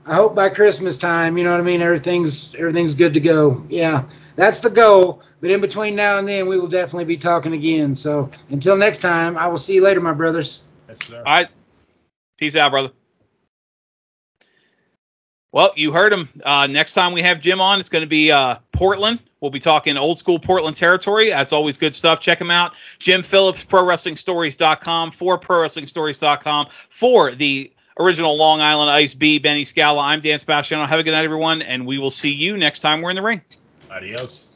I 0.05 0.15
hope 0.15 0.35
by 0.35 0.49
Christmas 0.49 0.99
time, 0.99 1.39
you 1.39 1.45
know 1.45 1.53
what 1.53 1.61
I 1.61 1.65
mean, 1.65 1.81
everything's 1.81 2.55
everything's 2.55 2.95
good 2.95 3.15
to 3.15 3.21
go. 3.21 3.65
Yeah, 3.69 4.05
that's 4.35 4.61
the 4.61 4.71
goal. 4.71 5.23
But 5.41 5.51
in 5.51 5.61
between 5.61 5.95
now 5.95 6.19
and 6.19 6.29
then, 6.29 6.49
we 6.49 6.59
will 6.59 6.69
definitely 6.69 7.05
be 7.05 7.17
talking 7.17 7.53
again. 7.53 7.95
So 7.95 8.31
until 8.51 8.77
next 8.77 9.01
time, 9.01 9.37
I 9.37 9.47
will 9.49 9.59
see 9.59 9.75
you 9.75 9.83
later, 9.83 10.01
my 10.01 10.13
brothers. 10.13 10.65
Yes, 10.89 11.07
sir. 11.07 11.19
all 11.19 11.25
right, 11.25 11.49
peace 12.37 12.57
out, 12.57 12.73
brother. 12.73 12.91
Well, 15.53 15.73
you 15.77 15.93
heard 15.93 16.13
him. 16.13 16.29
Uh, 16.45 16.67
next 16.67 16.95
time 16.95 17.13
we 17.13 17.23
have 17.23 17.39
Jim 17.39 17.61
on, 17.61 17.79
it's 17.79 17.91
going 17.91 18.03
to 18.03 18.09
be 18.09 18.33
uh, 18.33 18.57
Portland. 18.73 19.21
We'll 19.41 19.51
be 19.51 19.59
talking 19.59 19.97
old 19.97 20.19
school 20.19 20.39
Portland 20.39 20.77
territory. 20.77 21.29
That's 21.29 21.53
always 21.53 21.77
good 21.77 21.95
stuff. 21.95 22.21
Check 22.21 22.41
him 22.41 22.51
out. 22.51 22.73
Jim 22.99 23.23
Phillips, 23.23 23.65
ProWrestlingStories.com, 23.67 25.11
for 25.11 25.39
ProWrestlingStories.com, 25.39 26.67
for 26.71 27.33
the 27.33 27.71
original 27.99 28.37
Long 28.37 28.61
Island 28.61 28.91
Ice 28.91 29.15
B, 29.15 29.39
Benny 29.39 29.65
Scala. 29.65 30.01
I'm 30.01 30.21
Dan 30.21 30.39
Sebastiano. 30.39 30.87
Have 30.87 31.01
a 31.01 31.03
good 31.03 31.13
night, 31.13 31.25
everyone, 31.25 31.63
and 31.63 31.87
we 31.87 31.99
will 31.99 32.11
see 32.11 32.33
you 32.33 32.57
next 32.57 32.81
time 32.81 33.03
we're 33.03 33.11
in 33.11 33.17
the 33.17 33.23
ring. 33.23 33.43
Adios. 33.91 34.52